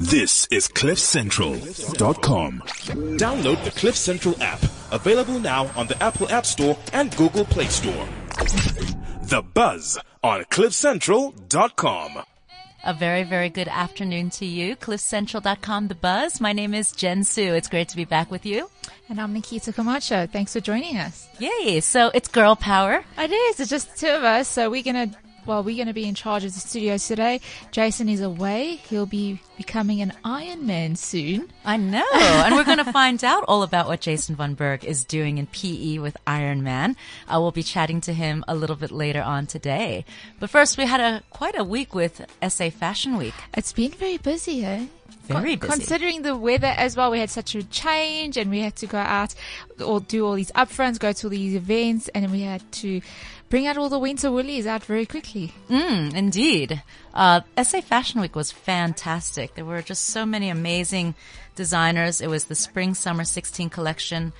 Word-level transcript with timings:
This 0.00 0.46
is 0.52 0.68
CliffCentral.com. 0.68 2.62
Download 3.18 3.64
the 3.64 3.72
Cliff 3.72 3.96
Central 3.96 4.40
app. 4.40 4.62
Available 4.92 5.40
now 5.40 5.68
on 5.74 5.88
the 5.88 6.00
Apple 6.00 6.28
App 6.28 6.46
Store 6.46 6.78
and 6.92 7.14
Google 7.16 7.44
Play 7.44 7.66
Store. 7.66 8.06
The 9.22 9.42
Buzz 9.42 9.98
on 10.22 10.44
CliffCentral.com. 10.44 12.22
A 12.84 12.94
very, 12.94 13.24
very 13.24 13.48
good 13.48 13.66
afternoon 13.66 14.30
to 14.30 14.46
you. 14.46 14.76
CliffCentral.com, 14.76 15.88
The 15.88 15.96
Buzz. 15.96 16.40
My 16.40 16.52
name 16.52 16.74
is 16.74 16.92
Jen 16.92 17.24
Su. 17.24 17.42
It's 17.54 17.68
great 17.68 17.88
to 17.88 17.96
be 17.96 18.04
back 18.04 18.30
with 18.30 18.46
you. 18.46 18.70
And 19.08 19.20
I'm 19.20 19.32
Nikita 19.32 19.72
Camacho. 19.72 20.28
Thanks 20.28 20.52
for 20.52 20.60
joining 20.60 20.96
us. 20.96 21.26
Yay. 21.40 21.80
So 21.80 22.12
it's 22.14 22.28
girl 22.28 22.54
power. 22.54 23.04
It 23.18 23.32
is. 23.32 23.58
It's 23.58 23.68
just 23.68 23.96
two 23.96 24.10
of 24.10 24.22
us. 24.22 24.46
So 24.46 24.70
we're 24.70 24.84
going 24.84 25.10
to 25.10 25.18
well, 25.48 25.64
we're 25.64 25.76
going 25.76 25.88
to 25.88 25.94
be 25.94 26.06
in 26.06 26.14
charge 26.14 26.44
of 26.44 26.52
the 26.52 26.60
studios 26.60 27.08
today. 27.08 27.40
Jason 27.70 28.08
is 28.08 28.20
away. 28.20 28.76
He'll 28.88 29.06
be 29.06 29.40
becoming 29.56 30.02
an 30.02 30.12
Iron 30.22 30.66
Man 30.66 30.94
soon. 30.94 31.50
I 31.64 31.78
know. 31.78 32.04
and 32.14 32.54
we're 32.54 32.64
going 32.64 32.84
to 32.84 32.92
find 32.92 33.24
out 33.24 33.44
all 33.48 33.62
about 33.62 33.88
what 33.88 34.02
Jason 34.02 34.36
Von 34.36 34.54
Berg 34.54 34.84
is 34.84 35.04
doing 35.04 35.38
in 35.38 35.46
PE 35.46 35.98
with 35.98 36.18
Iron 36.26 36.62
Man. 36.62 36.96
Uh, 37.26 37.38
we'll 37.40 37.50
be 37.50 37.62
chatting 37.62 38.02
to 38.02 38.12
him 38.12 38.44
a 38.46 38.54
little 38.54 38.76
bit 38.76 38.90
later 38.90 39.22
on 39.22 39.46
today. 39.46 40.04
But 40.38 40.50
first, 40.50 40.76
we 40.76 40.84
had 40.84 41.00
a 41.00 41.22
quite 41.30 41.58
a 41.58 41.64
week 41.64 41.94
with 41.94 42.26
SA 42.46 42.68
Fashion 42.68 43.16
Week. 43.16 43.34
It's 43.54 43.72
been 43.72 43.92
very 43.92 44.18
busy, 44.18 44.66
eh? 44.66 44.86
Very 45.28 45.56
busy. 45.56 45.72
Considering 45.72 46.22
the 46.22 46.36
weather 46.36 46.72
as 46.76 46.96
well, 46.96 47.10
we 47.10 47.20
had 47.20 47.30
such 47.30 47.54
a 47.54 47.62
change 47.62 48.36
and 48.36 48.50
we 48.50 48.60
had 48.60 48.76
to 48.76 48.86
go 48.86 48.98
out 48.98 49.34
or 49.84 50.00
do 50.00 50.26
all 50.26 50.34
these 50.34 50.52
upfronts, 50.52 50.98
go 50.98 51.12
to 51.12 51.26
all 51.26 51.30
these 51.30 51.54
events, 51.54 52.08
and 52.08 52.30
we 52.32 52.40
had 52.42 52.70
to 52.72 53.00
bring 53.48 53.66
out 53.66 53.76
all 53.76 53.88
the 53.88 53.98
winter 53.98 54.30
woolies 54.30 54.66
out 54.66 54.84
very 54.84 55.06
quickly. 55.06 55.52
Mm, 55.68 56.14
indeed. 56.14 56.82
Uh, 57.14 57.40
SA 57.62 57.80
Fashion 57.80 58.20
Week 58.20 58.36
was 58.36 58.52
fantastic. 58.52 59.54
There 59.54 59.64
were 59.64 59.82
just 59.82 60.04
so 60.06 60.26
many 60.26 60.48
amazing 60.48 61.14
designers. 61.54 62.20
It 62.20 62.28
was 62.28 62.44
the 62.44 62.54
spring 62.54 62.94
summer 62.94 63.24
16 63.24 63.70
collection. 63.70 64.32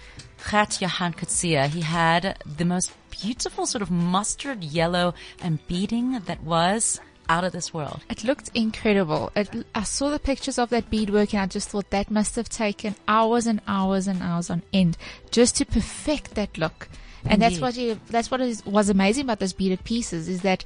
Gert 0.50 0.81
Johan 0.81 1.15
Coetzee, 1.15 1.69
he 1.69 1.81
had 1.81 2.42
the 2.45 2.65
most 2.65 2.92
beautiful 3.11 3.67
sort 3.67 3.83
of 3.83 3.91
mustard 3.91 4.62
yellow 4.62 5.15
and 5.43 5.67
beading 5.67 6.20
that 6.27 6.43
was 6.43 7.00
out 7.28 7.45
of 7.45 7.53
this 7.53 7.75
world. 7.75 8.00
It 8.09 8.25
looked 8.25 8.50
incredible. 8.55 9.31
It, 9.37 9.67
I 9.75 9.83
saw 9.83 10.11
the 10.11 10.19
pictures 10.19 10.59
of 10.59 10.70
that 10.70 10.91
beadwork 10.91 11.34
and 11.34 11.43
I 11.43 11.47
just 11.47 11.69
thought 11.70 11.91
that 11.91 12.11
must 12.11 12.37
have 12.37 12.48
taken 12.48 12.95
hours 13.06 13.47
and 13.47 13.61
hours 13.67 14.06
and 14.06 14.22
hours 14.22 14.50
on 14.50 14.62
end 14.72 14.97
just 15.31 15.56
to 15.56 15.67
perfect 15.67 16.34
that 16.34 16.56
look. 16.56 16.89
And 17.31 17.43
that's 17.43 17.61
what 17.61 17.79
that's 18.09 18.31
what 18.31 18.41
is, 18.41 18.65
was 18.65 18.89
amazing 18.89 19.25
about 19.25 19.39
those 19.39 19.53
beaded 19.53 19.84
pieces 19.84 20.29
is 20.29 20.43
that 20.43 20.65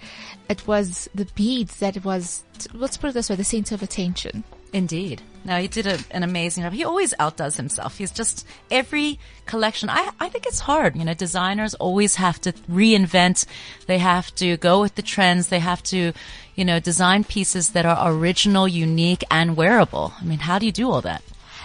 it 0.48 0.66
was 0.66 1.08
the 1.14 1.26
beads 1.34 1.76
that 1.80 2.04
was, 2.04 2.44
let's 2.72 2.96
put 2.96 3.10
it 3.10 3.14
this 3.14 3.30
way, 3.30 3.36
the 3.36 3.44
center 3.44 3.74
of 3.74 3.82
attention. 3.82 4.44
Indeed. 4.72 5.22
No, 5.44 5.60
he 5.60 5.68
did 5.68 5.86
a, 5.86 5.98
an 6.12 6.22
amazing 6.22 6.62
job. 6.62 6.72
He 6.72 6.84
always 6.84 7.12
outdoes 7.18 7.56
himself. 7.56 7.98
He's 7.98 8.12
just 8.12 8.46
every 8.70 9.18
collection. 9.44 9.90
I, 9.90 10.10
I 10.20 10.28
think 10.28 10.46
it's 10.46 10.60
hard. 10.60 10.96
You 10.96 11.04
know, 11.04 11.14
designers 11.14 11.74
always 11.74 12.14
have 12.14 12.40
to 12.42 12.52
reinvent. 12.70 13.44
They 13.86 13.98
have 13.98 14.34
to 14.36 14.56
go 14.56 14.80
with 14.80 14.94
the 14.94 15.02
trends. 15.02 15.48
They 15.48 15.58
have 15.58 15.82
to, 15.84 16.12
you 16.54 16.64
know, 16.64 16.78
design 16.78 17.24
pieces 17.24 17.70
that 17.70 17.84
are 17.84 18.12
original, 18.12 18.68
unique, 18.68 19.24
and 19.30 19.56
wearable. 19.56 20.14
I 20.18 20.24
mean, 20.24 20.38
how 20.38 20.58
do 20.58 20.66
you 20.66 20.72
do 20.72 20.90
all 20.90 21.02
that? 21.02 21.22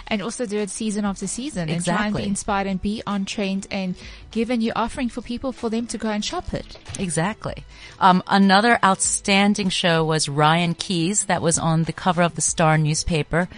And 0.08 0.22
also 0.22 0.46
do 0.46 0.58
it 0.58 0.70
season 0.70 1.04
after 1.04 1.26
season 1.26 1.68
exactly. 1.68 1.74
and 1.74 1.84
try 1.84 2.06
and 2.06 2.16
be 2.16 2.28
inspired 2.28 2.66
and 2.66 2.82
be 2.82 3.02
on 3.06 3.24
trend 3.24 3.66
and 3.70 3.94
give 4.30 4.50
a 4.50 4.56
new 4.56 4.72
offering 4.74 5.08
for 5.08 5.22
people 5.22 5.52
for 5.52 5.70
them 5.70 5.86
to 5.86 5.98
go 5.98 6.08
and 6.08 6.24
shop 6.24 6.52
it. 6.52 6.78
Exactly. 6.98 7.64
Um, 8.00 8.22
another 8.26 8.78
outstanding 8.84 9.68
show 9.68 10.04
was 10.04 10.28
Ryan 10.28 10.74
Keys 10.74 11.26
that 11.26 11.42
was 11.42 11.58
on 11.58 11.84
the 11.84 11.92
cover 11.92 12.22
of 12.22 12.34
the 12.34 12.40
Star 12.40 12.76
newspaper. 12.78 13.48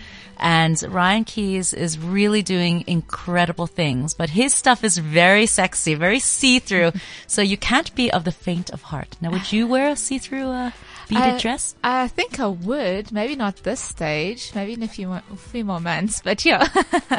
And 0.43 0.83
Ryan 0.89 1.25
Keys 1.25 1.75
is 1.75 1.98
really 1.98 2.41
doing 2.41 2.84
incredible 2.87 3.67
things, 3.67 4.15
but 4.15 4.31
his 4.31 4.55
stuff 4.55 4.83
is 4.83 4.97
very 4.97 5.45
sexy, 5.45 5.95
very 5.95 6.19
see-through. 6.19 6.93
so 7.27 7.43
you 7.43 7.59
can't 7.59 7.94
be 7.94 8.11
of 8.11 8.25
the 8.25 8.32
faint 8.32 8.71
of 8.71 8.82
heart. 8.82 9.17
Now, 9.21 9.31
would 9.32 9.53
you 9.53 9.67
wear 9.67 9.91
a 9.91 9.97
see-through, 9.97 10.49
uh, 10.49 10.71
beaded 11.10 11.34
I, 11.34 11.38
dress? 11.38 11.75
I 11.82 12.09
think 12.09 12.38
I 12.41 12.47
would. 12.47 13.12
Maybe 13.12 13.37
not 13.37 13.56
this 13.56 13.81
stage. 13.81 14.53
Maybe 14.54 14.75
in 14.75 14.82
a 14.82 14.88
few 14.88 15.09
more, 15.09 15.22
few 15.37 15.65
more 15.65 15.81
months. 15.81 16.22
But 16.31 16.44
yeah, 16.44 16.65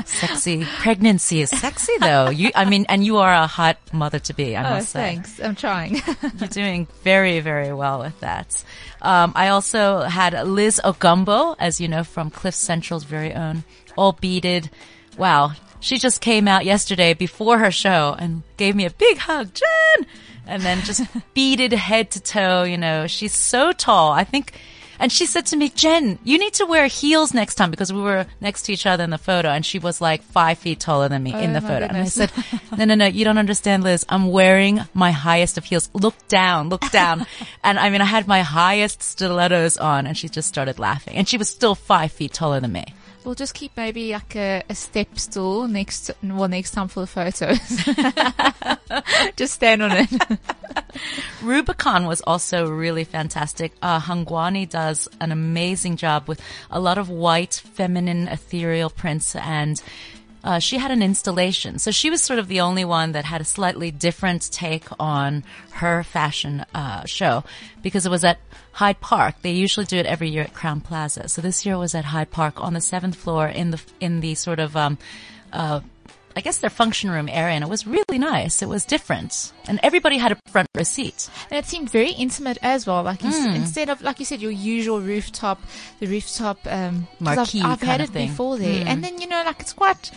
sexy 0.06 0.64
pregnancy 0.80 1.42
is 1.42 1.50
sexy 1.50 1.94
though. 2.00 2.30
You, 2.30 2.52
I 2.56 2.66
mean, 2.66 2.86
and 2.88 3.04
you 3.04 3.18
are 3.18 3.34
a 3.34 3.48
hot 3.48 3.78
mother 3.92 4.20
to 4.20 4.34
be. 4.34 4.56
I 4.56 4.64
oh, 4.64 4.76
must 4.76 4.90
say. 4.90 5.00
Thanks. 5.00 5.40
I'm 5.40 5.56
trying. 5.56 6.02
You're 6.40 6.48
doing 6.48 6.88
very, 7.04 7.42
very 7.42 7.74
well 7.74 8.00
with 8.00 8.18
that. 8.22 8.64
Um, 9.02 9.34
I 9.36 9.50
also 9.50 10.02
had 10.02 10.34
Liz 10.48 10.80
Ogumbo, 10.84 11.56
as 11.60 11.82
you 11.82 11.88
know, 11.88 12.04
from 12.04 12.30
Cliff 12.30 12.56
Central's 12.56 13.04
very 13.04 13.34
own, 13.34 13.64
all 13.98 14.14
beaded. 14.14 14.70
Wow. 15.18 15.54
She 15.82 15.98
just 15.98 16.22
came 16.22 16.48
out 16.48 16.64
yesterday 16.64 17.14
before 17.16 17.58
her 17.58 17.72
show 17.72 18.16
and 18.18 18.44
gave 18.56 18.76
me 18.76 18.86
a 18.86 18.92
big 18.92 19.18
hug. 19.18 19.52
Jen! 19.54 20.08
And 20.48 20.62
then 20.64 20.82
just 20.82 21.04
beaded 21.34 21.72
head 21.74 22.12
to 22.12 22.20
toe, 22.20 22.64
you 22.64 22.78
know, 22.78 23.08
she's 23.08 23.34
so 23.34 23.72
tall. 23.72 24.12
I 24.12 24.24
think 24.24 24.54
and 25.02 25.12
she 25.12 25.26
said 25.26 25.48
to 25.48 25.58
me, 25.58 25.70
Jen, 25.70 26.20
you 26.24 26.38
need 26.38 26.54
to 26.54 26.66
wear 26.68 26.86
heels 26.86 27.34
next 27.34 27.56
time 27.56 27.72
because 27.72 27.92
we 27.92 28.00
were 28.00 28.28
next 28.40 28.64
to 28.64 28.74
each 28.74 28.86
other 28.86 29.04
in 29.04 29.10
the 29.10 29.18
photo 29.18 29.50
and 29.50 29.66
she 29.66 29.80
was 29.80 30.00
like 30.00 30.22
five 30.22 30.60
feet 30.60 30.80
taller 30.80 31.10
than 31.10 31.24
me 31.24 31.34
oh, 31.34 31.40
in 31.40 31.54
the 31.54 31.60
photo. 31.60 31.88
Goodness. 31.88 32.18
And 32.18 32.32
I 32.32 32.36
said, 32.36 32.78
no, 32.78 32.86
no, 32.86 32.94
no, 32.94 33.06
you 33.08 33.26
don't 33.26 33.40
understand, 33.40 33.82
Liz. 33.84 34.06
I'm 34.10 34.30
wearing 34.30 34.80
my 34.94 35.10
highest 35.10 35.58
of 35.58 35.66
heels. 35.66 35.90
Look 35.94 36.14
down, 36.28 36.70
look 36.70 36.88
down. 36.92 37.26
and 37.64 37.80
I 37.80 37.90
mean, 37.90 38.02
I 38.02 38.06
had 38.06 38.28
my 38.28 38.42
highest 38.42 39.02
stilettos 39.02 39.76
on 39.78 40.06
and 40.06 40.16
she 40.16 40.30
just 40.30 40.48
started 40.48 40.78
laughing 40.78 41.16
and 41.16 41.28
she 41.28 41.40
was 41.40 41.50
still 41.50 41.74
five 41.74 42.12
feet 42.12 42.32
taller 42.32 42.60
than 42.60 42.72
me. 42.72 42.86
We'll 43.24 43.36
just 43.36 43.54
keep 43.54 43.78
maybe 43.78 44.14
like 44.14 44.36
a, 44.36 44.64
a 44.70 44.76
step 44.76 45.20
stool 45.20 45.68
next, 45.68 46.10
well, 46.24 46.48
next 46.48 46.72
time 46.72 46.88
for 46.88 47.02
the 47.02 47.08
photos. 47.08 47.60
just 49.36 49.54
stand 49.54 49.84
on 49.84 49.92
it. 49.94 50.40
Rubicon 51.44 52.06
was 52.08 52.22
also 52.22 52.70
really 52.70 53.04
fantastic. 53.04 53.74
Uh, 53.82 54.00
Hangwani 54.00 54.68
does 54.68 55.08
an 55.20 55.32
amazing 55.32 55.98
job 55.98 56.28
with 56.28 56.42
a 56.70 56.80
lot 56.80 56.98
of 56.98 57.10
white, 57.10 57.54
feminine, 57.54 58.28
ethereal 58.28 58.90
prints 58.90 59.36
and 59.36 59.82
uh, 60.44 60.60
she 60.60 60.78
had 60.78 60.92
an 60.92 61.02
installation. 61.02 61.80
So 61.80 61.92
she 61.92 62.10
was 62.10 62.22
sort 62.22 62.40
of 62.40 62.48
the 62.48 62.62
only 62.62 62.86
one 62.86 63.12
that 63.12 63.26
had 63.26 63.42
a 63.42 63.46
slightly 63.46 63.92
different 63.92 64.52
take 64.52 64.86
on 65.00 65.44
her 65.72 66.04
fashion 66.04 66.66
uh, 66.74 67.06
show 67.06 67.44
because 67.82 68.06
it 68.06 68.10
was 68.10 68.24
at 68.24 68.40
Hyde 68.74 69.00
Park. 69.02 69.36
They 69.42 69.52
usually 69.52 69.86
do 69.86 69.98
it 69.98 70.06
every 70.06 70.30
year 70.30 70.44
at 70.44 70.54
Crowne 70.54 70.84
Plaza. 70.84 71.30
So 71.30 71.42
this 71.42 71.66
year 71.66 71.78
was 71.78 71.94
at 71.94 72.06
Hyde 72.06 72.32
Park 72.32 72.62
on 72.62 72.74
the 72.74 72.82
seventh 72.82 73.16
floor 73.16 73.48
in 73.48 73.72
the 73.72 73.82
in 74.00 74.22
the 74.22 74.36
sort 74.36 74.60
of 74.60 74.76
um, 74.76 74.98
uh, 75.54 75.82
I 76.36 76.42
guess 76.42 76.58
their 76.58 76.70
function 76.70 77.10
room 77.10 77.30
area, 77.30 77.56
and 77.56 77.64
it 77.64 77.70
was 77.70 77.86
really 77.88 78.18
nice. 78.18 78.62
It 78.62 78.70
was 78.70 78.86
different, 78.86 79.52
and 79.68 79.80
everybody 79.84 80.18
had 80.18 80.32
a 80.32 80.38
front 80.50 80.70
row 80.76 80.84
seat. 80.84 81.30
And 81.50 81.58
it 81.58 81.66
seemed 81.66 81.90
very 81.90 82.12
intimate 82.12 82.58
as 82.62 82.86
well. 82.88 83.04
Like 83.04 83.20
mm. 83.20 83.56
instead 83.56 83.90
of 83.90 84.02
like 84.02 84.20
you 84.20 84.26
said, 84.26 84.42
your 84.42 84.52
usual 84.52 85.02
rooftop, 85.02 85.62
the 86.00 86.08
rooftop 86.08 86.60
um, 86.66 87.08
marquee. 87.20 87.62
I've, 87.62 87.72
I've 87.74 87.82
had 87.82 88.02
it 88.02 88.10
thing. 88.10 88.30
before 88.30 88.58
there, 88.58 88.84
mm. 88.84 88.88
and 88.88 89.04
then 89.04 89.20
you 89.20 89.28
know, 89.28 89.44
like 89.46 89.60
it's 89.60 89.74
quite 89.74 90.12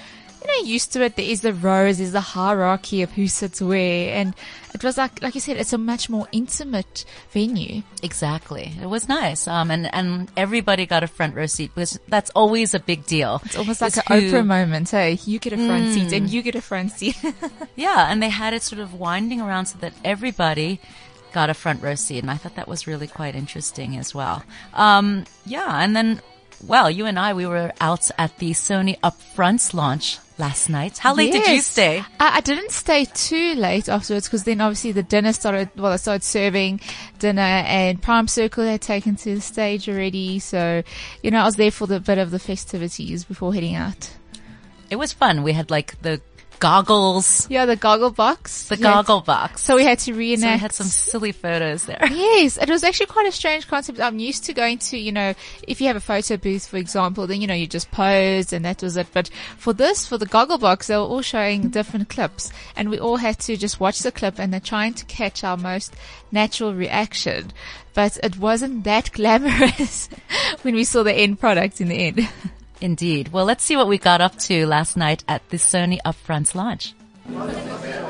you 0.45 0.63
know, 0.63 0.69
used 0.69 0.93
to 0.93 1.03
it. 1.03 1.17
There 1.17 1.25
is 1.25 1.41
the 1.41 1.53
rows, 1.53 1.99
there's 1.99 2.13
the 2.13 2.21
hierarchy 2.21 3.03
of 3.03 3.13
who 3.13 3.27
sits 3.29 3.61
where. 3.61 4.15
And 4.15 4.35
it 4.75 4.85
was 4.85 4.99
like, 4.99 5.23
like 5.23 5.35
you 5.35 5.41
said, 5.41 5.57
it's 5.57 5.73
a 5.73 5.79
much 5.79 6.11
more 6.11 6.29
intimate 6.33 7.05
venue. 7.31 7.83
Exactly. 8.03 8.75
It 8.81 8.87
was 8.87 9.09
nice. 9.09 9.49
Um, 9.49 9.71
and, 9.71 9.93
and 9.95 10.31
everybody 10.37 10.87
got 10.87 11.03
a 11.03 11.07
front 11.07 11.35
row 11.35 11.47
seat 11.47 11.71
because 11.75 11.99
that's 12.09 12.31
always 12.31 12.75
a 12.75 12.81
big 12.81 13.07
deal. 13.07 13.41
It's 13.45 13.57
almost 13.57 13.81
like 13.81 13.97
an 13.97 14.03
who, 14.09 14.33
Oprah 14.33 14.47
moment. 14.47 14.91
Hey, 14.91 15.19
you 15.25 15.39
get 15.39 15.53
a 15.53 15.57
front 15.57 15.87
mm, 15.87 15.95
seat 15.95 16.13
and 16.13 16.29
you 16.29 16.43
get 16.43 16.55
a 16.55 16.63
front 16.63 16.93
seat. 16.93 17.17
yeah. 17.77 18.11
And 18.11 18.23
they 18.23 18.31
had 18.31 18.53
it 18.53 18.63
sort 18.63 18.81
of 18.81 18.95
winding 18.95 19.41
around 19.41 19.67
so 19.67 19.79
that 19.79 19.95
everybody 20.05 20.81
got 21.33 21.51
a 21.51 21.55
front 21.55 21.83
row 21.83 21.95
seat. 21.95 22.19
And 22.19 22.31
I 22.31 22.37
thought 22.37 22.57
that 22.57 22.69
was 22.69 22.87
really 22.87 23.07
quite 23.07 23.35
interesting 23.35 23.97
as 23.97 24.15
well. 24.15 24.45
Um, 24.75 25.25
yeah. 25.47 25.83
And 25.83 25.97
then 25.97 26.21
well, 26.67 26.91
you 26.91 27.07
and 27.07 27.19
I, 27.19 27.35
we 27.35 27.47
were 27.47 27.73
out 27.81 28.11
at 28.17 28.39
the 28.39 28.53
Sony 28.53 28.99
Upfronts 29.01 29.75
launch 29.75 30.19
last 30.39 30.69
night. 30.69 30.99
How 30.99 31.15
late 31.15 31.33
yes. 31.33 31.47
did 31.47 31.55
you 31.55 31.61
stay? 31.61 31.99
I, 32.21 32.37
I 32.37 32.41
didn't 32.41 32.71
stay 32.71 33.05
too 33.05 33.55
late 33.55 33.89
afterwards 33.89 34.27
because 34.27 34.45
then 34.45 34.61
obviously 34.61 34.93
the 34.93 35.03
dinner 35.03 35.33
started, 35.33 35.71
well, 35.77 35.93
I 35.93 35.97
started 35.97 36.25
serving 36.25 36.81
dinner 37.19 37.41
and 37.41 38.01
Prime 38.03 38.29
Circle 38.29 38.65
had 38.65 38.81
taken 38.81 39.17
to 39.17 39.37
the 39.37 39.41
stage 39.41 39.89
already. 39.89 40.39
So, 40.39 40.83
you 41.23 41.31
know, 41.31 41.41
I 41.41 41.45
was 41.45 41.57
there 41.57 41.71
for 41.71 41.87
the 41.87 42.01
bit 42.01 42.19
of 42.19 42.31
the 42.31 42.39
festivities 42.39 43.25
before 43.25 43.55
heading 43.55 43.75
out. 43.75 44.11
It 44.91 44.97
was 44.97 45.13
fun. 45.13 45.43
We 45.43 45.53
had 45.53 45.71
like 45.71 46.01
the 46.03 46.21
goggles, 46.61 47.47
Yeah, 47.51 47.67
the 47.67 47.77
goggle 47.77 48.11
box. 48.11 48.69
the 48.69 48.77
Yes. 48.77 48.83
goggle 48.83 49.21
box. 49.21 49.63
So 49.63 49.77
we 49.77 49.85
had 49.85 49.99
to 50.01 50.05
So 50.07 50.13
we 50.13 50.19
reenact. 50.19 50.61
had 50.61 50.73
some 50.73 50.87
silly 50.87 51.33
photos 51.33 51.85
there. 51.85 51.99
Yes, 52.11 52.57
it 52.57 52.69
was 52.69 52.83
actually 52.85 53.07
quite 53.07 53.27
a 53.27 53.33
strange 53.33 53.69
concept. 53.69 54.01
I'm 54.01 54.19
used 54.19 54.45
to 54.45 54.53
going 54.55 54.79
to, 54.79 54.99
you 54.99 55.13
know, 55.13 55.35
if 55.67 55.81
you 55.81 55.87
have 55.89 55.97
a 55.97 56.01
photo 56.01 56.37
booth, 56.37 56.67
for 56.67 56.77
example, 56.77 57.27
then, 57.27 57.41
you 57.41 57.47
know, 57.47 57.55
you 57.55 57.67
just 57.67 57.91
pose 57.91 58.53
and 58.53 58.65
that 58.65 58.83
was 58.83 58.97
it. 58.97 59.07
But 59.13 59.29
for 59.59 59.73
this, 59.73 60.07
for 60.07 60.19
the 60.19 60.27
goggle 60.27 60.59
box, 60.59 60.87
they 60.87 60.97
were 60.97 61.03
all 61.03 61.23
showing 61.23 61.69
different 61.69 62.09
clips 62.09 62.51
and 62.77 62.91
we 62.91 62.99
all 62.99 63.17
had 63.17 63.39
to 63.41 63.57
just 63.57 63.81
watch 63.81 64.01
the 64.01 64.13
clip 64.13 64.39
and 64.39 64.53
they're 64.53 64.61
trying 64.61 64.95
to 64.95 65.05
catch 65.07 65.45
our 65.45 65.57
most 65.57 65.95
natural 66.33 66.75
reaction. 66.75 67.53
But 67.95 68.19
it 68.23 68.39
wasn't 68.39 68.85
that 68.85 69.13
glamorous 69.15 70.09
when 70.63 70.75
we 70.75 70.85
saw 70.85 71.03
the 71.03 71.13
end 71.15 71.39
product 71.41 71.81
in 71.81 71.89
the 71.89 71.97
end. 71.97 72.29
Indeed. 72.81 73.29
Well, 73.33 73.45
let's 73.45 73.65
see 73.65 73.77
what 73.77 73.89
we 73.89 73.99
got 73.99 74.21
up 74.21 74.39
to 74.41 74.67
last 74.67 74.97
night 74.97 75.25
at 75.29 75.49
the 75.51 75.57
Sony 75.57 75.99
Upfronts 76.05 76.55
launch. 76.55 76.95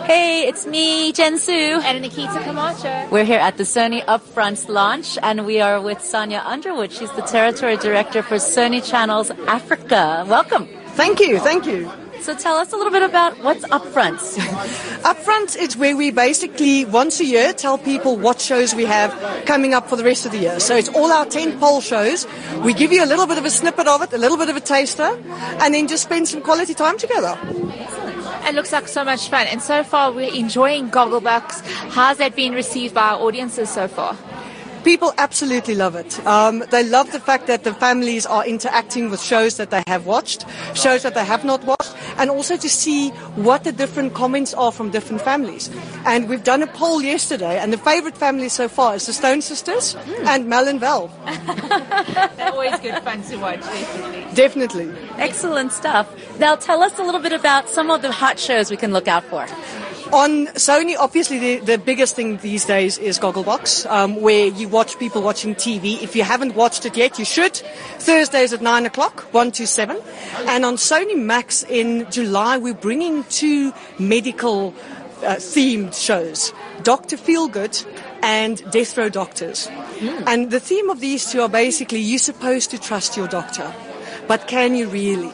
Hey, 0.04 0.48
it's 0.48 0.66
me, 0.66 1.12
Jen 1.12 1.38
Su. 1.38 1.52
And 1.52 2.02
Nikita 2.02 2.40
Camacho. 2.44 3.08
We're 3.10 3.24
here 3.24 3.38
at 3.38 3.56
the 3.56 3.62
Sony 3.64 4.04
Upfronts 4.04 4.68
launch 4.68 5.16
and 5.22 5.46
we 5.46 5.60
are 5.60 5.80
with 5.80 6.02
Sonia 6.02 6.42
Underwood. 6.44 6.92
She's 6.92 7.12
the 7.12 7.22
territory 7.22 7.76
director 7.76 8.22
for 8.22 8.36
Sony 8.36 8.84
Channels 8.84 9.30
Africa. 9.46 10.26
Welcome. 10.28 10.68
Thank 10.88 11.20
you, 11.20 11.38
thank 11.38 11.66
you. 11.66 11.90
So 12.24 12.34
tell 12.34 12.56
us 12.56 12.72
a 12.72 12.76
little 12.78 12.90
bit 12.90 13.02
about 13.02 13.36
what's 13.44 13.66
Upfronts. 13.66 14.38
Upfront 15.02 15.58
is 15.58 15.76
where 15.76 15.94
we 15.94 16.10
basically 16.10 16.86
once 16.86 17.20
a 17.20 17.24
year 17.26 17.52
tell 17.52 17.76
people 17.76 18.16
what 18.16 18.40
shows 18.40 18.74
we 18.74 18.86
have 18.86 19.12
coming 19.44 19.74
up 19.74 19.90
for 19.90 19.96
the 19.96 20.04
rest 20.04 20.24
of 20.24 20.32
the 20.32 20.38
year. 20.38 20.58
So 20.58 20.74
it's 20.74 20.88
all 20.88 21.12
our 21.12 21.26
tentpole 21.26 21.82
shows. 21.82 22.26
We 22.64 22.72
give 22.72 22.92
you 22.92 23.04
a 23.04 23.08
little 23.12 23.26
bit 23.26 23.36
of 23.36 23.44
a 23.44 23.50
snippet 23.50 23.86
of 23.86 24.00
it, 24.00 24.10
a 24.14 24.16
little 24.16 24.38
bit 24.38 24.48
of 24.48 24.56
a 24.56 24.60
taster, 24.60 25.20
and 25.60 25.74
then 25.74 25.86
just 25.86 26.04
spend 26.04 26.26
some 26.26 26.40
quality 26.40 26.72
time 26.72 26.96
together. 26.96 27.38
It 28.46 28.54
looks 28.54 28.72
like 28.72 28.88
so 28.88 29.04
much 29.04 29.28
fun. 29.28 29.46
And 29.48 29.60
so 29.60 29.84
far, 29.84 30.10
we're 30.10 30.32
enjoying 30.32 30.90
Gogglebox. 30.90 31.60
How's 31.90 32.16
that 32.16 32.34
been 32.34 32.54
received 32.54 32.94
by 32.94 33.02
our 33.10 33.20
audiences 33.20 33.68
so 33.68 33.86
far? 33.86 34.16
People 34.84 35.14
absolutely 35.16 35.74
love 35.74 35.94
it. 35.94 36.24
Um, 36.26 36.62
they 36.70 36.84
love 36.84 37.10
the 37.10 37.18
fact 37.18 37.46
that 37.46 37.64
the 37.64 37.72
families 37.72 38.26
are 38.26 38.46
interacting 38.46 39.10
with 39.10 39.22
shows 39.22 39.56
that 39.56 39.70
they 39.70 39.82
have 39.86 40.04
watched, 40.04 40.44
shows 40.74 41.02
that 41.04 41.14
they 41.14 41.24
have 41.24 41.42
not 41.42 41.64
watched, 41.64 41.94
and 42.18 42.30
also 42.30 42.58
to 42.58 42.68
see 42.68 43.08
what 43.34 43.64
the 43.64 43.72
different 43.72 44.12
comments 44.12 44.52
are 44.52 44.70
from 44.70 44.90
different 44.90 45.22
families. 45.22 45.70
And 46.04 46.28
we've 46.28 46.44
done 46.44 46.62
a 46.62 46.66
poll 46.66 47.02
yesterday, 47.02 47.58
and 47.58 47.72
the 47.72 47.78
favorite 47.78 48.16
family 48.16 48.50
so 48.50 48.68
far 48.68 48.94
is 48.94 49.06
the 49.06 49.14
Stone 49.14 49.40
Sisters 49.40 49.96
and 50.26 50.48
Mel 50.48 50.68
and 50.68 50.78
Val. 50.80 51.08
They're 52.36 52.52
always 52.52 52.78
good 52.80 53.02
fun 53.02 53.22
to 53.22 53.36
watch, 53.36 53.60
definitely. 53.60 54.34
Definitely. 54.34 54.94
Excellent 55.16 55.72
stuff. 55.72 56.06
Now 56.38 56.56
tell 56.56 56.82
us 56.82 56.98
a 56.98 57.02
little 57.02 57.20
bit 57.20 57.32
about 57.32 57.70
some 57.70 57.90
of 57.90 58.02
the 58.02 58.12
hot 58.12 58.38
shows 58.38 58.70
we 58.70 58.76
can 58.76 58.92
look 58.92 59.08
out 59.08 59.24
for. 59.24 59.46
On 60.14 60.46
Sony, 60.54 60.94
obviously 60.96 61.40
the, 61.40 61.56
the 61.66 61.76
biggest 61.76 62.14
thing 62.14 62.36
these 62.36 62.64
days 62.64 62.98
is 62.98 63.18
Gogglebox, 63.18 63.90
um, 63.90 64.20
where 64.20 64.46
you 64.46 64.68
watch 64.68 64.96
people 65.00 65.22
watching 65.22 65.56
TV. 65.56 66.00
If 66.00 66.14
you 66.14 66.22
haven't 66.22 66.54
watched 66.54 66.86
it 66.86 66.96
yet, 66.96 67.18
you 67.18 67.24
should. 67.24 67.56
Thursdays 67.98 68.52
at 68.52 68.62
9 68.62 68.86
o'clock, 68.86 69.22
1 69.34 69.50
to 69.50 69.66
7. 69.66 70.00
And 70.46 70.64
on 70.64 70.76
Sony 70.76 71.20
Max 71.20 71.64
in 71.64 72.08
July, 72.12 72.58
we're 72.58 72.74
bringing 72.74 73.24
two 73.24 73.72
medical 73.98 74.72
uh, 75.24 75.34
themed 75.34 76.00
shows. 76.00 76.52
Dr. 76.84 77.16
Feelgood 77.16 77.84
and 78.22 78.62
Death 78.70 78.96
Row 78.96 79.08
Doctors. 79.08 79.68
And 80.28 80.52
the 80.52 80.60
theme 80.60 80.90
of 80.90 81.00
these 81.00 81.32
two 81.32 81.40
are 81.40 81.48
basically 81.48 81.98
you're 81.98 82.20
supposed 82.20 82.70
to 82.70 82.78
trust 82.78 83.16
your 83.16 83.26
doctor, 83.26 83.74
but 84.28 84.46
can 84.46 84.76
you 84.76 84.88
really? 84.88 85.32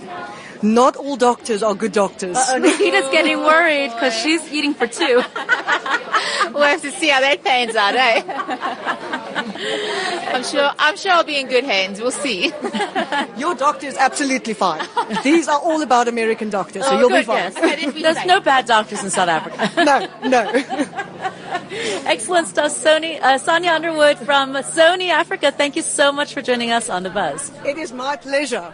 Not 0.62 0.96
all 0.96 1.16
doctors 1.16 1.62
are 1.62 1.74
good 1.74 1.92
doctors. 1.92 2.36
Nikita's 2.58 3.08
getting 3.10 3.38
worried 3.38 3.90
because 3.92 4.14
she's 4.14 4.50
eating 4.52 4.74
for 4.74 4.86
two. 4.86 5.22
We'll 6.52 6.62
have 6.64 6.82
to 6.82 6.90
see 6.90 7.08
how 7.08 7.20
that 7.20 7.42
pans 7.44 7.76
out, 7.76 7.94
eh? 7.94 8.22
I'm 10.34 10.42
sure, 10.44 10.70
I'm 10.78 10.96
sure 10.96 11.12
I'll 11.12 11.24
be 11.24 11.38
in 11.38 11.48
good 11.48 11.64
hands. 11.64 12.00
We'll 12.00 12.10
see. 12.10 12.46
Your 13.36 13.54
doctor 13.54 13.86
is 13.86 13.96
absolutely 13.96 14.54
fine. 14.54 14.86
These 15.22 15.48
are 15.48 15.58
all 15.58 15.82
about 15.82 16.08
American 16.08 16.50
doctors, 16.50 16.84
so 16.84 16.98
you'll 16.98 17.08
be 17.10 17.22
fine. 17.22 17.52
There's 17.54 18.24
no 18.26 18.40
bad 18.40 18.66
doctors 18.66 19.02
in 19.04 19.10
South 19.10 19.28
Africa. 19.28 19.84
No, 19.84 20.08
no. 20.28 20.50
Excellent 22.06 22.48
stuff, 22.48 22.72
Sony. 22.72 23.20
Uh, 23.20 23.38
Sonia 23.38 23.70
Underwood 23.70 24.18
from 24.18 24.52
Sony 24.54 25.10
Africa. 25.10 25.52
Thank 25.52 25.76
you 25.76 25.82
so 25.82 26.10
much 26.10 26.34
for 26.34 26.42
joining 26.42 26.72
us 26.72 26.88
on 26.90 27.04
the 27.04 27.10
Buzz. 27.10 27.52
it 27.64 27.78
is 27.78 27.92
my 27.92 28.16
pleasure. 28.16 28.72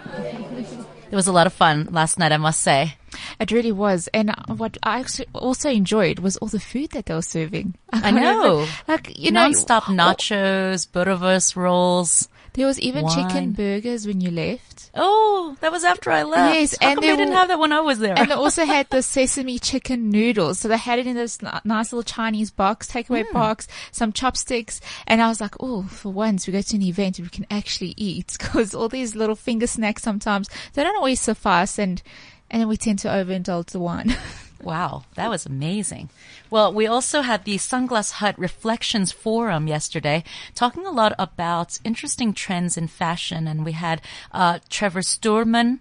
It 1.16 1.24
was 1.24 1.28
a 1.28 1.32
lot 1.32 1.46
of 1.46 1.54
fun 1.54 1.88
last 1.92 2.18
night, 2.18 2.30
I 2.30 2.36
must 2.36 2.60
say. 2.60 2.96
It 3.40 3.50
really 3.50 3.72
was. 3.72 4.06
And 4.12 4.28
uh, 4.28 4.34
what 4.54 4.76
I 4.82 5.02
also 5.32 5.70
enjoyed 5.70 6.18
was 6.18 6.36
all 6.36 6.48
the 6.48 6.60
food 6.60 6.90
that 6.90 7.06
they 7.06 7.14
were 7.14 7.22
serving. 7.22 7.74
I 7.90 8.10
know. 8.10 8.68
Like, 8.86 9.18
you 9.18 9.30
know, 9.30 9.44
Non-stop 9.44 9.84
nachos, 9.84 10.86
burritos, 10.86 11.56
rolls. 11.56 12.28
There 12.56 12.66
was 12.66 12.80
even 12.80 13.04
Wine. 13.04 13.14
chicken 13.28 13.52
burgers 13.52 14.06
when 14.06 14.20
you 14.20 14.30
left. 14.30 14.90
Oh, 14.94 15.56
that 15.60 15.70
was 15.70 15.84
after 15.84 16.10
I 16.10 16.22
left. 16.24 16.54
Yes, 16.54 16.76
How 16.80 16.88
and 16.88 16.98
they 17.02 17.10
they 17.10 17.16
didn't 17.16 17.30
were- 17.30 17.36
have 17.36 17.48
that 17.48 17.58
when 17.58 17.72
I 17.72 17.80
was 17.80 17.98
there. 18.00 18.18
And 18.18 18.30
they 18.30 18.34
also 18.44 18.64
had 18.64 18.88
the 18.90 19.02
sesame 19.02 19.58
chicken 19.58 20.10
noodles. 20.10 20.58
So 20.58 20.68
they 20.68 20.76
had 20.76 20.98
it 20.98 21.06
in 21.06 21.14
this 21.14 21.38
nice 21.64 21.92
little 21.92 22.02
Chinese 22.02 22.50
box, 22.50 22.90
takeaway 22.90 23.24
Hmm. 23.26 23.32
box, 23.32 23.68
some 23.92 24.12
chopsticks. 24.12 24.80
And 25.06 25.22
I 25.22 25.28
was 25.28 25.40
like, 25.40 25.54
oh, 25.60 25.82
for 25.84 26.10
once 26.10 26.46
we 26.46 26.52
go 26.52 26.62
to 26.62 26.76
an 26.76 26.82
event 26.82 27.20
we 27.20 27.28
can 27.28 27.46
actually 27.50 27.94
eat 27.96 28.36
because 28.40 28.74
all 28.74 28.88
these 28.88 29.14
little 29.14 29.36
finger 29.36 29.66
snacks 29.66 30.02
sometimes, 30.02 30.48
they 30.74 30.82
don't 30.82 30.96
always 30.96 31.20
suffice 31.20 31.78
and, 31.78 32.02
and 32.50 32.60
then 32.62 32.68
we 32.68 32.76
tend 32.76 32.98
to 33.00 33.08
overindulge 33.08 33.66
the 33.66 33.78
wine. 33.80 34.16
Wow, 34.62 35.04
that 35.14 35.30
was 35.30 35.46
amazing. 35.46 36.10
Well, 36.50 36.72
we 36.72 36.86
also 36.86 37.20
had 37.22 37.44
the 37.44 37.56
Sunglass 37.56 38.12
Hut 38.12 38.38
Reflections 38.38 39.12
Forum 39.12 39.68
yesterday, 39.68 40.24
talking 40.54 40.86
a 40.86 40.90
lot 40.90 41.14
about 41.18 41.78
interesting 41.84 42.32
trends 42.32 42.76
in 42.76 42.88
fashion. 42.88 43.46
And 43.46 43.64
we 43.64 43.72
had 43.72 44.00
uh, 44.32 44.60
Trevor 44.68 45.00
Stuurman, 45.00 45.80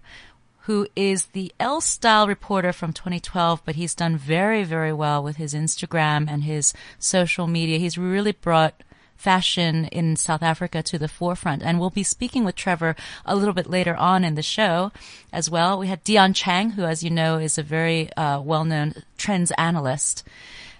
who 0.60 0.88
is 0.96 1.26
the 1.26 1.52
Elle 1.60 1.80
Style 1.80 2.26
reporter 2.26 2.72
from 2.72 2.92
2012, 2.92 3.62
but 3.64 3.76
he's 3.76 3.94
done 3.94 4.16
very, 4.16 4.64
very 4.64 4.92
well 4.92 5.22
with 5.22 5.36
his 5.36 5.54
Instagram 5.54 6.26
and 6.28 6.44
his 6.44 6.74
social 6.98 7.46
media. 7.46 7.78
He's 7.78 7.96
really 7.96 8.32
brought 8.32 8.82
fashion 9.16 9.86
in 9.86 10.16
South 10.16 10.42
Africa 10.42 10.82
to 10.82 10.98
the 10.98 11.08
forefront. 11.08 11.62
And 11.62 11.80
we'll 11.80 11.90
be 11.90 12.02
speaking 12.02 12.44
with 12.44 12.54
Trevor 12.54 12.96
a 13.24 13.36
little 13.36 13.54
bit 13.54 13.68
later 13.68 13.96
on 13.96 14.24
in 14.24 14.34
the 14.34 14.42
show 14.42 14.92
as 15.32 15.50
well. 15.50 15.78
We 15.78 15.88
had 15.88 16.04
Dion 16.04 16.32
Chang, 16.34 16.70
who, 16.70 16.84
as 16.84 17.02
you 17.02 17.10
know, 17.10 17.38
is 17.38 17.58
a 17.58 17.62
very 17.62 18.12
uh, 18.14 18.40
well-known 18.40 18.94
trends 19.16 19.50
analyst. 19.52 20.22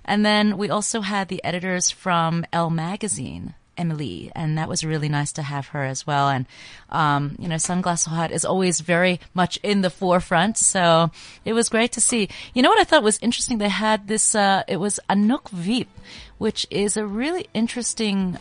And 0.04 0.24
then 0.24 0.56
we 0.56 0.70
also 0.70 1.00
had 1.00 1.28
the 1.28 1.42
editors 1.42 1.90
from 1.90 2.44
Elle 2.52 2.70
Magazine. 2.70 3.54
Emily, 3.76 4.30
and 4.34 4.58
that 4.58 4.68
was 4.68 4.84
really 4.84 5.08
nice 5.08 5.32
to 5.32 5.42
have 5.42 5.68
her 5.68 5.84
as 5.84 6.06
well. 6.06 6.28
And, 6.28 6.46
um, 6.90 7.36
you 7.38 7.48
know, 7.48 7.56
Sunglass 7.56 8.06
Hut 8.06 8.32
is 8.32 8.44
always 8.44 8.80
very 8.80 9.20
much 9.34 9.58
in 9.62 9.82
the 9.82 9.90
forefront. 9.90 10.56
So 10.58 11.10
it 11.44 11.52
was 11.52 11.68
great 11.68 11.92
to 11.92 12.00
see. 12.00 12.28
You 12.54 12.62
know 12.62 12.70
what 12.70 12.80
I 12.80 12.84
thought 12.84 13.02
was 13.02 13.18
interesting? 13.22 13.58
They 13.58 13.68
had 13.68 14.08
this, 14.08 14.34
uh, 14.34 14.62
it 14.68 14.78
was 14.78 15.00
Anouk 15.08 15.48
Veep, 15.50 15.88
which 16.38 16.66
is 16.70 16.96
a 16.96 17.06
really 17.06 17.46
interesting 17.54 18.38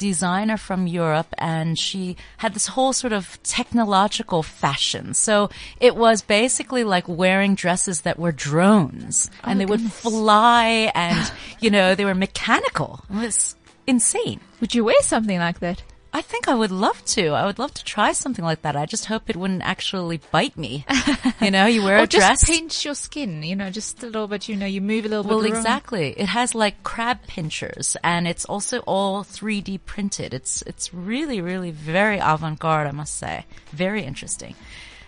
designer 0.00 0.56
from 0.56 0.86
Europe 0.86 1.28
and 1.36 1.78
she 1.78 2.16
had 2.38 2.54
this 2.54 2.68
whole 2.68 2.92
sort 2.92 3.12
of 3.12 3.40
technological 3.42 4.42
fashion. 4.42 5.12
So 5.12 5.50
it 5.78 5.94
was 5.94 6.22
basically 6.22 6.84
like 6.84 7.06
wearing 7.06 7.54
dresses 7.54 8.00
that 8.00 8.18
were 8.18 8.32
drones 8.32 9.30
and 9.44 9.60
they 9.60 9.66
would 9.66 9.82
fly 9.82 10.90
and, 10.94 11.30
you 11.60 11.70
know, 11.70 11.94
they 11.94 12.06
were 12.06 12.14
mechanical. 12.14 13.04
It 13.10 13.16
was 13.16 13.54
insane. 13.90 14.40
Would 14.60 14.74
you 14.74 14.84
wear 14.84 15.00
something 15.02 15.38
like 15.38 15.60
that? 15.60 15.82
I 16.12 16.22
think 16.22 16.48
I 16.48 16.54
would 16.56 16.72
love 16.72 17.04
to. 17.14 17.28
I 17.28 17.46
would 17.46 17.60
love 17.60 17.72
to 17.74 17.84
try 17.84 18.10
something 18.10 18.44
like 18.44 18.62
that. 18.62 18.74
I 18.74 18.84
just 18.84 19.04
hope 19.06 19.30
it 19.30 19.36
wouldn't 19.36 19.62
actually 19.62 20.20
bite 20.32 20.56
me. 20.56 20.84
You 21.40 21.50
know, 21.50 21.64
you 21.64 21.82
wear 21.82 21.98
a 21.98 22.06
just 22.06 22.44
dress. 22.44 22.44
pinch 22.44 22.84
your 22.84 22.94
skin, 22.94 23.42
you 23.42 23.56
know, 23.56 23.70
just 23.70 24.02
a 24.02 24.06
little 24.06 24.28
bit, 24.28 24.46
you 24.46 24.56
know, 24.56 24.66
you 24.66 24.82
move 24.82 25.06
a 25.06 25.08
little 25.08 25.24
Well, 25.24 25.40
bit. 25.40 25.52
around. 25.52 25.58
exactly. 25.60 26.10
It 26.18 26.26
has 26.28 26.54
like 26.54 26.82
crab 26.82 27.22
pinchers 27.26 27.96
and 28.04 28.28
it's 28.28 28.44
also 28.44 28.80
all 28.80 29.24
3D 29.24 29.80
printed. 29.86 30.34
It's, 30.34 30.60
it's 30.62 30.92
really, 30.92 31.40
really 31.40 31.70
very 31.70 32.18
avant-garde, 32.18 32.86
I 32.88 32.90
must 32.92 33.16
say. 33.16 33.46
Very 33.72 34.02
interesting. 34.04 34.54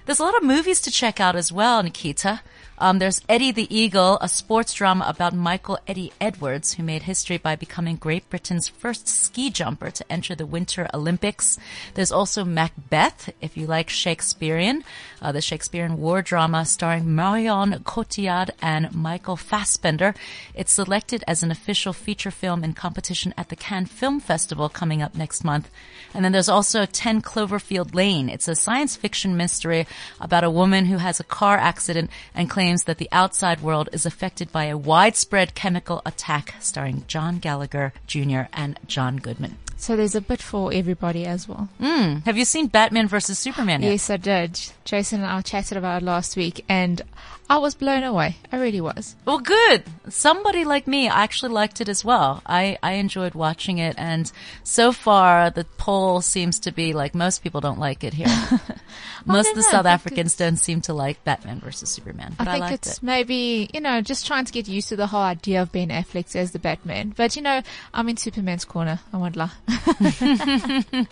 There's 0.07 0.21
a 0.21 0.23
lot 0.25 0.35
of 0.37 0.43
movies 0.43 0.81
to 0.83 0.91
check 0.91 1.21
out 1.21 1.37
as 1.37 1.53
well, 1.53 1.83
Nikita. 1.83 2.41
Um, 2.83 2.99
there's 2.99 3.21
Eddie 3.29 3.53
the 3.53 3.73
Eagle, 3.73 4.19
a 4.21 4.29
sports 4.29 4.75
drama 4.75 5.05
about 5.07 5.33
Michael 5.33 5.79
Eddie 5.87 6.12
Edwards, 6.21 6.73
who 6.73 6.83
made 6.83 7.05
history 7.05 7.37
by 7.37 7.55
becoming 7.55 7.95
Great 7.95 8.29
Britain's 8.29 8.67
first 8.67 9.07
ski 9.07 9.51
jumper 9.51 9.93
to 9.93 10.12
enter 10.12 10.35
the 10.35 10.47
Winter 10.47 10.89
Olympics. 10.93 11.61
There's 11.95 12.11
also 12.11 12.45
Macbeth, 12.45 13.33
if 13.41 13.57
you 13.57 13.69
like 13.69 13.89
Shakespearean, 13.89 14.83
uh, 15.23 15.31
the 15.31 15.41
Shakespearean 15.41 15.97
war 15.97 16.23
drama 16.23 16.65
starring 16.65 17.15
Marion 17.15 17.85
Cotillard 17.85 18.51
and 18.61 18.93
Michael 18.93 19.37
Fassbender. 19.37 20.12
It's 20.53 20.73
selected 20.73 21.23
as 21.29 21.45
an 21.45 21.53
official 21.53 21.93
feature 21.93 22.33
film 22.33 22.65
in 22.65 22.73
competition 22.73 23.33
at 23.37 23.49
the 23.49 23.55
Cannes 23.55 23.87
Film 23.87 24.19
Festival 24.19 24.69
coming 24.69 25.01
up 25.01 25.15
next 25.15 25.45
month. 25.45 25.71
And 26.12 26.25
then 26.25 26.33
there's 26.33 26.49
also 26.49 26.85
10 26.85 27.23
Cloverfield 27.23 27.95
Lane. 27.95 28.29
It's 28.29 28.49
a 28.49 28.57
science 28.57 28.97
fiction 28.97 29.37
mystery 29.37 29.87
about 30.21 30.43
a 30.43 30.51
woman 30.51 30.87
who 30.87 30.97
has 30.97 31.21
a 31.21 31.25
car 31.25 31.57
accident 31.57 32.11
and 32.35 32.51
claims 32.51 32.72
that 32.85 32.99
the 32.99 33.09
outside 33.12 33.61
world 33.61 33.88
is 33.93 34.07
affected 34.07 34.50
by 34.50 34.64
a 34.64 34.76
widespread 34.76 35.55
chemical 35.55 36.02
attack 36.05 36.55
starring 36.61 37.05
John 37.07 37.38
Gallagher 37.38 37.93
Jr. 38.07 38.43
and 38.52 38.79
John 38.87 39.17
Goodman. 39.17 39.59
So 39.83 39.97
there's 39.97 40.14
a 40.14 40.21
bit 40.21 40.41
for 40.41 40.73
everybody 40.73 41.26
as 41.26 41.49
well. 41.49 41.69
Mm. 41.81 42.25
Have 42.25 42.38
you 42.38 42.45
seen 42.45 42.69
Batman 42.69 43.09
versus 43.09 43.37
Superman 43.37 43.83
yet? 43.83 43.91
Yes, 43.91 44.11
I 44.11 44.17
did. 44.17 44.61
Jason 44.85 45.23
and 45.23 45.29
I 45.29 45.41
chatted 45.41 45.76
about 45.76 46.02
it 46.02 46.05
last 46.05 46.37
week 46.37 46.64
and 46.69 47.02
I 47.50 47.59
was 47.59 47.75
blown 47.75 48.05
away. 48.05 48.37
I 48.52 48.59
really 48.59 48.81
was. 48.81 49.17
Well, 49.25 49.41
good. 49.41 49.83
Somebody 50.09 50.64
like 50.64 50.87
me 50.87 51.09
actually 51.09 51.52
liked 51.52 51.81
it 51.81 51.88
as 51.88 52.05
well. 52.05 52.43
I, 52.47 52.79
I 52.81 52.93
enjoyed 52.93 53.35
watching 53.35 53.79
it 53.79 53.97
and 53.99 54.31
so 54.62 54.93
far 54.93 55.50
the 55.50 55.64
poll 55.79 56.21
seems 56.21 56.61
to 56.61 56.71
be 56.71 56.93
like 56.93 57.12
most 57.12 57.43
people 57.43 57.61
don't 57.61 57.81
like 57.81 58.05
it 58.05 58.14
here. 58.14 58.29
most 59.26 59.49
of 59.49 59.57
the. 59.57 59.62
South 59.62 59.87
Africans 59.87 60.37
don't 60.37 60.59
seem 60.59 60.81
to 60.83 60.93
like 60.93 61.25
Batman 61.25 61.59
versus 61.59 61.91
Superman, 61.91 62.35
but 62.38 62.47
I 62.47 62.51
I, 62.52 62.54
think 62.54 62.71
liked 62.71 62.87
it's 62.87 62.97
it. 62.99 63.02
maybe, 63.02 63.71
you 63.73 63.80
know, 63.80 64.00
just 64.00 64.26
trying 64.26 64.44
to 64.44 64.52
get 64.52 64.68
used 64.68 64.88
to 64.90 64.97
the 64.97 65.06
whole 65.09 65.23
idea 65.23 65.62
of 65.62 65.73
Ben 65.73 65.88
Affleck 65.88 66.35
as 66.37 66.52
the 66.52 66.59
Batman. 66.59 67.12
But, 67.16 67.37
you 67.37 67.42
know, 67.42 67.62
I'm 67.92 68.09
in 68.09 68.16
Superman's 68.16 68.64
corner. 68.64 69.00
I 69.12 69.16
won't 69.16 69.37
lie. 69.37 69.52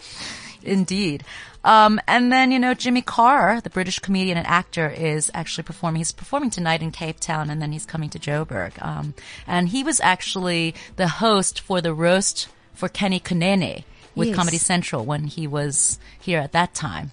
Indeed. 0.63 1.25
Um, 1.65 2.01
and 2.07 2.33
then, 2.33 2.53
you 2.53 2.59
know, 2.59 2.75
Jimmy 2.75 3.03
Carr, 3.03 3.61
the 3.61 3.71
British 3.71 3.99
comedian 3.99 4.39
and 4.39 4.47
actor, 4.47 4.89
is 4.89 5.31
actually 5.35 5.65
performing. 5.65 6.01
He's 6.01 6.13
performing 6.13 6.51
tonight 6.51 6.83
in 6.83 6.91
Cape 6.91 7.21
Town 7.21 7.51
and 7.51 7.61
then 7.61 7.73
he's 7.73 7.87
coming 7.87 8.11
to 8.11 8.19
Joburg. 8.19 8.81
Um, 8.83 9.15
and 9.47 9.69
he 9.71 9.83
was 9.83 10.01
actually 10.01 10.75
the 10.97 11.09
host 11.09 11.61
for 11.61 11.81
the 11.81 11.95
roast 11.95 12.49
for 12.75 12.89
Kenny 12.89 13.21
Kunene 13.21 13.85
with 14.15 14.29
Yes. 14.29 14.37
Comedy 14.37 14.59
Central 14.59 15.05
when 15.05 15.25
he 15.25 15.47
was 15.47 15.99
here 16.21 16.41
at 16.41 16.53
that 16.53 16.75
time. 16.75 17.13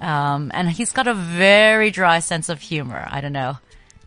Um, 0.00 0.50
and 0.54 0.68
he's 0.70 0.92
got 0.92 1.06
a 1.08 1.14
very 1.14 1.90
dry 1.90 2.20
sense 2.20 2.48
of 2.48 2.60
humor. 2.60 3.06
I 3.10 3.20
don't 3.20 3.32
know. 3.32 3.58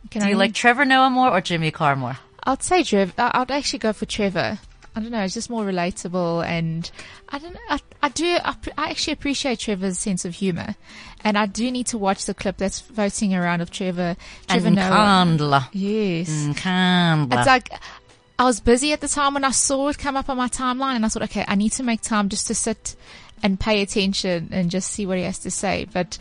Can 0.10 0.22
Do 0.24 0.28
you 0.30 0.36
I- 0.36 0.38
like 0.38 0.54
Trevor 0.54 0.86
Noah 0.86 1.10
more 1.10 1.30
or 1.30 1.42
Jimmy 1.42 1.72
Carr 1.72 1.96
more? 1.96 2.18
I'd 2.44 2.64
say 2.64 2.84
Trev. 2.84 3.14
I- 3.18 3.32
I'd 3.34 3.52
actually 3.52 3.80
go 3.80 3.94
for 3.94 4.06
Trevor. 4.06 4.60
I 4.94 5.00
don't 5.00 5.12
know. 5.12 5.22
It's 5.22 5.34
just 5.34 5.50
more 5.50 5.64
relatable, 5.64 6.44
and 6.46 6.90
I 7.30 7.40
don't. 7.40 7.56
I, 7.70 7.80
I 8.04 8.10
do. 8.10 8.38
I, 8.44 8.56
I 8.78 8.90
actually 8.90 9.14
appreciate 9.14 9.60
Trevor's 9.60 9.98
sense 9.98 10.26
of 10.26 10.36
humor, 10.36 10.76
and 11.24 11.38
I 11.38 11.46
do 11.46 11.72
need 11.72 11.88
to 11.88 11.98
watch 11.98 12.26
the 12.26 12.34
clip 12.34 12.58
that's 12.58 12.82
voting 12.82 13.34
around 13.34 13.62
of 13.62 13.72
Trevor. 13.72 14.18
Trevor 14.48 14.68
and 14.68 14.76
Noah. 14.76 14.90
Candler. 14.90 15.64
Yes. 15.72 16.30
Candler. 16.58 17.38
It's 17.38 17.48
like 17.48 17.70
I 18.38 18.44
was 18.44 18.60
busy 18.60 18.92
at 18.92 19.00
the 19.00 19.08
time 19.08 19.34
when 19.34 19.46
I 19.46 19.52
saw 19.52 19.88
it 19.88 19.98
come 19.98 20.18
up 20.18 20.28
on 20.30 20.36
my 20.36 20.50
timeline, 20.50 20.98
and 20.98 21.06
I 21.06 21.08
thought, 21.08 21.24
okay, 21.24 21.46
I 21.48 21.56
need 21.56 21.72
to 21.74 21.84
make 21.84 22.02
time 22.02 22.28
just 22.28 22.48
to 22.48 22.56
sit 22.56 22.98
and 23.44 23.60
pay 23.60 23.82
attention 23.82 24.50
and 24.52 24.70
just 24.70 24.92
see 24.92 25.06
what 25.06 25.18
he 25.18 25.24
has 25.24 25.40
to 25.40 25.52
say. 25.52 25.88
But 25.92 26.18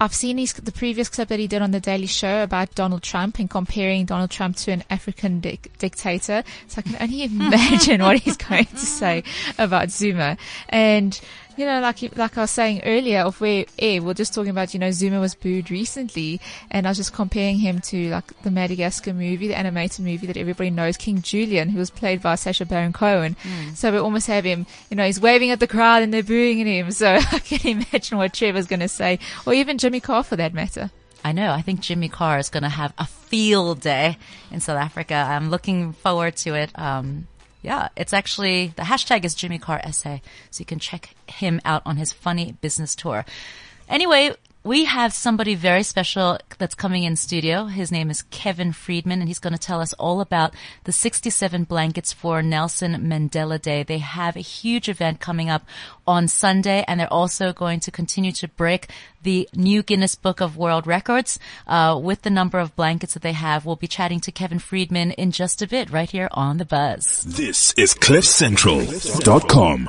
I've 0.00 0.14
seen 0.14 0.38
his, 0.38 0.54
the 0.54 0.72
previous 0.72 1.10
clip 1.10 1.28
that 1.28 1.38
he 1.38 1.46
did 1.46 1.60
on 1.60 1.72
the 1.72 1.80
Daily 1.80 2.06
Show 2.06 2.42
about 2.42 2.74
Donald 2.74 3.02
Trump 3.02 3.38
and 3.38 3.50
comparing 3.50 4.06
Donald 4.06 4.30
Trump 4.30 4.56
to 4.56 4.72
an 4.72 4.82
African 4.88 5.40
dic- 5.40 5.76
dictator. 5.78 6.42
So 6.68 6.78
I 6.78 6.82
can 6.82 6.96
only 7.00 7.24
imagine 7.24 8.00
what 8.00 8.18
he's 8.18 8.38
going 8.38 8.64
to 8.64 8.78
say 8.78 9.24
about 9.58 9.90
Zuma. 9.90 10.38
And, 10.70 11.20
you 11.60 11.66
know, 11.66 11.80
like, 11.80 12.00
you- 12.02 12.10
like 12.16 12.36
I 12.38 12.42
was 12.42 12.50
saying 12.50 12.80
earlier 12.84 13.20
of 13.20 13.40
where, 13.40 13.64
eh, 13.78 13.98
we're 14.00 14.14
just 14.14 14.34
talking 14.34 14.50
about, 14.50 14.72
you 14.74 14.80
know, 14.80 14.90
Zuma 14.90 15.20
was 15.20 15.34
booed 15.34 15.70
recently 15.70 16.40
and 16.70 16.86
I 16.86 16.90
was 16.90 16.96
just 16.96 17.12
comparing 17.12 17.58
him 17.58 17.80
to 17.90 18.08
like 18.10 18.42
the 18.42 18.50
Madagascar 18.50 19.12
movie, 19.12 19.46
the 19.48 19.54
animated 19.58 20.04
movie 20.04 20.26
that 20.26 20.36
everybody 20.36 20.70
knows, 20.70 20.96
King 20.96 21.20
Julien, 21.22 21.68
who 21.68 21.78
was 21.78 21.90
played 21.90 22.22
by 22.22 22.34
Sacha 22.36 22.64
Baron 22.64 22.92
Cohen. 22.92 23.36
So 23.74 23.92
we 23.92 23.98
almost 23.98 24.26
have 24.28 24.44
him, 24.44 24.66
you 24.88 24.96
know, 24.96 25.04
he's 25.04 25.20
waving 25.20 25.50
at 25.50 25.60
the 25.60 25.66
crowd 25.68 26.02
and 26.02 26.12
they're 26.14 26.22
booing 26.22 26.60
at 26.60 26.66
him. 26.66 26.90
So 27.00 27.14
I 27.14 27.38
can 27.40 27.84
imagine 27.84 28.18
what 28.18 28.32
Trevor's 28.32 28.66
going 28.66 28.80
to 28.80 28.88
say, 28.88 29.18
or 29.46 29.52
even 29.54 29.78
Jimmy 29.78 30.00
Carr 30.00 30.22
for 30.24 30.36
that 30.36 30.52
matter. 30.54 30.90
I 31.22 31.32
know. 31.32 31.52
I 31.52 31.60
think 31.62 31.80
Jimmy 31.80 32.08
Carr 32.08 32.38
is 32.38 32.48
going 32.48 32.62
to 32.62 32.68
have 32.70 32.92
a 32.98 33.06
field 33.06 33.80
day 33.80 34.16
in 34.50 34.60
South 34.60 34.78
Africa. 34.78 35.14
I'm 35.14 35.50
looking 35.50 35.92
forward 35.92 36.36
to 36.36 36.54
it. 36.54 36.70
Um, 36.78 37.26
yeah, 37.62 37.88
it's 37.96 38.12
actually 38.12 38.72
the 38.76 38.82
hashtag 38.82 39.24
is 39.24 39.34
Jimmy 39.34 39.58
Carr 39.58 39.80
SA, 39.92 40.18
so 40.50 40.60
you 40.60 40.64
can 40.64 40.78
check 40.78 41.14
him 41.26 41.60
out 41.64 41.82
on 41.84 41.96
his 41.96 42.12
funny 42.12 42.56
business 42.60 42.94
tour. 42.94 43.24
Anyway, 43.88 44.34
we 44.62 44.84
have 44.84 45.14
somebody 45.14 45.54
very 45.54 45.82
special 45.82 46.38
that's 46.58 46.74
coming 46.74 47.04
in 47.04 47.16
studio. 47.16 47.64
His 47.64 47.90
name 47.90 48.10
is 48.10 48.22
Kevin 48.22 48.72
Friedman, 48.72 49.20
and 49.20 49.28
he's 49.28 49.38
going 49.38 49.54
to 49.54 49.58
tell 49.58 49.80
us 49.80 49.94
all 49.94 50.20
about 50.20 50.54
the 50.84 50.92
67 50.92 51.64
blankets 51.64 52.12
for 52.12 52.42
Nelson 52.42 53.08
Mandela 53.08 53.60
Day. 53.60 53.82
They 53.82 53.98
have 53.98 54.36
a 54.36 54.40
huge 54.40 54.90
event 54.90 55.18
coming 55.18 55.48
up 55.48 55.64
on 56.06 56.28
Sunday, 56.28 56.84
and 56.86 57.00
they're 57.00 57.12
also 57.12 57.54
going 57.54 57.80
to 57.80 57.90
continue 57.90 58.32
to 58.32 58.48
break 58.48 58.90
the 59.22 59.48
new 59.54 59.82
Guinness 59.82 60.14
Book 60.14 60.40
of 60.42 60.58
World 60.58 60.86
Records 60.86 61.38
uh, 61.66 61.98
with 62.02 62.20
the 62.22 62.30
number 62.30 62.58
of 62.58 62.76
blankets 62.76 63.14
that 63.14 63.22
they 63.22 63.32
have. 63.32 63.64
We'll 63.64 63.76
be 63.76 63.88
chatting 63.88 64.20
to 64.20 64.32
Kevin 64.32 64.58
Friedman 64.58 65.12
in 65.12 65.30
just 65.30 65.62
a 65.62 65.66
bit, 65.66 65.90
right 65.90 66.10
here 66.10 66.28
on 66.32 66.58
the 66.58 66.66
Buzz. 66.66 67.24
This 67.26 67.72
is 67.78 67.94
CliffCentral.com. 67.94 69.88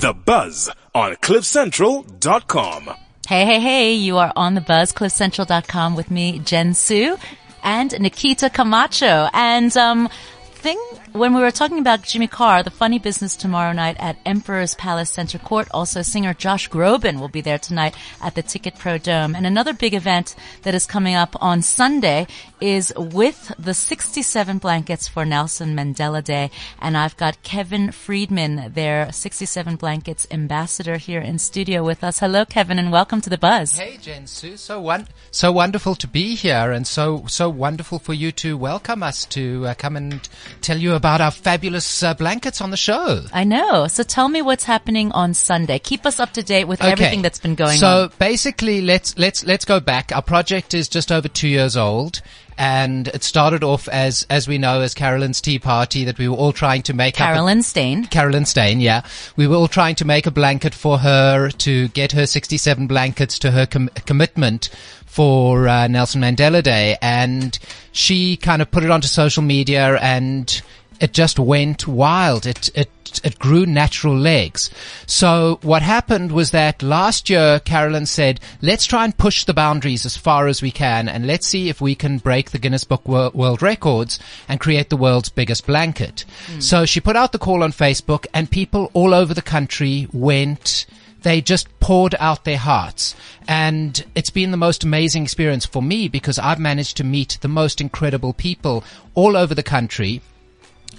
The 0.00 0.14
Buzz 0.14 0.68
on 0.94 1.14
CliffCentral.com. 1.16 2.96
Hey, 3.28 3.46
hey, 3.46 3.60
hey, 3.60 3.92
you 3.94 4.18
are 4.18 4.32
on 4.34 4.54
the 4.54 4.60
buzz, 4.60 4.92
cliffcentral.com 4.92 5.94
with 5.94 6.10
me, 6.10 6.40
Jen 6.40 6.74
Su 6.74 7.16
and 7.62 7.98
Nikita 8.00 8.50
Camacho. 8.50 9.28
And, 9.32 9.74
um, 9.76 10.08
thing, 10.54 10.78
when 11.12 11.34
we 11.34 11.42
were 11.42 11.50
talking 11.50 11.78
about 11.78 12.02
Jimmy 12.02 12.26
Carr, 12.26 12.62
the 12.62 12.70
funny 12.70 12.98
business 12.98 13.36
tomorrow 13.36 13.72
night 13.72 13.96
at 13.98 14.16
Emperor's 14.24 14.74
Palace 14.74 15.10
Center 15.10 15.38
Court, 15.38 15.68
also 15.70 16.00
singer 16.00 16.32
Josh 16.32 16.70
Groban 16.70 17.20
will 17.20 17.28
be 17.28 17.42
there 17.42 17.58
tonight 17.58 17.94
at 18.22 18.34
the 18.34 18.42
Ticket 18.42 18.78
Pro 18.78 18.96
Dome. 18.96 19.34
And 19.34 19.46
another 19.46 19.74
big 19.74 19.92
event 19.92 20.34
that 20.62 20.74
is 20.74 20.86
coming 20.86 21.14
up 21.14 21.36
on 21.42 21.60
Sunday 21.60 22.26
is 22.62 22.94
with 22.96 23.52
the 23.58 23.74
67 23.74 24.56
blankets 24.58 25.06
for 25.06 25.26
Nelson 25.26 25.76
Mandela 25.76 26.24
Day. 26.24 26.50
And 26.80 26.96
I've 26.96 27.16
got 27.18 27.42
Kevin 27.42 27.92
Friedman, 27.92 28.72
their 28.72 29.12
67 29.12 29.76
blankets 29.76 30.26
ambassador 30.30 30.96
here 30.96 31.20
in 31.20 31.38
studio 31.38 31.84
with 31.84 32.02
us. 32.02 32.20
Hello, 32.20 32.46
Kevin, 32.46 32.78
and 32.78 32.90
welcome 32.90 33.20
to 33.20 33.30
the 33.30 33.36
Buzz. 33.36 33.76
Hey, 33.76 33.98
Jen 34.00 34.26
Su. 34.26 34.56
So 34.56 34.80
one, 34.80 35.08
so 35.30 35.52
wonderful 35.52 35.94
to 35.96 36.06
be 36.06 36.36
here, 36.36 36.70
and 36.70 36.86
so 36.86 37.24
so 37.26 37.50
wonderful 37.50 37.98
for 37.98 38.14
you 38.14 38.32
to 38.32 38.56
welcome 38.56 39.02
us 39.02 39.26
to 39.26 39.66
uh, 39.66 39.74
come 39.74 39.96
and 39.96 40.26
tell 40.60 40.78
you 40.78 40.94
about 40.94 41.01
our 41.04 41.30
fabulous 41.30 42.02
uh, 42.02 42.14
blankets 42.14 42.60
on 42.60 42.70
the 42.70 42.76
show. 42.76 43.24
I 43.32 43.44
know. 43.44 43.86
So 43.88 44.02
tell 44.02 44.28
me 44.28 44.42
what's 44.42 44.64
happening 44.64 45.12
on 45.12 45.34
Sunday. 45.34 45.78
Keep 45.78 46.06
us 46.06 46.20
up 46.20 46.32
to 46.34 46.42
date 46.42 46.64
with 46.64 46.82
everything 46.82 47.22
that's 47.22 47.38
been 47.40 47.54
going 47.54 47.78
so 47.78 47.86
on. 48.04 48.10
So 48.10 48.16
basically, 48.18 48.80
let's 48.80 49.18
let's 49.18 49.44
let's 49.44 49.64
go 49.64 49.80
back. 49.80 50.12
Our 50.14 50.22
project 50.22 50.74
is 50.74 50.88
just 50.88 51.10
over 51.12 51.28
two 51.28 51.48
years 51.48 51.76
old. 51.76 52.22
And 52.58 53.08
it 53.08 53.24
started 53.24 53.64
off 53.64 53.88
as, 53.88 54.26
as 54.28 54.46
we 54.46 54.58
know, 54.58 54.82
as 54.82 54.92
Carolyn's 54.92 55.40
Tea 55.40 55.58
Party 55.58 56.04
that 56.04 56.18
we 56.18 56.28
were 56.28 56.36
all 56.36 56.52
trying 56.52 56.82
to 56.82 56.92
make 56.92 57.14
up. 57.18 57.30
a- 57.30 57.32
Carolyn 57.32 57.62
Steyn. 57.62 58.04
Carolyn 58.04 58.44
Steyn, 58.44 58.78
yeah. 58.78 59.02
We 59.36 59.46
were 59.46 59.56
all 59.56 59.68
trying 59.68 59.94
to 59.96 60.04
make 60.04 60.26
a 60.26 60.30
blanket 60.30 60.74
for 60.74 60.98
her 60.98 61.48
to 61.48 61.88
get 61.88 62.12
her 62.12 62.26
67 62.26 62.86
blankets 62.86 63.38
to 63.40 63.52
her 63.52 63.64
com- 63.64 63.88
commitment 64.04 64.68
for 65.06 65.66
uh, 65.66 65.88
Nelson 65.88 66.20
Mandela 66.20 66.62
Day. 66.62 66.96
And 67.00 67.58
she 67.90 68.36
kind 68.36 68.60
of 68.60 68.70
put 68.70 68.84
it 68.84 68.90
onto 68.90 69.08
social 69.08 69.42
media 69.42 69.96
and 70.00 70.62
it 71.02 71.12
just 71.12 71.36
went 71.36 71.88
wild. 71.88 72.46
It, 72.46 72.70
it, 72.76 73.20
it 73.24 73.36
grew 73.40 73.66
natural 73.66 74.16
legs. 74.16 74.70
So 75.04 75.58
what 75.62 75.82
happened 75.82 76.30
was 76.30 76.52
that 76.52 76.80
last 76.80 77.28
year, 77.28 77.58
Carolyn 77.58 78.06
said, 78.06 78.38
let's 78.62 78.86
try 78.86 79.04
and 79.04 79.18
push 79.18 79.44
the 79.44 79.52
boundaries 79.52 80.06
as 80.06 80.16
far 80.16 80.46
as 80.46 80.62
we 80.62 80.70
can 80.70 81.08
and 81.08 81.26
let's 81.26 81.48
see 81.48 81.68
if 81.68 81.80
we 81.80 81.96
can 81.96 82.18
break 82.18 82.52
the 82.52 82.58
Guinness 82.58 82.84
Book 82.84 83.06
World 83.08 83.62
Records 83.62 84.20
and 84.48 84.60
create 84.60 84.90
the 84.90 84.96
world's 84.96 85.28
biggest 85.28 85.66
blanket. 85.66 86.24
Hmm. 86.46 86.60
So 86.60 86.86
she 86.86 87.00
put 87.00 87.16
out 87.16 87.32
the 87.32 87.38
call 87.38 87.64
on 87.64 87.72
Facebook 87.72 88.26
and 88.32 88.48
people 88.48 88.88
all 88.94 89.12
over 89.12 89.34
the 89.34 89.42
country 89.42 90.06
went, 90.12 90.86
they 91.22 91.40
just 91.40 91.66
poured 91.80 92.14
out 92.20 92.44
their 92.44 92.58
hearts. 92.58 93.16
And 93.48 94.04
it's 94.14 94.30
been 94.30 94.52
the 94.52 94.56
most 94.56 94.84
amazing 94.84 95.24
experience 95.24 95.66
for 95.66 95.82
me 95.82 96.06
because 96.06 96.38
I've 96.38 96.60
managed 96.60 96.96
to 96.98 97.04
meet 97.04 97.38
the 97.40 97.48
most 97.48 97.80
incredible 97.80 98.32
people 98.34 98.84
all 99.16 99.36
over 99.36 99.52
the 99.52 99.64
country. 99.64 100.20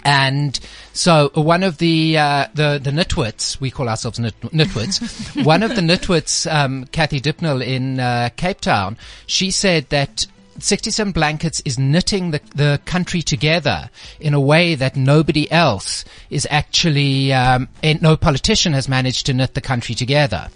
And 0.03 0.59
so 0.91 1.31
one 1.33 1.63
of 1.63 1.77
the, 1.77 2.17
uh, 2.17 2.47
the, 2.53 2.79
the 2.81 2.91
nitwits, 2.91 3.59
we 3.59 3.71
call 3.71 3.89
ourselves 3.89 4.19
nit, 4.19 4.39
nitwits, 4.41 5.43
one 5.45 5.63
of 5.63 5.75
the 5.75 5.81
nitwits, 5.81 6.51
um, 6.51 6.85
Kathy 6.85 7.21
Dipnell 7.21 7.65
in, 7.65 7.99
uh, 7.99 8.29
Cape 8.35 8.61
Town, 8.61 8.97
she 9.25 9.49
said 9.51 9.89
that 9.89 10.25
67 10.59 11.11
Blankets 11.11 11.61
is 11.65 11.79
knitting 11.79 12.31
the, 12.31 12.41
the 12.55 12.79
country 12.85 13.21
together 13.21 13.89
in 14.19 14.33
a 14.33 14.39
way 14.39 14.75
that 14.75 14.95
nobody 14.95 15.51
else 15.51 16.05
is 16.29 16.47
actually, 16.49 17.33
um, 17.33 17.67
and 17.81 18.01
no 18.01 18.15
politician 18.15 18.73
has 18.73 18.87
managed 18.87 19.25
to 19.27 19.33
knit 19.33 19.53
the 19.53 19.61
country 19.61 19.95
together. 19.95 20.49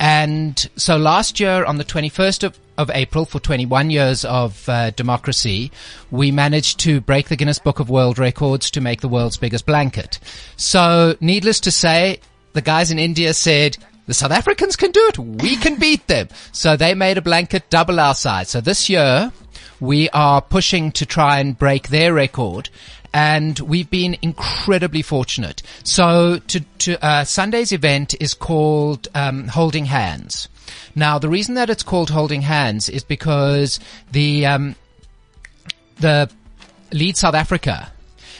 And 0.00 0.70
so 0.76 0.96
last 0.96 1.40
year 1.40 1.64
on 1.64 1.78
the 1.78 1.84
21st 1.84 2.44
of, 2.44 2.58
of 2.76 2.90
April 2.90 3.24
for 3.24 3.40
21 3.40 3.90
years 3.90 4.24
of 4.24 4.68
uh, 4.68 4.90
democracy, 4.90 5.72
we 6.10 6.30
managed 6.30 6.80
to 6.80 7.00
break 7.00 7.28
the 7.28 7.36
Guinness 7.36 7.58
Book 7.58 7.80
of 7.80 7.90
World 7.90 8.18
Records 8.18 8.70
to 8.72 8.80
make 8.80 9.00
the 9.00 9.08
world's 9.08 9.36
biggest 9.36 9.66
blanket. 9.66 10.18
So 10.56 11.16
needless 11.20 11.60
to 11.60 11.70
say, 11.70 12.20
the 12.52 12.62
guys 12.62 12.90
in 12.90 12.98
India 12.98 13.34
said, 13.34 13.76
the 14.08 14.14
South 14.14 14.32
Africans 14.32 14.74
can 14.74 14.90
do 14.90 15.06
it. 15.08 15.18
We 15.18 15.56
can 15.56 15.76
beat 15.76 16.06
them. 16.06 16.28
So 16.50 16.76
they 16.76 16.94
made 16.94 17.18
a 17.18 17.22
blanket 17.22 17.68
double 17.68 18.00
our 18.00 18.14
size. 18.14 18.48
So 18.48 18.62
this 18.62 18.88
year 18.88 19.30
we 19.80 20.08
are 20.10 20.40
pushing 20.40 20.90
to 20.92 21.04
try 21.04 21.40
and 21.40 21.56
break 21.56 21.88
their 21.88 22.14
record. 22.14 22.70
And 23.12 23.58
we've 23.60 23.90
been 23.90 24.16
incredibly 24.22 25.02
fortunate. 25.02 25.62
So 25.84 26.38
to, 26.38 26.60
to, 26.60 27.04
uh, 27.04 27.24
Sunday's 27.24 27.70
event 27.70 28.14
is 28.18 28.32
called, 28.32 29.08
um, 29.14 29.48
Holding 29.48 29.84
Hands. 29.84 30.48
Now, 30.94 31.18
the 31.18 31.28
reason 31.28 31.54
that 31.56 31.68
it's 31.68 31.82
called 31.82 32.08
Holding 32.08 32.42
Hands 32.42 32.88
is 32.88 33.04
because 33.04 33.78
the, 34.10 34.46
um, 34.46 34.74
the 36.00 36.30
Lead 36.92 37.18
South 37.18 37.34
Africa 37.34 37.92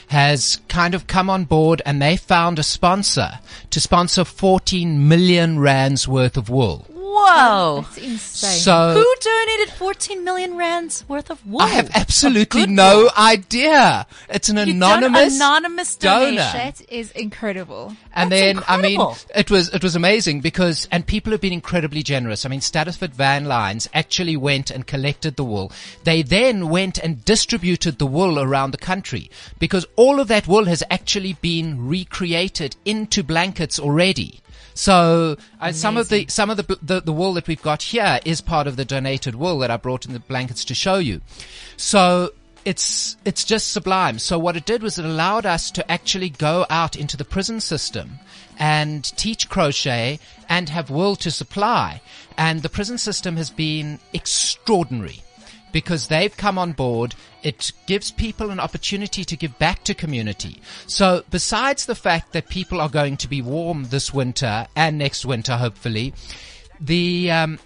has 0.08 0.60
kind 0.68 0.94
of 0.94 1.06
come 1.06 1.30
on 1.30 1.44
board 1.44 1.82
and 1.86 2.00
they 2.00 2.16
found 2.16 2.58
a 2.58 2.62
sponsor 2.62 3.38
to 3.70 3.80
sponsor 3.80 4.24
14 4.24 5.08
million 5.08 5.58
rands 5.58 6.08
worth 6.08 6.36
of 6.36 6.50
wool. 6.50 6.86
Whoa. 7.20 7.80
That's 7.82 7.98
insane. 7.98 8.60
So 8.60 8.92
Who 8.94 9.14
donated 9.20 9.74
14 9.74 10.24
million 10.24 10.56
rands 10.56 11.04
worth 11.08 11.30
of 11.30 11.44
wool? 11.46 11.62
I 11.62 11.68
have 11.68 11.90
absolutely 11.94 12.66
no 12.66 13.02
wool. 13.02 13.10
idea. 13.16 14.06
It's 14.28 14.48
an 14.48 14.56
You've 14.58 14.68
anonymous 14.68 15.36
anonymous 15.36 15.96
donor. 15.96 16.26
donation. 16.36 16.52
that 16.58 16.80
is 16.88 17.10
incredible. 17.12 17.96
And 18.14 18.30
That's 18.32 18.40
then, 18.42 18.64
I 18.68 18.80
mean, 18.80 19.00
it 19.34 19.50
was, 19.50 19.68
it 19.74 19.82
was 19.82 19.96
amazing 19.96 20.40
because, 20.40 20.86
and 20.92 21.06
people 21.06 21.32
have 21.32 21.40
been 21.40 21.52
incredibly 21.52 22.02
generous. 22.02 22.44
I 22.46 22.48
mean, 22.48 22.60
Stuttafords 22.60 23.14
Van 23.14 23.44
Lines 23.46 23.88
actually 23.94 24.36
went 24.36 24.70
and 24.70 24.86
collected 24.86 25.36
the 25.36 25.44
wool. 25.44 25.72
They 26.04 26.22
then 26.22 26.68
went 26.68 26.98
and 26.98 27.24
distributed 27.24 27.98
the 27.98 28.06
wool 28.06 28.38
around 28.38 28.70
the 28.70 28.78
country 28.78 29.30
because 29.58 29.86
all 29.96 30.20
of 30.20 30.28
that 30.28 30.46
wool 30.46 30.66
has 30.66 30.82
actually 30.90 31.34
been 31.34 31.86
recreated 31.88 32.76
into 32.84 33.22
blankets 33.22 33.78
already. 33.78 34.40
So 34.78 35.36
uh, 35.60 35.72
some 35.72 35.96
of 35.96 36.08
the 36.08 36.26
some 36.28 36.50
of 36.50 36.56
the, 36.56 36.78
the 36.80 37.00
the 37.00 37.12
wool 37.12 37.34
that 37.34 37.48
we've 37.48 37.60
got 37.60 37.82
here 37.82 38.20
is 38.24 38.40
part 38.40 38.68
of 38.68 38.76
the 38.76 38.84
donated 38.84 39.34
wool 39.34 39.58
that 39.58 39.72
I 39.72 39.76
brought 39.76 40.06
in 40.06 40.12
the 40.12 40.20
blankets 40.20 40.64
to 40.66 40.74
show 40.74 40.98
you. 40.98 41.20
So 41.76 42.30
it's 42.64 43.16
it's 43.24 43.42
just 43.42 43.72
sublime. 43.72 44.20
So 44.20 44.38
what 44.38 44.56
it 44.56 44.66
did 44.66 44.84
was 44.84 44.96
it 44.96 45.04
allowed 45.04 45.46
us 45.46 45.72
to 45.72 45.90
actually 45.90 46.30
go 46.30 46.64
out 46.70 46.94
into 46.94 47.16
the 47.16 47.24
prison 47.24 47.60
system 47.60 48.20
and 48.56 49.02
teach 49.16 49.48
crochet 49.48 50.20
and 50.48 50.68
have 50.68 50.90
wool 50.90 51.16
to 51.16 51.32
supply. 51.32 52.00
And 52.36 52.62
the 52.62 52.68
prison 52.68 52.98
system 52.98 53.36
has 53.36 53.50
been 53.50 53.98
extraordinary 54.12 55.24
because 55.72 56.08
they've 56.08 56.36
come 56.36 56.58
on 56.58 56.72
board. 56.72 57.14
It 57.42 57.72
gives 57.86 58.10
people 58.10 58.50
an 58.50 58.60
opportunity 58.60 59.24
to 59.24 59.36
give 59.36 59.58
back 59.58 59.84
to 59.84 59.94
community. 59.94 60.60
So 60.86 61.24
besides 61.30 61.86
the 61.86 61.94
fact 61.94 62.32
that 62.32 62.48
people 62.48 62.80
are 62.80 62.88
going 62.88 63.16
to 63.18 63.28
be 63.28 63.42
warm 63.42 63.84
this 63.84 64.12
winter 64.12 64.66
and 64.74 64.98
next 64.98 65.24
winter, 65.24 65.56
hopefully, 65.56 66.14
the, 66.80 67.30
um, 67.30 67.58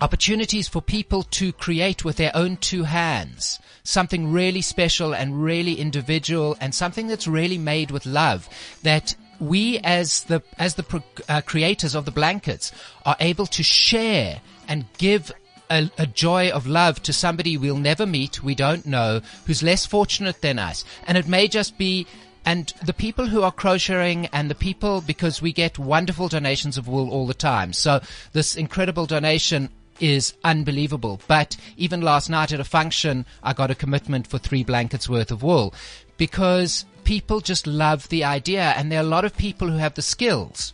opportunities 0.00 0.66
for 0.66 0.82
people 0.82 1.22
to 1.22 1.52
create 1.52 2.04
with 2.04 2.16
their 2.16 2.32
own 2.34 2.56
two 2.56 2.82
hands 2.82 3.60
something 3.84 4.32
really 4.32 4.60
special 4.60 5.14
and 5.14 5.42
really 5.42 5.74
individual 5.74 6.56
and 6.60 6.74
something 6.74 7.06
that's 7.06 7.28
really 7.28 7.58
made 7.58 7.92
with 7.92 8.04
love 8.04 8.48
that 8.82 9.14
we 9.38 9.78
as 9.80 10.24
the 10.24 10.42
as 10.58 10.74
the 10.74 11.02
uh, 11.28 11.40
creators 11.42 11.94
of 11.94 12.04
the 12.04 12.10
blankets 12.10 12.72
are 13.04 13.16
able 13.20 13.46
to 13.46 13.62
share 13.62 14.40
and 14.68 14.84
give 14.98 15.32
a, 15.72 15.90
a 15.98 16.06
joy 16.06 16.50
of 16.50 16.66
love 16.66 17.02
to 17.04 17.12
somebody 17.12 17.56
we'll 17.56 17.76
never 17.76 18.06
meet, 18.06 18.44
we 18.44 18.54
don't 18.54 18.84
know, 18.86 19.20
who's 19.46 19.62
less 19.62 19.86
fortunate 19.86 20.40
than 20.42 20.58
us. 20.58 20.84
And 21.06 21.16
it 21.16 21.26
may 21.26 21.48
just 21.48 21.78
be 21.78 22.06
and 22.44 22.72
the 22.84 22.92
people 22.92 23.26
who 23.26 23.42
are 23.42 23.52
crocheting 23.52 24.26
and 24.32 24.50
the 24.50 24.56
people, 24.56 25.00
because 25.00 25.40
we 25.40 25.52
get 25.52 25.78
wonderful 25.78 26.28
donations 26.28 26.76
of 26.76 26.88
wool 26.88 27.08
all 27.08 27.26
the 27.26 27.34
time. 27.34 27.72
So 27.72 28.00
this 28.32 28.56
incredible 28.56 29.06
donation 29.06 29.70
is 30.00 30.34
unbelievable. 30.42 31.20
But 31.28 31.56
even 31.76 32.00
last 32.00 32.28
night 32.28 32.52
at 32.52 32.58
a 32.58 32.64
function, 32.64 33.26
I 33.42 33.52
got 33.52 33.70
a 33.70 33.76
commitment 33.76 34.26
for 34.26 34.38
three 34.38 34.64
blankets 34.64 35.08
worth 35.08 35.30
of 35.30 35.44
wool 35.44 35.72
because 36.16 36.84
people 37.04 37.40
just 37.40 37.66
love 37.66 38.08
the 38.08 38.24
idea 38.24 38.74
and 38.76 38.90
there 38.90 38.98
are 38.98 39.04
a 39.04 39.16
lot 39.16 39.24
of 39.24 39.36
people 39.36 39.68
who 39.68 39.78
have 39.78 39.94
the 39.94 40.02
skills. 40.02 40.72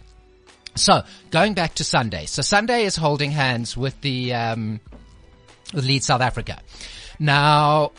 So 0.74 1.02
going 1.30 1.54
back 1.54 1.74
to 1.74 1.84
Sunday. 1.84 2.26
So 2.26 2.40
Sunday 2.40 2.84
is 2.84 2.96
holding 2.96 3.32
hands 3.32 3.76
with 3.76 4.00
the, 4.00 4.32
um, 4.32 4.80
with 5.72 5.84
Lead 5.84 6.02
South 6.02 6.20
Africa. 6.20 6.60
Now, 7.18 7.92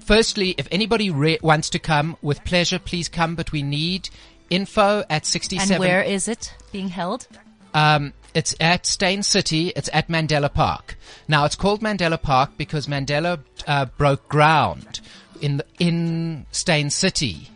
firstly, 0.00 0.54
if 0.58 0.68
anybody 0.70 1.10
re- 1.10 1.38
wants 1.42 1.70
to 1.70 1.78
come 1.78 2.16
with 2.22 2.44
pleasure, 2.44 2.78
please 2.78 3.08
come, 3.08 3.34
but 3.34 3.52
we 3.52 3.62
need 3.62 4.08
info 4.50 5.04
at 5.08 5.26
67. 5.26 5.74
And 5.74 5.80
where 5.80 6.02
is 6.02 6.28
it 6.28 6.54
being 6.72 6.88
held? 6.88 7.26
Um, 7.74 8.12
it's 8.34 8.54
at 8.60 8.86
Steyn 8.86 9.22
City. 9.22 9.72
It's 9.74 9.90
at 9.92 10.08
Mandela 10.08 10.52
Park. 10.52 10.96
Now 11.28 11.44
it's 11.44 11.56
called 11.56 11.80
Mandela 11.80 12.20
Park 12.20 12.52
because 12.56 12.86
Mandela 12.86 13.40
uh, 13.66 13.86
broke 13.86 14.28
ground 14.28 15.00
in 15.40 15.58
the, 15.58 15.66
in 15.78 16.46
Steyn 16.52 16.90
City, 16.90 17.48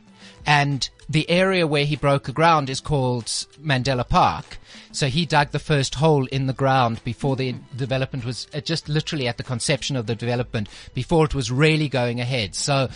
and 0.45 0.89
the 1.09 1.29
area 1.31 1.67
where 1.67 1.85
he 1.85 1.97
broke 1.97 2.25
the 2.25 2.33
ground 2.33 2.69
is 2.69 2.81
called 2.81 3.27
Mandela 3.63 4.07
Park. 4.07 4.59
So 4.97 5.09
he 5.09 5.27
dug 5.27 5.51
the 5.51 5.59
first 5.59 5.97
hole 5.97 6.25
in 6.27 6.47
the 6.47 6.55
ground 6.55 7.03
before 7.05 7.37
the 7.37 7.55
development 7.77 8.25
was 8.25 8.47
uh, 8.55 8.61
just 8.61 8.89
literally 8.89 9.29
at 9.29 9.37
the 9.37 9.43
conception 9.43 9.95
of 9.95 10.07
the 10.07 10.15
development 10.15 10.69
before 10.95 11.27
it 11.27 11.35
was 11.35 11.51
really 11.51 11.89
going 11.89 12.19
ahead. 12.19 12.55
So 12.55 12.89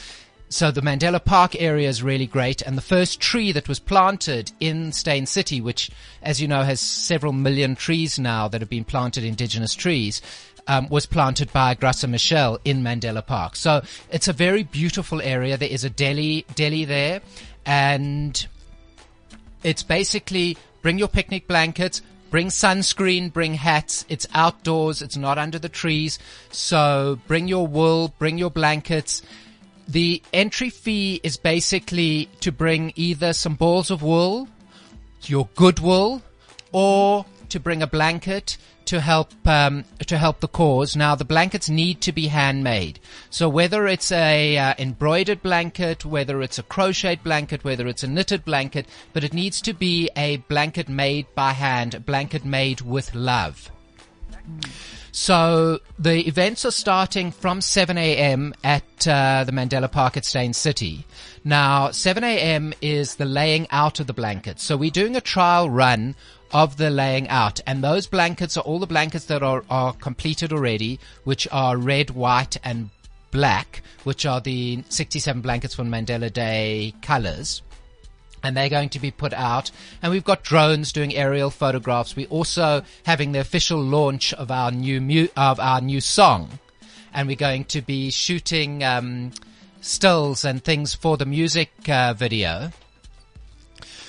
so 0.49 0.73
the 0.73 0.81
Mandela 0.81 1.25
Park 1.25 1.55
area 1.61 1.89
is 1.89 2.03
really 2.03 2.27
great, 2.27 2.61
and 2.61 2.77
the 2.77 2.83
first 2.83 3.21
tree 3.21 3.53
that 3.53 3.69
was 3.69 3.79
planted 3.79 4.51
in 4.59 4.91
Steyn 4.91 5.27
City, 5.27 5.61
which, 5.61 5.93
as 6.23 6.43
you 6.43 6.49
know, 6.49 6.63
has 6.63 6.81
several 6.81 7.33
million 7.33 7.77
trees 7.77 8.19
now 8.19 8.49
that 8.49 8.61
have 8.61 8.69
been 8.69 8.83
planted, 8.83 9.23
indigenous 9.23 9.77
trees, 9.77 10.21
um, 10.67 10.89
was 10.89 11.07
planted 11.07 11.53
by 11.53 11.77
Graça 11.77 12.09
Machel 12.09 12.59
in 12.65 12.83
Mandela 12.83 13.25
Park. 13.25 13.55
So 13.55 13.83
it's 14.11 14.27
a 14.27 14.33
very 14.33 14.65
beautiful 14.65 15.23
area. 15.23 15.57
There 15.57 15.69
is 15.69 15.85
a 15.85 15.91
deli, 15.91 16.45
deli 16.57 16.85
there, 16.85 17.21
and 17.65 18.45
it's 19.63 19.85
basically 19.85 20.57
bring 20.83 20.99
your 20.99 21.09
picnic 21.09 21.47
blankets, 21.47 22.03
bring 22.31 22.49
sunscreen, 22.49 23.33
bring 23.33 23.55
hats. 23.55 24.05
It's 24.09 24.27
outdoors. 24.35 25.03
It's 25.03 25.17
not 25.17 25.39
under 25.39 25.59
the 25.59 25.69
trees. 25.69 26.19
So 26.51 27.19
bring 27.27 27.49
your 27.49 27.67
wool, 27.67 28.15
bring 28.19 28.39
your 28.39 28.51
blankets. 28.51 29.23
The 29.89 30.23
entry 30.33 30.71
fee 30.71 31.21
is 31.23 31.37
basically 31.37 32.29
to 32.41 32.53
bring 32.53 32.93
either 32.95 33.33
some 33.33 33.55
balls 33.55 33.91
of 33.91 34.03
wool, 34.03 34.49
your 35.23 35.49
good 35.57 35.81
wool, 35.81 36.23
or 36.73 37.27
to 37.49 37.59
bring 37.59 37.83
a 37.83 37.87
blanket 37.87 38.57
to 38.91 39.01
help 39.01 39.31
um, 39.47 39.85
to 40.05 40.19
help 40.19 40.41
the 40.41 40.49
cause. 40.49 40.97
Now 40.97 41.15
the 41.15 41.25
blankets 41.25 41.71
need 41.71 42.01
to 42.01 42.11
be 42.11 42.27
handmade. 42.27 42.99
So 43.31 43.49
whether 43.49 43.87
it's 43.87 44.11
a 44.11 44.59
uh, 44.59 44.75
embroidered 44.81 45.45
blanket, 45.45 46.05
whether 46.05 46.43
it's 46.43 46.59
a 46.59 46.65
crocheted 46.65 47.23
blanket, 47.23 47.63
whether 47.63 47.87
it's 47.87 48.03
a 48.03 48.09
knitted 48.09 48.45
blanket, 48.45 48.87
but 49.13 49.23
it 49.23 49.33
needs 49.33 49.63
to 49.63 49.73
be 49.75 50.11
a 50.17 50.39
blanket 50.49 50.89
made 50.89 51.27
by 51.37 51.53
hand, 51.53 51.95
a 51.95 52.01
blanket 52.01 52.45
made 52.45 52.81
with 52.81 53.15
love. 53.15 53.71
So 55.13 55.79
the 55.97 56.27
events 56.27 56.65
are 56.65 56.73
starting 56.73 57.31
from 57.31 57.61
7 57.61 57.97
a.m. 57.97 58.55
at 58.65 59.07
uh, 59.07 59.45
the 59.45 59.53
Mandela 59.53 59.91
Park 59.91 60.17
at 60.17 60.25
Steyn 60.25 60.53
City. 60.53 61.07
Now, 61.45 61.93
7 61.93 62.25
a.m. 62.25 62.75
is 62.81 63.15
the 63.15 63.25
laying 63.25 63.69
out 63.71 64.01
of 64.01 64.09
the 64.09 64.13
blankets. 64.13 64.65
So 64.65 64.77
we're 64.77 64.91
doing 64.91 65.15
a 65.15 65.21
trial 65.21 65.71
run 65.71 66.17
of 66.53 66.77
the 66.77 66.91
laying 66.91 67.29
out, 67.29 67.61
and 67.67 67.83
those 67.83 68.07
blankets 68.07 68.57
are 68.57 68.61
all 68.61 68.79
the 68.79 68.87
blankets 68.87 69.27
that 69.27 69.43
are, 69.43 69.65
are 69.71 69.93
completed 69.93 70.53
already, 70.53 70.99
which 71.25 71.47
are 71.53 71.77
red, 71.77 72.11
white, 72.11 72.57
and 72.65 72.91
black, 73.31 73.83
which 74.05 74.27
are 74.27 74.41
the 74.41 74.83
67 74.89 75.41
blankets 75.43 75.75
from 75.75 75.91
Mandela 75.91 76.33
Day 76.33 76.95
colors 77.03 77.63
and 78.43 78.57
they're 78.57 78.69
going 78.69 78.89
to 78.91 78.99
be 78.99 79.11
put 79.11 79.33
out. 79.33 79.71
And 80.03 80.13
we've 80.13 80.25
got 80.25 80.43
drones 80.43 80.93
doing 80.93 81.15
aerial 81.15 81.51
photographs. 81.51 82.17
We're 82.17 82.27
also 82.29 82.83
having 83.05 83.33
the 83.33 83.41
official 83.41 83.81
launch 83.83 84.33
of 84.35 84.51
our 84.51 84.71
new 84.71 85.01
mu- 85.01 85.29
of 85.37 85.61
our 85.61 85.81
new 85.81 86.01
song, 86.01 86.59
and 87.13 87.29
we're 87.29 87.37
going 87.37 87.65
to 87.67 87.83
be 87.83 88.11
shooting 88.11 88.83
um, 88.83 89.33
stills 89.81 90.45
and 90.45 90.63
things 90.63 90.95
for 90.95 91.17
the 91.17 91.27
music 91.27 91.71
uh, 91.89 92.15
video. 92.15 92.71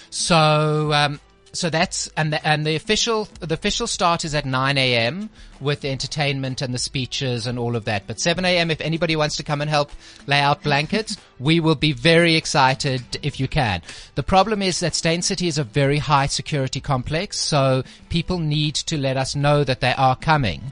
So. 0.09 0.93
Um, 0.93 1.19
so 1.53 1.69
that's 1.69 2.07
and 2.15 2.31
the, 2.33 2.47
and 2.47 2.65
the 2.65 2.75
official 2.75 3.27
the 3.39 3.53
official 3.55 3.87
start 3.87 4.23
is 4.23 4.33
at 4.33 4.45
9 4.45 4.77
a.m. 4.77 5.29
with 5.59 5.81
the 5.81 5.89
entertainment 5.89 6.61
and 6.61 6.73
the 6.73 6.77
speeches 6.79 7.45
and 7.47 7.59
all 7.59 7.75
of 7.75 7.85
that. 7.85 8.07
But 8.07 8.19
7 8.19 8.45
a.m. 8.45 8.71
if 8.71 8.79
anybody 8.81 9.15
wants 9.15 9.35
to 9.37 9.43
come 9.43 9.61
and 9.61 9.69
help 9.69 9.91
lay 10.27 10.39
out 10.39 10.63
blankets, 10.63 11.17
we 11.39 11.59
will 11.59 11.75
be 11.75 11.91
very 11.91 12.35
excited 12.35 13.01
if 13.21 13.39
you 13.39 13.47
can. 13.47 13.81
The 14.15 14.23
problem 14.23 14.61
is 14.61 14.79
that 14.79 14.95
Steyn 14.95 15.21
City 15.21 15.47
is 15.47 15.57
a 15.57 15.63
very 15.63 15.97
high 15.97 16.27
security 16.27 16.79
complex, 16.79 17.37
so 17.39 17.83
people 18.09 18.39
need 18.39 18.75
to 18.75 18.97
let 18.97 19.17
us 19.17 19.35
know 19.35 19.63
that 19.65 19.81
they 19.81 19.93
are 19.93 20.15
coming. 20.15 20.71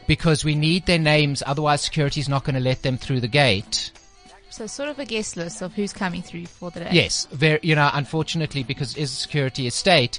because 0.07 0.45
we 0.45 0.55
need 0.55 0.87
their 0.87 0.99
names. 0.99 1.43
Otherwise, 1.47 1.83
security 1.83 2.21
is 2.21 2.29
not 2.29 2.45
going 2.45 2.55
to 2.55 2.61
let 2.61 2.83
them 2.83 2.97
through 2.97 3.21
the 3.21 3.29
gate. 3.29 3.91
So 4.51 4.67
sort 4.67 4.91
of 4.91 4.99
a 4.99 5.07
guest 5.07 5.37
list 5.37 5.63
of 5.63 5.73
who's 5.73 5.93
coming 5.95 6.21
through 6.21 6.47
for 6.47 6.71
the 6.71 6.81
day. 6.81 6.91
Yes, 6.93 7.27
very, 7.33 7.59
you 7.63 7.75
know, 7.75 7.91
unfortunately, 7.93 8.63
because 8.63 8.95
it 8.97 9.03
is 9.03 9.13
a 9.13 9.17
security 9.17 9.67
estate, 9.67 10.19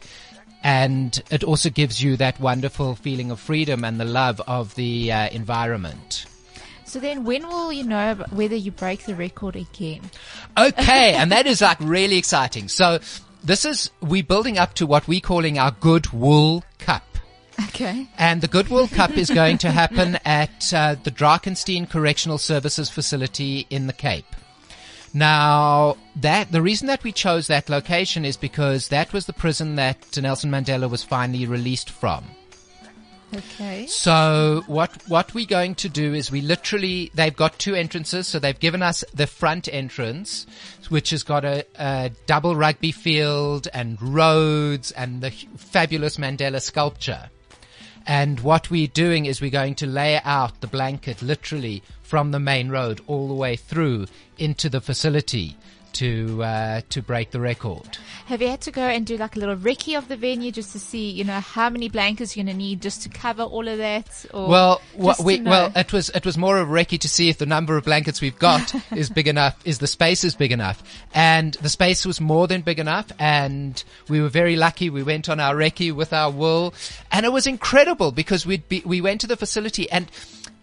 and 0.64 1.22
it 1.30 1.44
also 1.44 1.70
gives 1.70 2.02
you 2.02 2.18
that 2.18 2.40
wonderful 2.40 2.96
feeling 2.96 3.30
of 3.30 3.40
freedom 3.40 3.84
and 3.84 4.00
the 4.00 4.06
love 4.06 4.42
of 4.48 4.74
the 4.74 5.12
uh, 5.12 5.30
environment. 5.30 6.26
So 6.86 7.00
then 7.00 7.24
when 7.24 7.48
will 7.48 7.72
you 7.72 7.84
know 7.84 8.16
whether 8.32 8.56
you 8.56 8.72
break 8.72 9.04
the 9.04 9.16
record 9.16 9.56
again? 9.56 10.02
Okay, 10.58 11.14
and 11.14 11.32
that 11.32 11.46
is 11.46 11.62
like 11.62 11.78
really 11.82 12.18
exciting. 12.18 12.68
So 12.70 13.00
this 13.44 13.66
is 13.66 13.92
we're 14.02 14.24
building 14.24 14.58
up 14.58 14.74
to 14.76 14.86
what 14.86 15.08
we're 15.08 15.20
calling 15.20 15.60
our 15.60 15.72
Good 15.72 16.08
Wool 16.12 16.64
Cup. 16.80 17.13
Okay. 17.70 18.08
And 18.18 18.42
the 18.42 18.48
Goodwill 18.48 18.88
Cup 18.88 19.18
is 19.18 19.30
going 19.30 19.58
to 19.60 19.72
happen 19.72 20.18
at 20.26 20.74
uh, 20.74 20.96
the 21.04 21.12
Drakenstein 21.12 21.90
Correctional 21.90 22.38
Services 22.38 22.90
Facility 22.90 23.68
in 23.70 23.88
the 23.88 23.94
Cape. 23.94 24.26
Now, 25.14 25.98
that 26.16 26.52
the 26.52 26.62
reason 26.62 26.88
that 26.88 27.04
we 27.04 27.12
chose 27.12 27.48
that 27.48 27.70
location 27.70 28.26
is 28.26 28.36
because 28.36 28.88
that 28.88 29.14
was 29.14 29.28
the 29.28 29.34
prison 29.34 29.76
that 29.76 30.18
Nelson 30.18 30.50
Mandela 30.50 30.90
was 30.90 31.04
finally 31.04 31.46
released 31.46 31.90
from. 31.92 32.26
Okay. 33.36 33.88
So 33.88 34.64
what 34.68 34.92
what 35.08 35.34
we're 35.34 35.46
going 35.46 35.76
to 35.76 35.90
do 35.90 36.14
is 36.14 36.32
we 36.32 36.42
literally 36.42 37.12
they've 37.16 37.36
got 37.36 37.58
two 37.58 37.76
entrances. 37.76 38.28
So 38.28 38.40
they've 38.40 38.60
given 38.60 38.82
us 38.82 39.04
the 39.14 39.28
front 39.28 39.68
entrance, 39.72 40.46
which 40.90 41.10
has 41.12 41.24
got 41.24 41.44
a, 41.46 41.66
a 41.76 42.12
double 42.28 42.56
rugby 42.56 42.92
field 42.92 43.68
and 43.74 44.02
roads 44.02 44.92
and 44.92 45.22
the 45.22 45.32
fabulous 45.58 46.18
Mandela 46.18 46.62
sculpture. 46.62 47.30
And 48.06 48.40
what 48.42 48.70
we're 48.70 48.88
doing 48.88 49.26
is 49.26 49.42
we're 49.42 49.50
going 49.50 49.76
to 49.76 49.88
lay 49.88 50.20
out 50.24 50.60
the 50.60 50.68
blanket 50.68 51.22
literally 51.22 51.84
from 52.02 52.32
the 52.32 52.40
main 52.40 52.70
road 52.70 53.02
all 53.08 53.28
the 53.28 53.34
way 53.34 53.56
through 53.56 54.08
into 54.38 54.70
the 54.70 54.82
facility 54.82 55.56
to 55.94 56.44
uh, 56.44 56.82
to 56.90 57.02
break 57.02 57.32
the 57.32 57.40
record. 57.40 57.98
Have 58.26 58.42
you 58.42 58.48
had 58.48 58.62
to 58.62 58.72
go 58.72 58.82
and 58.82 59.06
do 59.06 59.18
like 59.18 59.36
a 59.36 59.40
little 59.40 59.56
recce 59.56 59.98
of 59.98 60.08
the 60.08 60.18
venue 60.18 60.52
just 60.52 60.72
to 60.74 60.80
see, 60.80 61.10
you 61.10 61.24
know, 61.24 61.40
how 61.40 61.70
many 61.70 61.90
blankets 61.90 62.36
you're 62.36 62.46
going 62.46 62.56
to 62.56 62.58
need 62.58 62.82
just 62.82 63.04
to 63.04 63.10
cover 63.10 63.44
all 63.44 63.68
of 63.68 63.78
that? 63.78 64.26
Or 64.34 64.48
Well, 64.48 64.82
what 64.96 65.20
we 65.20 65.42
well, 65.42 65.72
it 65.76 65.94
was 65.94 66.10
it 66.10 66.26
was 66.26 66.38
more 66.38 66.58
of 66.58 66.70
a 66.70 66.74
recce 66.74 67.00
to 67.00 67.10
see 67.10 67.30
if 67.30 67.38
the 67.38 67.46
number 67.46 67.78
of 67.78 67.86
blankets 67.86 68.22
we've 68.22 68.38
got 68.38 68.74
is 68.96 69.10
big 69.10 69.28
enough, 69.28 69.60
is 69.66 69.80
the 69.80 69.88
space 69.88 70.24
is 70.24 70.36
big 70.36 70.52
enough, 70.52 70.84
and 71.14 71.54
the 71.56 71.70
space 71.70 72.06
was 72.06 72.20
more 72.20 72.48
than 72.48 72.62
big 72.62 72.80
enough, 72.80 73.12
and 73.20 73.84
we 74.10 74.22
were 74.22 74.30
very 74.30 74.56
lucky. 74.56 74.90
We 74.90 75.04
went 75.04 75.30
on 75.30 75.40
our 75.40 75.56
recce 75.56 75.92
with 75.92 76.14
our 76.14 76.32
wool, 76.32 76.74
and 77.12 77.26
it 77.26 77.32
was 77.32 77.48
incredible 77.48 78.12
because 78.12 78.46
we'd 78.46 78.68
be, 78.68 78.82
we 78.86 79.02
went 79.02 79.22
to 79.22 79.28
the 79.28 79.38
facility, 79.38 79.90
and 79.92 80.10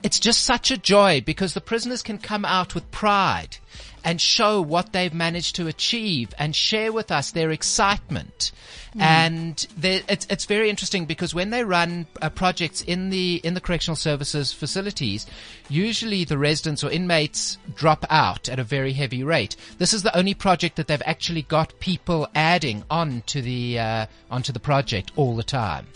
it's 0.03 0.19
just 0.19 0.43
such 0.43 0.71
a 0.71 0.79
joy 0.79 1.21
because 1.21 1.55
the 1.55 1.61
prisoners 1.61 2.03
can 2.03 2.19
come 2.19 2.45
out 2.45 2.75
with 2.75 2.91
pride 2.91 3.59
and 4.05 4.21
show 4.21 4.61
what 4.61 4.93
they've 4.93 5.15
managed 5.15 5.57
to 5.57 5.67
achieve 5.67 6.33
and 6.39 6.55
share 6.55 6.93
with 6.93 7.11
us 7.11 7.31
their 7.31 7.51
excitement. 7.51 8.53
And 8.99 9.65
it's, 9.83 10.27
it's 10.29 10.47
very 10.47 10.69
interesting 10.69 11.05
because 11.05 11.33
when 11.33 11.51
they 11.51 11.63
run 11.63 12.07
uh, 12.21 12.29
projects 12.31 12.83
in 12.83 13.11
the, 13.11 13.37
in 13.45 13.55
the 13.55 13.61
correctional 13.61 13.95
services 13.95 14.53
facilities, 14.53 15.27
usually 15.69 16.25
the 16.25 16.39
residents 16.39 16.83
or 16.83 16.91
inmates 16.91 17.57
drop 17.75 18.05
out 18.11 18.49
at 18.49 18.59
a 18.59 18.65
very 18.65 18.93
heavy 18.93 19.23
rate. 19.23 19.55
This 19.79 19.93
is 19.93 20.03
the 20.03 20.17
only 20.17 20.35
project 20.35 20.77
that 20.77 20.89
they've 20.89 21.03
actually 21.07 21.43
got 21.43 21.79
people 21.79 22.29
adding 22.35 22.83
on 22.91 23.23
to 23.27 23.41
the, 23.41 23.79
uh, 23.79 24.07
onto 24.31 24.53
the 24.53 24.61
project 24.61 25.13
all 25.15 25.37
the 25.37 25.45
time. 25.45 25.87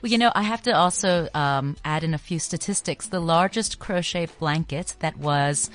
Well, 0.00 0.12
you 0.12 0.18
know, 0.18 0.32
I 0.34 0.42
have 0.42 0.62
to 0.62 0.72
also 0.72 1.28
um, 1.32 1.76
add 1.84 2.04
in 2.04 2.12
a 2.12 2.18
few 2.18 2.38
statistics. 2.38 3.06
The 3.06 3.20
largest 3.20 3.78
crochet 3.78 4.28
blanket 4.38 4.96
that 5.00 5.16
was 5.16 5.70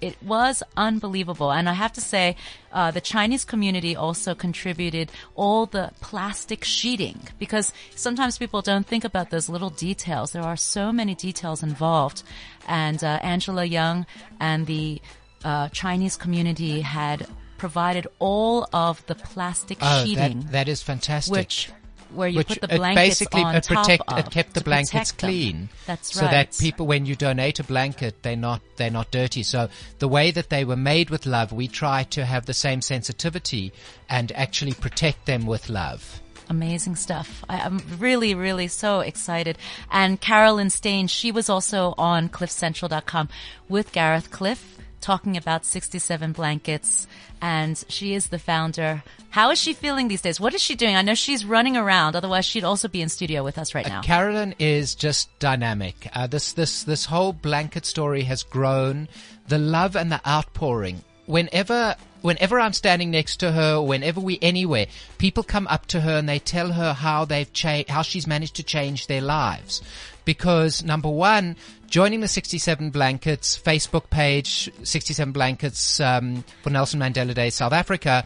it 0.00 0.16
was 0.22 0.62
unbelievable. 0.76 1.50
And 1.50 1.68
I 1.68 1.72
have 1.72 1.92
to 1.94 2.00
say, 2.00 2.36
uh, 2.72 2.90
the 2.90 3.00
Chinese 3.00 3.44
community 3.44 3.96
also 3.96 4.34
contributed 4.34 5.10
all 5.34 5.66
the 5.66 5.90
plastic 6.00 6.64
sheeting 6.64 7.20
because 7.38 7.72
sometimes 7.94 8.38
people 8.38 8.62
don't 8.62 8.86
think 8.86 9.04
about 9.04 9.30
those 9.30 9.48
little 9.48 9.70
details. 9.70 10.32
There 10.32 10.42
are 10.42 10.56
so 10.56 10.92
many 10.92 11.14
details 11.14 11.62
involved. 11.62 12.22
And 12.66 13.02
uh, 13.02 13.18
Angela 13.22 13.64
Young 13.64 14.06
and 14.38 14.66
the 14.66 15.00
uh, 15.44 15.68
Chinese 15.70 16.16
community 16.16 16.80
had 16.80 17.26
provided 17.56 18.06
all 18.20 18.68
of 18.72 19.04
the 19.06 19.14
plastic 19.16 19.78
Oh, 19.80 20.04
sheeting, 20.04 20.40
that, 20.40 20.52
that 20.52 20.68
is 20.68 20.82
fantastic. 20.82 21.32
which 21.32 21.70
where 22.12 22.28
you 22.28 22.38
which 22.38 22.48
put 22.48 22.60
the 22.60 22.68
blankets 22.68 23.08
basically 23.08 23.42
on 23.42 23.56
it 23.56 23.64
top 23.64 23.84
protect 23.84 24.12
of 24.12 24.18
it 24.18 24.30
kept 24.30 24.54
the 24.54 24.60
blankets 24.60 25.12
clean. 25.12 25.68
That's 25.86 26.12
so 26.12 26.22
that 26.22 26.56
people 26.58 26.86
when 26.86 27.06
you 27.06 27.16
donate 27.16 27.58
a 27.60 27.64
blanket 27.64 28.22
they're 28.22 28.36
not 28.36 28.62
they're 28.76 28.90
not 28.90 29.10
dirty. 29.10 29.42
So 29.42 29.68
the 29.98 30.08
way 30.08 30.30
that 30.30 30.50
they 30.50 30.64
were 30.64 30.76
made 30.76 31.10
with 31.10 31.26
love, 31.26 31.52
we 31.52 31.68
try 31.68 32.04
to 32.04 32.24
have 32.24 32.46
the 32.46 32.54
same 32.54 32.80
sensitivity 32.80 33.72
and 34.08 34.32
actually 34.32 34.74
protect 34.74 35.26
them 35.26 35.46
with 35.46 35.68
love. 35.68 36.20
Amazing 36.50 36.96
stuff. 36.96 37.44
I, 37.48 37.60
I'm 37.60 37.82
really, 37.98 38.34
really 38.34 38.68
so 38.68 39.00
excited. 39.00 39.58
And 39.90 40.18
Carolyn 40.18 40.70
Steyn, 40.70 41.06
she 41.06 41.30
was 41.30 41.50
also 41.50 41.94
on 41.98 42.30
cliffcentral.com 42.30 43.28
with 43.68 43.92
Gareth 43.92 44.30
Cliff 44.30 44.77
talking 45.00 45.36
about 45.36 45.64
67 45.64 46.32
blankets 46.32 47.06
and 47.40 47.82
she 47.88 48.14
is 48.14 48.28
the 48.28 48.38
founder. 48.38 49.02
How 49.30 49.50
is 49.50 49.58
she 49.58 49.72
feeling 49.72 50.08
these 50.08 50.22
days? 50.22 50.40
What 50.40 50.54
is 50.54 50.62
she 50.62 50.74
doing? 50.74 50.96
I 50.96 51.02
know 51.02 51.14
she's 51.14 51.44
running 51.44 51.76
around. 51.76 52.16
Otherwise 52.16 52.44
she'd 52.44 52.64
also 52.64 52.88
be 52.88 53.02
in 53.02 53.08
studio 53.08 53.44
with 53.44 53.58
us 53.58 53.74
right 53.74 53.86
now. 53.86 54.02
Carolyn 54.02 54.54
is 54.58 54.94
just 54.94 55.36
dynamic. 55.38 56.08
Uh, 56.12 56.26
this 56.26 56.52
this 56.52 56.84
this 56.84 57.06
whole 57.06 57.32
blanket 57.32 57.86
story 57.86 58.22
has 58.22 58.42
grown. 58.42 59.08
The 59.48 59.58
love 59.58 59.96
and 59.96 60.10
the 60.10 60.20
outpouring. 60.26 61.04
Whenever 61.26 61.96
whenever 62.22 62.58
I'm 62.58 62.72
standing 62.72 63.10
next 63.10 63.38
to 63.38 63.52
her, 63.52 63.76
or 63.76 63.86
whenever 63.86 64.20
we 64.20 64.38
anywhere, 64.42 64.86
people 65.18 65.42
come 65.42 65.66
up 65.68 65.86
to 65.86 66.00
her 66.00 66.18
and 66.18 66.28
they 66.28 66.38
tell 66.38 66.72
her 66.72 66.92
how 66.92 67.24
they've 67.24 67.52
changed, 67.52 67.90
how 67.90 68.02
she's 68.02 68.26
managed 68.26 68.56
to 68.56 68.62
change 68.62 69.06
their 69.06 69.20
lives. 69.20 69.82
Because 70.24 70.84
number 70.84 71.08
one, 71.08 71.56
joining 71.88 72.20
the 72.20 72.28
67 72.28 72.90
Blankets 72.90 73.58
Facebook 73.58 74.10
page, 74.10 74.70
67 74.84 75.32
Blankets 75.32 76.00
um, 76.00 76.44
for 76.62 76.70
Nelson 76.70 77.00
Mandela 77.00 77.34
Day 77.34 77.50
South 77.50 77.72
Africa, 77.72 78.24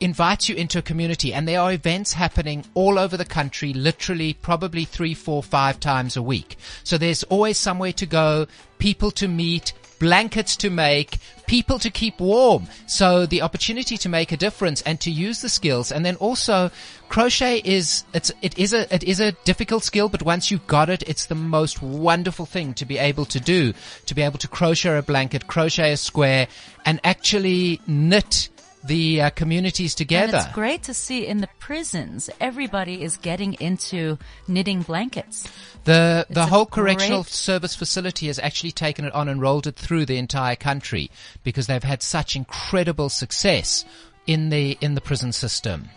invites 0.00 0.48
you 0.48 0.54
into 0.54 0.78
a 0.78 0.82
community 0.82 1.32
and 1.32 1.48
there 1.48 1.60
are 1.60 1.72
events 1.72 2.12
happening 2.12 2.64
all 2.74 2.98
over 2.98 3.16
the 3.16 3.24
country, 3.24 3.72
literally 3.72 4.34
probably 4.34 4.84
three, 4.84 5.14
four, 5.14 5.42
five 5.42 5.80
times 5.80 6.16
a 6.16 6.22
week. 6.22 6.56
So 6.82 6.98
there's 6.98 7.22
always 7.24 7.58
somewhere 7.58 7.92
to 7.94 8.06
go, 8.06 8.46
people 8.78 9.10
to 9.12 9.28
meet, 9.28 9.72
blankets 9.98 10.56
to 10.56 10.70
make, 10.70 11.18
people 11.46 11.78
to 11.78 11.90
keep 11.90 12.20
warm. 12.20 12.66
So 12.86 13.26
the 13.26 13.42
opportunity 13.42 13.96
to 13.98 14.08
make 14.08 14.32
a 14.32 14.36
difference 14.36 14.82
and 14.82 15.00
to 15.00 15.10
use 15.10 15.40
the 15.40 15.48
skills. 15.48 15.92
And 15.92 16.04
then 16.04 16.16
also 16.16 16.70
crochet 17.08 17.60
is, 17.64 18.04
it's, 18.12 18.32
it 18.42 18.58
is 18.58 18.72
a, 18.72 18.92
it 18.94 19.04
is 19.04 19.20
a 19.20 19.32
difficult 19.44 19.84
skill, 19.84 20.08
but 20.08 20.22
once 20.22 20.50
you've 20.50 20.66
got 20.66 20.90
it, 20.90 21.02
it's 21.06 21.26
the 21.26 21.34
most 21.34 21.82
wonderful 21.82 22.46
thing 22.46 22.74
to 22.74 22.84
be 22.84 22.98
able 22.98 23.24
to 23.26 23.40
do, 23.40 23.72
to 24.06 24.14
be 24.14 24.22
able 24.22 24.38
to 24.38 24.48
crochet 24.48 24.98
a 24.98 25.02
blanket, 25.02 25.46
crochet 25.46 25.92
a 25.92 25.96
square 25.96 26.48
and 26.84 27.00
actually 27.04 27.80
knit 27.86 28.48
the 28.86 29.22
uh, 29.22 29.30
communities 29.30 29.92
And 29.94 29.98
together. 29.98 30.36
it's 30.38 30.52
great 30.54 30.82
to 30.84 30.94
see 30.94 31.26
in 31.26 31.38
the 31.40 31.48
prisons, 31.58 32.28
everybody 32.40 33.02
is 33.02 33.16
getting 33.16 33.54
into 33.54 34.18
knitting 34.46 34.82
blankets. 34.82 35.48
The 35.84 36.26
the 36.30 36.42
It's 36.42 36.50
whole 36.50 36.66
correctional 36.66 37.22
great- 37.22 37.32
service 37.32 37.74
facility 37.74 38.26
has 38.26 38.38
actually 38.38 38.72
taken 38.72 39.04
it 39.04 39.12
on 39.14 39.28
and 39.28 39.40
rolled 39.40 39.66
it 39.66 39.76
through 39.76 40.06
the 40.06 40.18
entire 40.18 40.56
country 40.56 41.10
because 41.42 41.66
they've 41.66 41.82
had 41.82 42.02
such 42.02 42.36
incredible 42.36 43.08
success 43.08 43.84
in 44.26 44.50
the 44.50 44.76
in 44.80 44.94
the 44.94 45.00
prison 45.00 45.32
system. 45.32 45.88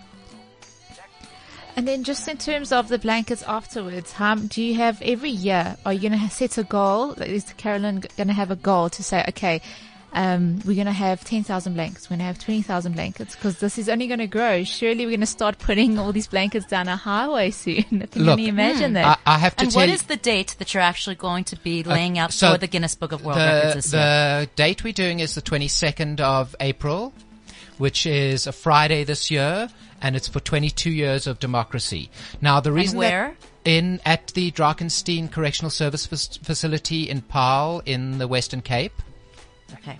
And 1.75 1.87
then 1.87 2.03
just 2.03 2.27
in 2.27 2.37
terms 2.37 2.71
of 2.71 2.87
the 2.87 2.97
blankets 2.97 3.43
afterwards, 3.43 4.11
how 4.13 4.33
do 4.35 4.63
you 4.63 4.73
have 4.75 4.99
every 5.03 5.29
year? 5.29 5.77
Are 5.85 5.93
you 5.93 6.09
going 6.09 6.19
to 6.19 6.29
set 6.33 6.57
a 6.57 6.63
goal? 6.63 7.11
Is 7.21 7.53
Carolyn 7.57 7.99
going 8.17 8.27
to 8.27 8.33
have 8.33 8.49
a 8.49 8.55
goal 8.55 8.89
to 8.89 9.03
say, 9.03 9.23
okay, 9.29 9.61
um, 10.17 10.59
we're 10.65 10.73
going 10.73 10.87
to 10.87 10.91
have 10.91 11.23
10,000 11.23 11.75
blankets. 11.75 12.07
We're 12.09 12.15
going 12.17 12.19
to 12.21 12.25
have 12.25 12.39
20,000 12.39 12.93
blankets 12.93 13.35
because 13.35 13.59
this 13.59 13.77
is 13.77 13.87
only 13.87 14.07
going 14.07 14.17
to 14.19 14.25
grow. 14.27 14.63
Surely 14.63 15.05
we're 15.05 15.11
going 15.11 15.19
to 15.19 15.27
start 15.27 15.59
putting 15.59 15.99
all 15.99 16.11
these 16.11 16.25
blankets 16.25 16.65
down 16.65 16.87
a 16.87 16.95
highway 16.95 17.51
soon. 17.51 17.83
Can 18.11 18.23
Look, 18.23 18.39
you 18.39 18.47
imagine 18.47 18.93
that? 18.93 19.19
I, 19.27 19.35
I 19.35 19.37
have 19.37 19.55
to 19.57 19.61
And 19.61 19.71
tell 19.71 19.81
what 19.81 19.89
you, 19.89 19.93
is 19.93 20.01
the 20.03 20.17
date 20.17 20.55
that 20.57 20.73
you're 20.73 20.81
actually 20.81 21.17
going 21.17 21.43
to 21.45 21.55
be 21.57 21.83
laying 21.83 22.17
out 22.17 22.33
so 22.33 22.53
for 22.53 22.57
the 22.57 22.65
Guinness 22.65 22.95
Book 22.95 23.11
of 23.11 23.23
World 23.23 23.37
the, 23.37 23.45
Records 23.45 23.75
this 23.75 23.93
year? 23.93 24.01
the 24.01 24.49
date 24.55 24.83
we're 24.83 24.91
doing 24.91 25.19
is 25.19 25.35
the 25.35 25.41
22nd 25.43 26.19
of 26.19 26.55
April, 26.59 27.13
which 27.77 28.07
is 28.07 28.47
a 28.47 28.51
Friday 28.51 29.03
this 29.03 29.29
year, 29.29 29.69
and 30.01 30.15
it's 30.15 30.27
for 30.27 30.39
22 30.39 30.89
years 30.89 31.27
of 31.27 31.37
democracy. 31.39 32.09
Now 32.41 32.59
the 32.59 32.71
reason 32.71 32.99
that- 32.99 33.11
where? 33.11 33.37
in 33.65 33.99
at 34.05 34.27
the 34.27 34.49
Drakenstein 34.49 35.29
Correctional 35.29 35.69
Service 35.69 36.05
fac- 36.07 36.41
Facility 36.43 37.07
in 37.09 37.21
Paarl 37.21 37.83
in 37.85 38.17
the 38.17 38.27
Western 38.27 38.61
Cape. 38.61 38.93
Okay. 39.73 39.99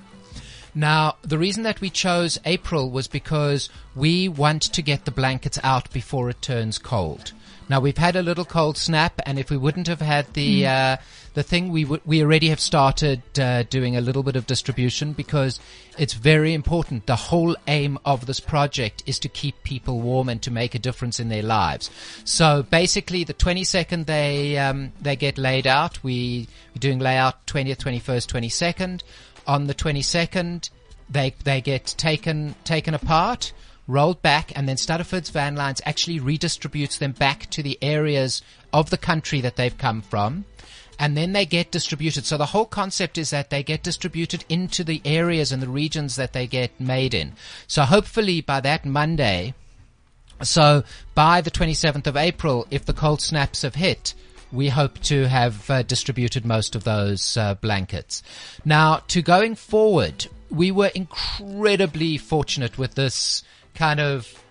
Now, 0.78 1.16
the 1.24 1.40
reason 1.40 1.64
that 1.64 1.82
we 1.82 1.90
chose 1.90 2.38
April 2.46 2.92
was 2.92 3.08
because 3.08 3.68
we 3.96 4.30
want 4.30 4.62
to 4.62 4.84
get 4.84 5.06
the 5.06 5.12
blankets 5.12 5.58
out 5.64 5.92
before 5.92 6.30
it 6.30 6.40
turns 6.40 6.78
cold. 6.78 7.32
Now 7.68 7.80
we've 7.80 7.98
had 7.98 8.16
a 8.16 8.22
little 8.22 8.46
cold 8.46 8.78
snap, 8.78 9.20
and 9.26 9.40
if 9.40 9.50
we 9.50 9.58
wouldn't 9.58 9.88
have 9.88 10.00
had 10.02 10.34
the 10.34 10.68
uh, 10.68 10.98
the 11.34 11.44
thing, 11.44 11.70
we 11.70 11.84
would 11.84 12.02
we 12.06 12.22
already 12.24 12.48
have 12.50 12.62
started 12.62 13.22
uh, 13.38 13.64
doing 13.64 13.98
a 13.98 14.02
little 14.02 14.24
bit 14.24 14.38
of 14.38 14.48
distribution 14.48 15.12
because 15.12 15.60
it's 15.98 16.14
very 16.14 16.54
important. 16.54 17.08
The 17.08 17.18
whole 17.18 17.58
aim 17.68 18.00
of 18.06 18.26
this 18.26 18.40
project 18.40 19.04
is 19.06 19.20
to 19.20 19.30
keep 19.30 19.64
people 19.64 20.00
warm 20.00 20.30
and 20.30 20.42
to 20.44 20.52
make 20.52 20.76
a 20.76 20.80
difference 20.80 21.20
in 21.20 21.28
their 21.28 21.44
lives. 21.44 21.90
So 22.24 22.64
basically, 22.64 23.26
the 23.26 23.34
22nd 23.34 24.06
they 24.06 24.58
um, 24.58 24.94
they 25.02 25.18
get 25.18 25.38
laid 25.38 25.68
out. 25.68 26.02
We 26.04 26.48
we're 26.74 26.80
doing 26.80 27.00
layout 27.00 27.46
20th, 27.48 27.78
21st, 27.78 28.28
22nd. 28.28 29.02
On 29.48 29.68
the 29.68 29.74
22nd, 29.74 30.70
they 31.10 31.34
they 31.44 31.62
get 31.62 31.96
taken 31.98 32.56
taken 32.64 32.94
apart 32.94 33.54
rolled 33.88 34.22
back, 34.22 34.52
and 34.56 34.68
then 34.68 34.78
Stuttaford's 34.78 35.30
Van 35.30 35.56
Lines 35.56 35.82
actually 35.86 36.20
redistributes 36.20 36.98
them 36.98 37.14
back 37.14 37.50
to 37.52 37.64
the 37.64 37.78
areas 37.82 38.42
of 38.74 38.90
the 38.90 38.98
country 38.98 39.42
that 39.42 39.56
they've 39.56 39.78
come 39.78 40.02
from. 40.02 40.46
And 41.00 41.16
then 41.16 41.34
they 41.34 41.46
get 41.46 41.72
distributed. 41.72 42.26
So 42.26 42.38
the 42.38 42.48
whole 42.48 42.66
concept 42.66 43.18
is 43.18 43.30
that 43.30 43.50
they 43.50 43.62
get 43.64 43.84
distributed 43.84 44.44
into 44.50 44.84
the 44.84 45.02
areas 45.06 45.52
and 45.52 45.62
the 45.62 45.70
regions 45.70 46.16
that 46.16 46.34
they 46.34 46.48
get 46.48 46.80
made 46.80 47.14
in. 47.14 47.34
So 47.68 47.84
hopefully 47.84 48.42
by 48.42 48.62
that 48.62 48.84
Monday, 48.84 49.54
so 50.42 50.84
by 51.14 51.42
the 51.42 51.52
27th 51.52 52.08
of 52.08 52.18
April, 52.18 52.66
if 52.72 52.84
the 52.84 52.94
cold 52.94 53.22
snaps 53.22 53.62
have 53.62 53.76
hit, 53.76 54.16
we 54.52 54.70
hope 54.70 55.00
to 55.04 55.28
have 55.28 55.70
uh, 55.70 55.84
distributed 55.84 56.46
most 56.46 56.76
of 56.76 56.84
those 56.84 57.38
uh, 57.38 57.56
blankets. 57.56 58.24
Now, 58.66 59.02
to 59.10 59.22
going 59.22 59.56
forward, 59.56 60.28
we 60.50 60.72
were 60.72 60.92
incredibly 60.94 62.18
fortunate 62.18 62.78
with 62.78 62.96
this 62.96 63.44
kind 63.76 64.00
of 64.00 64.42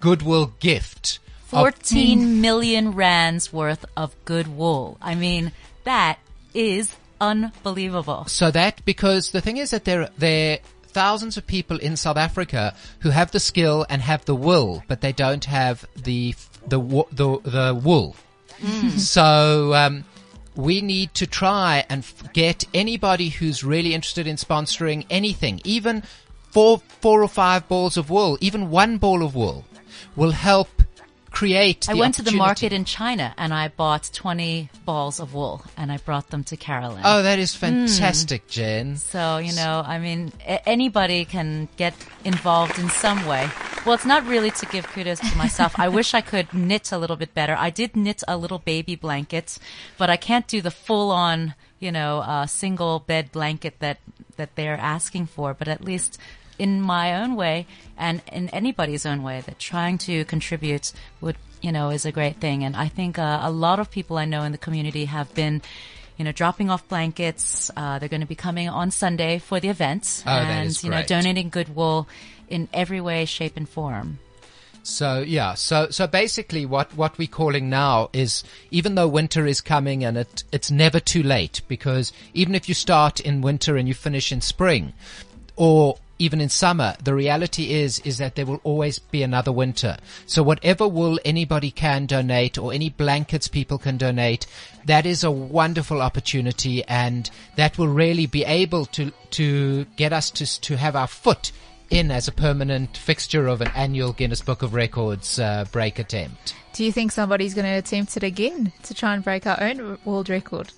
goodwill 0.00 0.52
gift. 0.60 1.18
of- 1.52 1.60
14 1.60 2.40
million 2.40 2.92
rands 2.92 3.52
worth 3.52 3.84
of 3.96 4.14
good 4.24 4.48
wool. 4.48 4.98
I 5.00 5.14
mean, 5.14 5.52
that 5.84 6.18
is 6.54 6.94
unbelievable. 7.20 8.24
so 8.26 8.50
that 8.50 8.84
because 8.84 9.30
the 9.30 9.40
thing 9.40 9.56
is 9.56 9.70
that 9.70 9.84
there 9.84 10.08
there 10.18 10.54
are 10.54 10.58
thousands 10.88 11.36
of 11.36 11.46
people 11.46 11.78
in 11.78 11.96
South 11.96 12.16
Africa 12.16 12.74
who 13.00 13.10
have 13.10 13.30
the 13.30 13.40
skill 13.40 13.86
and 13.88 14.02
have 14.02 14.24
the 14.24 14.34
will, 14.34 14.82
but 14.88 15.00
they 15.00 15.12
don't 15.12 15.44
have 15.44 15.86
the 15.96 16.34
the 16.66 16.78
the, 17.12 17.38
the 17.44 17.80
wool. 17.82 18.16
So 18.98 19.74
um, 19.74 20.04
we 20.54 20.80
need 20.80 21.14
to 21.14 21.26
try 21.26 21.84
and 21.88 22.04
get 22.32 22.64
anybody 22.74 23.30
who's 23.30 23.64
really 23.64 23.94
interested 23.94 24.26
in 24.26 24.36
sponsoring 24.36 25.06
anything, 25.10 25.60
even 25.64 26.02
four 26.50 26.78
four 27.00 27.22
or 27.22 27.28
five 27.28 27.68
balls 27.68 27.96
of 27.96 28.10
wool, 28.10 28.38
even 28.40 28.70
one 28.70 28.98
ball 28.98 29.22
of 29.22 29.34
wool, 29.34 29.64
will 30.14 30.32
help 30.32 30.81
create. 31.32 31.88
I 31.88 31.94
went 31.94 32.14
to 32.16 32.22
the 32.22 32.32
market 32.32 32.72
in 32.72 32.84
China 32.84 33.34
and 33.36 33.52
I 33.52 33.68
bought 33.68 34.10
20 34.12 34.68
balls 34.84 35.18
of 35.18 35.34
wool 35.34 35.62
and 35.76 35.90
I 35.90 35.96
brought 35.96 36.30
them 36.30 36.44
to 36.44 36.56
Carolyn. 36.56 37.02
Oh, 37.04 37.22
that 37.22 37.38
is 37.38 37.54
fantastic, 37.54 38.46
Jen. 38.48 38.96
So, 38.96 39.38
you 39.38 39.52
know, 39.54 39.82
I 39.84 39.98
mean, 39.98 40.32
a- 40.46 40.66
anybody 40.68 41.24
can 41.24 41.68
get 41.76 41.94
involved 42.24 42.78
in 42.78 42.88
some 42.90 43.26
way. 43.26 43.48
Well, 43.84 43.94
it's 43.94 44.04
not 44.06 44.24
really 44.26 44.50
to 44.52 44.66
give 44.66 44.86
kudos 44.88 45.18
to 45.20 45.36
myself. 45.36 45.74
I 45.78 45.88
wish 45.88 46.14
I 46.14 46.20
could 46.20 46.52
knit 46.54 46.92
a 46.92 46.98
little 46.98 47.16
bit 47.16 47.34
better. 47.34 47.56
I 47.58 47.70
did 47.70 47.96
knit 47.96 48.22
a 48.28 48.36
little 48.36 48.60
baby 48.60 48.94
blanket, 48.94 49.58
but 49.98 50.08
I 50.10 50.16
can't 50.16 50.46
do 50.46 50.60
the 50.60 50.70
full 50.70 51.10
on, 51.10 51.54
you 51.80 51.90
know, 51.90 52.18
uh, 52.20 52.46
single 52.46 53.00
bed 53.00 53.32
blanket 53.32 53.80
that, 53.80 53.98
that 54.36 54.54
they're 54.54 54.76
asking 54.76 55.26
for. 55.26 55.52
But 55.52 55.66
at 55.66 55.82
least 55.82 56.16
in 56.58 56.80
my 56.80 57.22
own 57.22 57.36
way 57.36 57.66
and 57.96 58.22
in 58.32 58.48
anybody's 58.50 59.06
own 59.06 59.22
way 59.22 59.40
that 59.42 59.58
trying 59.58 59.98
to 59.98 60.24
contribute 60.24 60.92
would, 61.20 61.36
you 61.60 61.72
know, 61.72 61.90
is 61.90 62.04
a 62.04 62.12
great 62.12 62.36
thing. 62.36 62.64
And 62.64 62.76
I 62.76 62.88
think 62.88 63.18
uh, 63.18 63.40
a 63.42 63.50
lot 63.50 63.78
of 63.78 63.90
people 63.90 64.18
I 64.18 64.24
know 64.24 64.42
in 64.42 64.52
the 64.52 64.58
community 64.58 65.06
have 65.06 65.32
been, 65.34 65.62
you 66.16 66.24
know, 66.24 66.32
dropping 66.32 66.70
off 66.70 66.86
blankets. 66.88 67.70
Uh, 67.76 67.98
they're 67.98 68.08
going 68.08 68.20
to 68.20 68.26
be 68.26 68.34
coming 68.34 68.68
on 68.68 68.90
Sunday 68.90 69.38
for 69.38 69.60
the 69.60 69.68
event 69.68 70.22
Oh, 70.26 70.30
and, 70.30 70.82
you 70.82 70.90
know, 70.90 71.02
donating 71.02 71.48
good 71.48 71.74
wool 71.74 72.08
in 72.48 72.68
every 72.72 73.00
way, 73.00 73.24
shape 73.24 73.56
and 73.56 73.68
form. 73.68 74.18
So 74.84 75.20
yeah, 75.20 75.54
so 75.54 75.90
so 75.90 76.08
basically, 76.08 76.66
what 76.66 76.96
what 76.96 77.16
we're 77.16 77.28
calling 77.28 77.70
now 77.70 78.10
is 78.12 78.42
even 78.72 78.96
though 78.96 79.06
winter 79.06 79.46
is 79.46 79.60
coming 79.60 80.02
and 80.04 80.18
it 80.18 80.42
it's 80.50 80.72
never 80.72 80.98
too 80.98 81.22
late 81.22 81.60
because 81.68 82.12
even 82.34 82.56
if 82.56 82.68
you 82.68 82.74
start 82.74 83.20
in 83.20 83.42
winter 83.42 83.76
and 83.76 83.86
you 83.86 83.94
finish 83.94 84.32
in 84.32 84.40
spring, 84.40 84.92
or 85.54 85.98
even 86.22 86.40
in 86.40 86.48
summer, 86.48 86.94
the 87.02 87.14
reality 87.14 87.72
is 87.72 87.98
is 88.00 88.18
that 88.18 88.36
there 88.36 88.46
will 88.46 88.60
always 88.62 89.00
be 89.00 89.24
another 89.24 89.50
winter. 89.50 89.96
So 90.24 90.40
whatever 90.44 90.86
wool 90.86 91.18
anybody 91.24 91.72
can 91.72 92.06
donate 92.06 92.56
or 92.56 92.72
any 92.72 92.90
blankets 92.90 93.48
people 93.48 93.76
can 93.76 93.96
donate, 93.96 94.46
that 94.84 95.04
is 95.04 95.24
a 95.24 95.32
wonderful 95.32 96.00
opportunity, 96.00 96.84
and 96.84 97.28
that 97.56 97.76
will 97.76 97.88
really 97.88 98.26
be 98.26 98.44
able 98.44 98.86
to 98.86 99.10
to 99.30 99.84
get 99.96 100.12
us 100.12 100.30
to 100.30 100.60
to 100.60 100.76
have 100.76 100.94
our 100.94 101.08
foot 101.08 101.50
in 101.90 102.12
as 102.12 102.28
a 102.28 102.32
permanent 102.32 102.96
fixture 102.96 103.48
of 103.48 103.60
an 103.60 103.72
annual 103.74 104.12
Guinness 104.12 104.42
Book 104.42 104.62
of 104.62 104.74
Records 104.74 105.40
uh, 105.40 105.64
break 105.72 105.98
attempt. 105.98 106.54
Do 106.72 106.84
you 106.84 106.92
think 106.92 107.10
somebody's 107.10 107.52
going 107.52 107.66
to 107.66 107.78
attempt 107.78 108.16
it 108.16 108.22
again 108.22 108.72
to 108.84 108.94
try 108.94 109.12
and 109.12 109.24
break 109.24 109.44
our 109.44 109.60
own 109.60 109.98
world 110.04 110.28
record? 110.28 110.72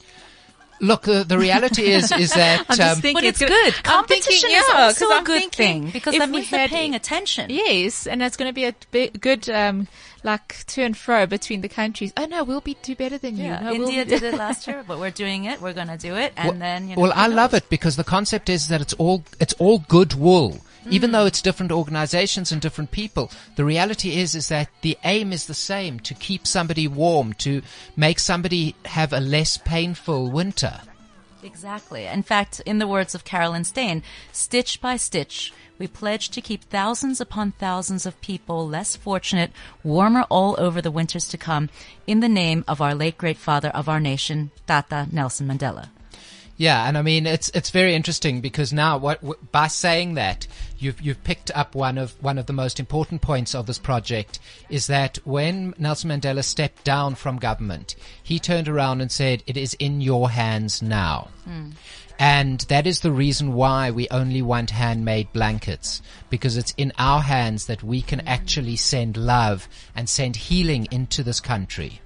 Look, 0.81 1.07
uh, 1.09 1.23
the 1.23 1.39
reality 1.39 1.83
is 1.85 2.11
is 2.13 2.33
that 2.35 2.67
I'm 2.69 2.77
just 2.77 2.97
um, 2.97 3.01
thinking 3.03 3.15
But 3.15 3.25
it's 3.25 3.39
gonna- 3.39 3.51
good. 3.51 3.75
I'm 3.85 4.05
thinking, 4.05 4.23
Competition 4.25 4.51
yeah, 4.51 4.59
is 4.59 4.69
also 4.71 5.07
'cause 5.07 5.13
a 5.13 5.19
I'm 5.19 5.25
good 5.25 5.41
thinking 5.41 5.83
thing 5.83 5.91
because 5.91 6.15
if 6.15 6.19
that 6.21 6.29
means 6.31 6.51
they're 6.51 6.69
paying 6.69 6.95
attention. 6.95 7.51
Yes, 7.51 8.07
and 8.07 8.23
it's 8.23 8.37
going 8.37 8.49
to 8.49 8.53
be 8.55 8.65
a 8.65 8.75
bit 8.91 9.21
good, 9.21 9.49
um, 9.49 9.87
like 10.25 10.65
to 10.69 10.83
and 10.83 10.97
fro 10.97 11.27
between 11.27 11.61
the 11.61 11.69
countries. 11.69 12.13
Oh 12.17 12.25
no, 12.27 12.45
we'll 12.45 12.61
be 12.61 12.77
do 12.83 12.95
better 12.97 13.19
than 13.19 13.37
you. 13.37 13.45
Yeah, 13.45 13.61
No, 13.61 13.73
we'll 13.73 13.89
India 13.89 14.05
did 14.05 14.23
it 14.23 14.35
last 14.45 14.67
year, 14.67 14.85
but 14.87 14.99
we're 14.99 15.11
doing 15.11 15.45
it. 15.45 15.61
We're 15.61 15.75
going 15.75 15.89
to 15.89 15.99
do 15.99 16.15
it, 16.17 16.33
and 16.37 16.49
well, 16.51 16.59
then 16.59 16.89
you 16.89 16.97
know. 16.97 17.03
well, 17.03 17.13
I 17.15 17.29
who 17.29 17.35
love 17.35 17.55
it 17.55 17.69
because 17.69 17.97
the 17.97 18.05
concept 18.05 18.49
is 18.49 18.69
that 18.69 18.81
it's 18.81 18.95
all 18.95 19.23
it's 19.41 19.55
all 19.55 19.79
good 19.89 20.15
wool. 20.15 20.59
Mm. 20.85 20.93
Even 20.93 21.13
though 21.13 21.27
it's 21.27 21.43
different 21.43 21.73
organizations 21.73 22.53
and 22.53 22.61
different 22.61 22.91
people, 22.91 23.31
the 23.57 23.65
reality 23.65 24.19
is 24.19 24.35
is 24.35 24.49
that 24.49 24.69
the 24.83 24.99
aim 25.05 25.33
is 25.33 25.47
the 25.47 25.55
same: 25.55 26.01
to 26.01 26.15
keep 26.15 26.47
somebody 26.47 26.87
warm, 26.87 27.33
to 27.35 27.63
make 27.97 28.19
somebody 28.19 28.75
have 28.85 29.13
a 29.13 29.21
less 29.21 29.57
painful 29.57 30.31
winter. 30.31 30.81
Exactly. 31.43 32.07
In 32.07 32.23
fact, 32.23 32.61
in 32.65 32.79
the 32.79 32.89
words 32.89 33.15
of 33.15 33.25
Carolyn 33.25 33.65
Steyn, 33.65 34.03
stitch 34.33 34.81
by 34.81 34.97
stitch, 34.97 35.53
we 35.79 35.87
pledge 35.87 36.31
to 36.31 36.41
keep 36.41 36.65
thousands 36.65 37.21
upon 37.21 37.53
thousands 37.53 38.07
of 38.07 38.21
people 38.21 38.67
less 38.67 38.97
fortunate 38.97 39.53
warmer 39.83 40.23
all 40.31 40.55
over 40.59 40.81
the 40.81 40.91
winters 40.91 41.29
to 41.29 41.37
come 41.37 41.69
in 42.07 42.21
the 42.21 42.29
name 42.29 42.65
of 42.67 42.81
our 42.81 42.95
late 42.95 43.19
great 43.19 43.37
father 43.37 43.69
of 43.71 43.89
our 43.89 44.01
nation, 44.01 44.53
Tata 44.67 45.07
Nelson 45.13 45.47
Mandela. 45.47 45.89
Yeah, 46.57 46.87
and 46.87 46.97
I 46.97 47.03
mean 47.03 47.27
it's 47.27 47.49
it's 47.51 47.71
very 47.71 47.95
interesting 47.95 48.41
because 48.41 48.73
now 48.73 48.97
what 48.97 49.21
w- 49.21 49.41
by 49.51 49.67
saying 49.67 50.15
that 50.15 50.47
you've 50.79 51.01
you've 51.01 51.25
picked 51.25 51.51
up 51.53 51.75
one 51.75 51.99
of 51.99 52.13
one 52.23 52.39
of 52.39 52.47
the 52.47 52.53
most 52.53 52.79
important 52.79 53.23
points 53.23 53.55
of 53.55 53.67
this 53.67 53.79
project 53.79 54.39
is 54.69 54.87
that 54.87 55.19
when 55.25 55.75
Nelson 55.79 56.11
Mandela 56.11 56.45
stepped 56.45 56.85
down 56.85 57.17
from 57.17 57.39
government, 57.39 57.97
he 58.23 58.39
turned 58.39 58.69
around 58.69 59.01
and 59.01 59.11
said, 59.11 59.43
"It 59.47 59.57
is 59.57 59.75
in 59.75 60.01
your 60.01 60.31
hands 60.31 60.81
now." 60.81 61.29
Hmm. 61.45 61.71
And 62.17 62.61
that 62.69 62.87
is 62.87 63.01
the 63.01 63.11
reason 63.11 63.55
why 63.55 63.91
we 63.91 64.07
only 64.09 64.41
want 64.41 64.71
handmade 64.71 65.33
blankets 65.33 66.01
because 66.31 66.57
it's 66.57 66.73
in 66.77 66.93
our 66.97 67.23
hands 67.23 67.67
that 67.67 67.83
we 67.83 68.01
can 68.01 68.21
hmm. 68.21 68.29
actually 68.29 68.77
send 68.77 69.17
love 69.17 69.69
and 69.97 70.09
send 70.09 70.37
healing 70.37 70.87
into 70.93 71.25
this 71.25 71.41
country. 71.41 72.01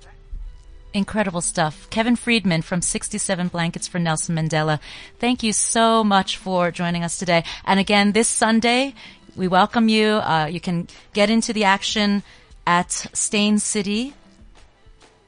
Incredible 0.94 1.42
stuff. 1.42 1.88
Kevin 1.90 2.16
Friedman 2.16 2.62
from 2.62 2.80
67 2.80 3.48
Blankets 3.48 3.86
for 3.86 3.98
Nelson 3.98 4.34
Mandela. 4.34 4.80
Thank 5.18 5.42
you 5.42 5.52
so 5.52 6.02
much 6.02 6.38
for 6.38 6.70
joining 6.70 7.04
us 7.04 7.18
today. 7.18 7.44
And 7.66 7.78
again, 7.78 8.12
this 8.12 8.26
Sunday, 8.26 8.94
we 9.36 9.48
welcome 9.48 9.88
you. 9.90 10.06
Uh, 10.14 10.46
you 10.50 10.60
can 10.60 10.88
get 11.12 11.28
into 11.28 11.52
the 11.52 11.64
action 11.64 12.22
at 12.66 12.90
Steyn 13.12 13.58
City, 13.58 14.14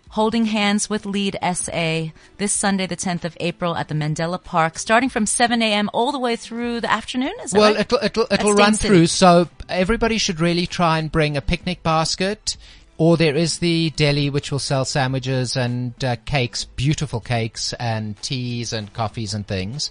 holding 0.09 0.46
hands 0.46 0.88
with 0.88 1.05
Lead 1.05 1.37
SA 1.53 2.07
this 2.38 2.53
Sunday, 2.55 2.87
the 2.87 2.96
10th 2.96 3.25
of 3.25 3.37
April 3.38 3.77
at 3.77 3.88
the 3.88 3.94
Mandela 3.94 4.42
Park, 4.42 4.79
starting 4.79 5.11
from 5.11 5.27
7 5.27 5.61
a.m. 5.62 5.90
all 5.92 6.11
the 6.11 6.18
way 6.18 6.37
through 6.37 6.81
the 6.81 6.90
afternoon. 6.90 7.33
Is 7.44 7.51
that 7.51 7.59
Well, 7.59 7.73
right? 7.75 7.81
it'll 7.83 7.99
it'll 8.03 8.27
it'll 8.31 8.55
run 8.55 8.75
City. 8.75 8.88
through. 8.88 9.07
So 9.09 9.49
everybody 9.68 10.16
should 10.16 10.40
really 10.40 10.66
try 10.66 10.99
and 10.99 11.12
bring 11.12 11.37
a 11.37 11.42
picnic 11.42 11.83
basket, 11.83 12.57
or 13.01 13.17
there 13.17 13.35
is 13.35 13.61
the 13.61 13.89
deli 13.97 14.29
which 14.29 14.53
will 14.53 14.59
sell 14.59 14.85
sandwiches 14.85 15.57
and 15.57 16.05
uh, 16.05 16.17
cakes, 16.27 16.67
beautiful 16.67 17.19
cakes 17.19 17.73
and 17.81 18.21
teas 18.21 18.75
and 18.75 18.93
coffees 18.93 19.33
and 19.33 19.47
things. 19.47 19.91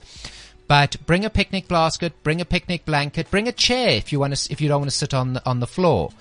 But 0.67 0.95
bring 1.07 1.25
a 1.25 1.31
picnic 1.31 1.67
basket, 1.67 2.13
bring 2.21 2.39
a 2.39 2.45
picnic 2.45 2.85
blanket, 2.85 3.31
bring 3.31 3.47
a 3.47 3.51
chair 3.51 3.89
if 3.89 4.11
you 4.11 4.19
want 4.19 4.35
to, 4.35 4.51
if 4.51 4.61
you 4.61 4.67
don't 4.67 4.81
want 4.81 4.91
to 4.91 4.95
sit 4.95 5.15
on 5.15 5.33
the, 5.33 5.49
on 5.49 5.59
the 5.59 5.65
floor. 5.65 6.11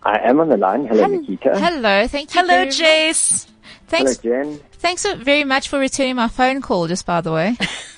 I 0.03 0.19
am 0.29 0.41
on 0.41 0.49
the 0.49 0.57
line. 0.57 0.87
Hello, 0.87 1.07
Nikita. 1.07 1.59
Hello. 1.59 2.09
Thank 2.09 2.35
you. 2.35 2.41
Hello, 2.41 2.49
very 2.49 2.67
much. 2.67 3.47
Thanks, 3.87 4.19
Hello, 4.19 4.43
Jen. 4.43 4.61
thanks 4.73 5.07
very 5.07 5.45
much 5.45 5.69
for 5.69 5.79
returning 5.79 6.17
my 6.17 6.29
phone 6.29 6.61
call, 6.61 6.89
just 6.89 7.07
by 7.07 7.21
the 7.21 7.33
way. 7.33 7.57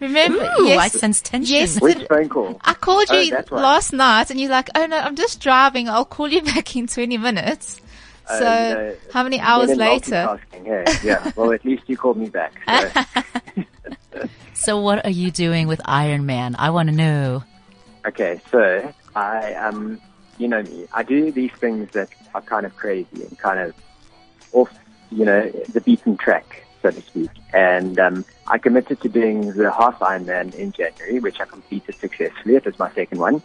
Remember, 0.00 0.44
Ooh, 0.60 0.66
yes, 0.66 0.78
I 0.80 0.88
sense 0.88 1.20
tension. 1.20 1.52
yes, 1.54 1.80
Which 1.80 2.06
phone 2.08 2.28
call? 2.28 2.60
I 2.62 2.74
called 2.74 3.08
Oh, 3.10 3.18
you 3.18 3.30
that's 3.30 3.50
why. 3.50 3.60
last 3.60 3.92
night 3.92 4.30
and 4.30 4.40
you're 4.40 4.50
like, 4.50 4.70
oh 4.74 4.86
no, 4.86 4.96
I'm 4.98 5.16
just 5.16 5.40
driving. 5.40 5.88
I'll 5.88 6.04
call 6.04 6.28
you 6.28 6.42
back 6.54 6.74
in 6.76 6.86
20 6.86 7.18
minutes. 7.18 7.80
Uh, 8.28 8.38
So 8.38 8.44
you 8.44 8.74
know, 8.74 8.96
how 9.12 9.22
many 9.24 9.40
hours 9.40 9.70
later? 9.76 10.12
multitasking, 10.52 10.66
Yeah, 10.66 10.98
yeah. 11.02 11.32
Well, 11.36 11.52
at 11.52 11.64
least 11.64 11.82
you 11.88 11.96
called 11.96 12.16
me 12.16 12.28
back. 12.28 12.52
So. 12.66 13.62
So 14.54 14.80
what 14.80 15.04
are 15.04 15.10
you 15.10 15.32
doing 15.32 15.66
with 15.66 15.80
Iron 15.84 16.24
Man? 16.24 16.54
I 16.56 16.70
want 16.70 16.88
to 16.88 16.94
know. 16.94 17.42
okay, 18.06 18.40
so 18.52 18.92
I 19.16 19.54
um, 19.54 20.00
you 20.38 20.46
know 20.46 20.62
me. 20.62 20.86
I 20.92 21.02
do 21.02 21.32
these 21.32 21.50
things 21.52 21.90
that 21.92 22.10
are 22.34 22.42
kind 22.42 22.64
of 22.64 22.76
crazy 22.76 23.08
and 23.24 23.36
kind 23.38 23.58
of 23.58 23.74
off, 24.52 24.70
you 25.10 25.24
know, 25.24 25.48
the 25.72 25.80
beaten 25.80 26.16
track, 26.16 26.61
so 26.82 26.90
to 26.90 27.00
speak. 27.00 27.30
And 27.54 27.98
um, 27.98 28.24
I 28.46 28.58
committed 28.58 29.00
to 29.00 29.08
doing 29.08 29.52
the 29.52 29.70
half 29.70 29.98
Ironman 30.00 30.54
in 30.54 30.72
January, 30.72 31.20
which 31.20 31.40
I 31.40 31.46
completed 31.46 31.94
successfully. 31.94 32.56
It 32.56 32.66
was 32.66 32.78
my 32.78 32.92
second 32.92 33.18
one. 33.18 33.42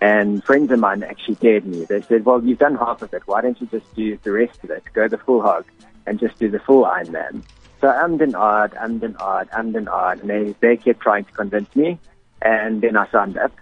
And 0.00 0.42
friends 0.44 0.70
of 0.70 0.78
mine 0.78 1.02
actually 1.02 1.34
dared 1.36 1.66
me. 1.66 1.84
They 1.84 2.02
said, 2.02 2.24
well, 2.24 2.42
you've 2.42 2.58
done 2.58 2.76
half 2.76 3.02
of 3.02 3.12
it. 3.12 3.22
Why 3.26 3.40
don't 3.40 3.60
you 3.60 3.66
just 3.66 3.92
do 3.94 4.16
the 4.22 4.32
rest 4.32 4.62
of 4.64 4.70
it? 4.70 4.84
Go 4.92 5.08
the 5.08 5.18
full 5.18 5.42
hog 5.42 5.64
and 6.06 6.18
just 6.18 6.38
do 6.38 6.48
the 6.48 6.60
full 6.60 6.84
Ironman. 6.84 7.42
So 7.80 7.88
I'm 7.88 8.20
and 8.20 8.34
odd, 8.34 8.76
I'm 8.76 9.02
and 9.02 9.16
odd, 9.18 9.48
I'm 9.52 9.74
and 9.74 9.88
odd. 9.88 10.20
And 10.20 10.30
they, 10.30 10.54
they 10.60 10.76
kept 10.76 11.00
trying 11.00 11.24
to 11.24 11.32
convince 11.32 11.74
me. 11.76 11.98
And 12.40 12.80
then 12.80 12.96
I 12.96 13.08
signed 13.10 13.36
up. 13.38 13.52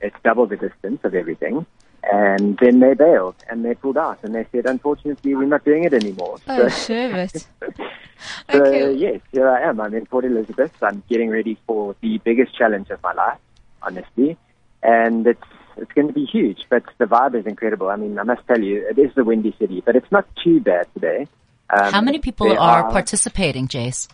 It's 0.00 0.16
double 0.22 0.46
the 0.46 0.56
distance 0.56 1.00
of 1.04 1.14
everything. 1.14 1.66
And 2.02 2.56
then 2.58 2.80
they 2.80 2.94
bailed 2.94 3.36
and 3.50 3.64
they 3.64 3.74
pulled 3.74 3.98
out 3.98 4.18
and 4.22 4.34
they 4.34 4.46
said, 4.52 4.66
unfortunately, 4.66 5.34
we're 5.34 5.44
not 5.46 5.64
doing 5.64 5.84
it 5.84 5.92
anymore. 5.92 6.38
Oh, 6.48 6.68
So- 6.68 7.26
so 7.28 7.70
Okay. 8.54 8.92
yes, 8.94 9.20
here 9.32 9.48
I 9.48 9.62
am. 9.62 9.80
I'm 9.80 9.94
in 9.94 10.06
Port 10.06 10.24
Elizabeth. 10.24 10.72
I'm 10.82 11.02
getting 11.08 11.30
ready 11.30 11.58
for 11.66 11.94
the 12.00 12.18
biggest 12.18 12.56
challenge 12.56 12.90
of 12.90 13.02
my 13.02 13.12
life, 13.12 13.38
honestly, 13.82 14.36
and 14.82 15.26
it's 15.26 15.42
it's 15.76 15.92
going 15.92 16.08
to 16.08 16.12
be 16.12 16.26
huge. 16.26 16.64
But 16.68 16.82
the 16.98 17.06
vibe 17.06 17.34
is 17.34 17.46
incredible. 17.46 17.88
I 17.88 17.96
mean, 17.96 18.18
I 18.18 18.22
must 18.24 18.46
tell 18.46 18.60
you, 18.60 18.86
it 18.88 18.98
is 18.98 19.14
the 19.14 19.24
windy 19.24 19.54
city, 19.58 19.82
but 19.84 19.96
it's 19.96 20.10
not 20.12 20.26
too 20.44 20.60
bad 20.60 20.86
today. 20.92 21.26
Um, 21.70 21.92
How 21.92 22.00
many 22.02 22.18
people 22.18 22.48
there 22.48 22.60
are 22.60 22.90
participating, 22.90 23.68
Jace? 23.68 24.08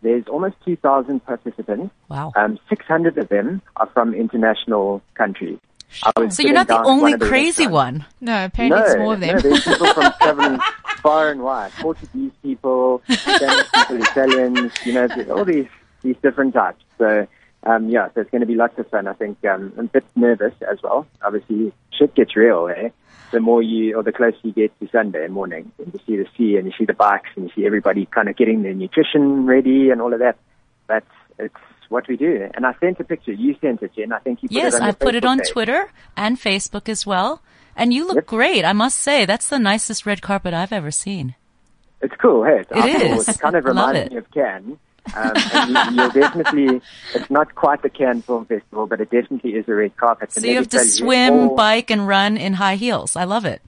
There's 0.00 0.26
almost 0.28 0.56
2,000 0.64 1.24
participants. 1.24 1.92
Wow. 2.08 2.32
Um, 2.36 2.58
600 2.68 3.18
of 3.18 3.28
them 3.28 3.60
are 3.76 3.86
from 3.92 4.14
international 4.14 5.02
countries. 5.14 5.58
I 6.02 6.20
was 6.20 6.36
So 6.36 6.42
you're 6.42 6.52
not 6.52 6.66
the 6.66 6.74
down 6.74 6.82
at 6.82 6.86
one 6.86 6.98
only 6.98 7.18
crazy 7.18 7.66
one. 7.66 8.04
No, 8.20 8.44
apparently 8.44 8.80
no, 8.80 8.86
it's 8.86 8.96
more 8.96 9.14
of 9.14 9.20
them. 9.20 9.36
No, 9.36 9.40
there's 9.40 9.64
people 9.64 9.92
from 9.94 10.12
traveling 10.20 10.60
far 11.02 11.30
and 11.30 11.42
wide. 11.42 11.72
Portuguese 11.72 12.32
people, 12.42 13.02
Spanish 13.08 13.72
people, 13.72 13.96
Italians, 14.02 14.72
you 14.84 14.92
know, 14.94 15.08
all 15.30 15.44
these, 15.44 15.66
these 16.02 16.16
different 16.22 16.54
types. 16.54 16.82
So, 16.98 17.26
um, 17.64 17.88
yeah, 17.88 18.08
so 18.14 18.20
it's 18.22 18.30
going 18.30 18.40
to 18.40 18.46
be 18.46 18.54
lots 18.54 18.78
of 18.78 18.88
fun. 18.88 19.06
I 19.06 19.12
think 19.12 19.44
um, 19.44 19.72
I'm 19.78 19.86
a 19.86 19.88
bit 19.88 20.04
nervous 20.16 20.54
as 20.68 20.82
well. 20.82 21.06
Obviously, 21.22 21.72
shit 21.96 22.14
gets 22.14 22.36
real, 22.36 22.68
eh? 22.68 22.90
The 23.32 23.40
more 23.40 23.62
you, 23.62 23.96
or 23.96 24.02
the 24.02 24.12
closer 24.12 24.36
you 24.42 24.52
get 24.52 24.78
to 24.80 24.88
Sunday 24.90 25.26
morning, 25.28 25.72
and 25.78 25.92
you 25.92 26.00
see 26.06 26.16
the 26.16 26.26
sea 26.36 26.56
and 26.56 26.66
you 26.66 26.72
see 26.78 26.84
the 26.84 26.94
bikes 26.94 27.30
and 27.36 27.46
you 27.46 27.50
see 27.54 27.66
everybody 27.66 28.06
kind 28.06 28.28
of 28.28 28.36
getting 28.36 28.62
their 28.62 28.74
nutrition 28.74 29.46
ready 29.46 29.90
and 29.90 30.00
all 30.00 30.12
of 30.12 30.20
that. 30.20 30.36
But 30.86 31.04
it's 31.38 31.54
what 31.90 32.06
we 32.08 32.16
do. 32.16 32.48
And 32.54 32.66
I 32.66 32.74
sent 32.80 33.00
a 33.00 33.04
picture. 33.04 33.32
You 33.32 33.56
sent 33.60 33.82
it, 33.82 33.92
Jen. 33.94 34.12
I 34.12 34.18
think 34.18 34.42
you 34.42 34.48
put 34.48 34.54
Yes, 34.56 34.74
it 34.74 34.82
on 34.82 34.88
I 34.88 34.92
put 34.92 35.14
it 35.14 35.24
on 35.24 35.38
page. 35.38 35.50
Twitter 35.50 35.90
and 36.16 36.38
Facebook 36.38 36.88
as 36.88 37.06
well. 37.06 37.42
And 37.76 37.92
you 37.92 38.06
look 38.06 38.16
Yep. 38.16 38.26
great, 38.26 38.64
I 38.64 38.72
must 38.72 38.98
say. 38.98 39.24
That's 39.24 39.48
the 39.48 39.58
nicest 39.58 40.06
red 40.06 40.22
carpet 40.22 40.54
I've 40.54 40.72
ever 40.72 40.90
seen. 40.90 41.34
It's 42.00 42.14
cool, 42.16 42.44
hey? 42.44 42.60
It's 42.60 42.70
It 42.70 42.76
outdoors. 42.78 43.28
is. 43.28 43.36
It 43.36 43.40
kind 43.40 43.56
of 43.56 43.64
reminds 43.72 44.10
me 44.10 44.16
of 44.18 44.30
Cannes. 44.30 44.78
Um, 45.14 45.32
and 45.52 45.70
you, 45.70 46.02
you'll 46.02 46.10
definitely, 46.10 46.80
it's 47.14 47.30
not 47.30 47.54
quite 47.54 47.82
the 47.82 47.90
Cannes 47.90 48.22
Film 48.22 48.46
Festival, 48.46 48.86
but 48.86 49.00
it 49.00 49.10
definitely 49.10 49.50
is 49.54 49.68
a 49.68 49.74
red 49.74 49.96
carpet. 49.96 50.32
So 50.32 50.40
you 50.46 50.56
have 50.56 50.68
to 50.68 50.78
you, 50.78 50.84
swim, 50.84 51.54
bike, 51.56 51.90
and 51.90 52.06
run 52.08 52.36
in 52.38 52.54
high 52.54 52.76
heels. 52.76 53.14
I 53.16 53.24
love 53.24 53.44
it. 53.44 53.60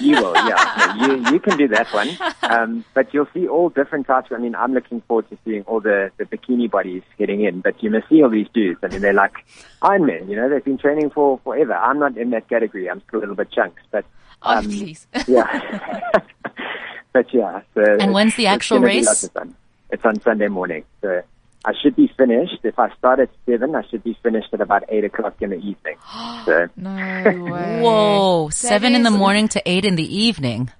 You 0.00 0.16
will, 0.22 0.34
yeah. 0.34 0.96
You, 1.06 1.32
you 1.32 1.40
can 1.40 1.56
do 1.56 1.68
that 1.68 1.86
one. 1.92 2.08
Um, 2.42 2.84
but 2.94 3.12
you'll 3.14 3.28
see 3.32 3.46
all 3.48 3.68
different 3.70 4.06
types. 4.06 4.30
I 4.32 4.38
mean, 4.38 4.54
I'm 4.54 4.72
looking 4.74 5.00
forward 5.02 5.28
to 5.30 5.38
seeing 5.44 5.62
all 5.62 5.80
the, 5.80 6.10
the 6.18 6.24
bikini 6.24 6.70
bodies 6.70 7.02
getting 7.18 7.42
in, 7.44 7.60
but 7.60 7.82
you 7.82 7.90
must 7.90 8.08
see 8.08 8.22
all 8.22 8.30
these 8.30 8.48
dudes. 8.52 8.80
I 8.82 8.88
mean, 8.88 9.00
they're 9.00 9.12
like 9.12 9.34
Iron 9.82 10.06
Men, 10.06 10.28
you 10.28 10.36
know, 10.36 10.48
they've 10.48 10.64
been 10.64 10.78
training 10.78 11.10
for 11.10 11.38
forever. 11.44 11.74
I'm 11.74 11.98
not 11.98 12.16
in 12.16 12.30
that 12.30 12.48
category. 12.48 12.88
I'm 12.90 13.02
still 13.08 13.18
a 13.18 13.22
little 13.22 13.34
bit 13.36 13.50
chunks, 13.52 13.82
but, 13.90 14.04
Oh, 14.42 14.56
um, 14.58 14.64
please. 14.64 15.06
yeah. 15.28 16.10
but 17.12 17.32
yeah. 17.34 17.60
So 17.74 17.82
And 18.00 18.12
when's 18.12 18.36
the 18.36 18.46
actual 18.46 18.78
race? 18.80 19.06
lots 19.06 19.24
of 19.24 19.32
fun. 19.32 19.54
It's 19.90 20.04
on 20.04 20.20
Sunday 20.22 20.48
morning. 20.48 20.84
So 21.02 21.22
I 21.64 21.72
should 21.82 21.94
be 21.94 22.08
finished. 22.16 22.58
If 22.62 22.78
I 22.78 22.90
start 22.96 23.20
at 23.20 23.28
seven, 23.46 23.74
I 23.74 23.82
should 23.88 24.02
be 24.02 24.16
finished 24.22 24.48
at 24.52 24.60
about 24.62 24.84
eight 24.88 25.04
o'clock 25.04 25.34
in 25.40 25.50
the 25.50 25.56
evening. 25.56 25.96
So 26.46 26.68
No 26.76 26.90
way. 27.52 27.80
Whoa, 27.82 28.48
seven 28.50 28.94
in 28.94 29.02
the 29.02 29.10
morning 29.10 29.46
to 29.48 29.62
eight 29.68 29.84
in 29.84 29.96
the 29.96 30.16
evening. 30.24 30.70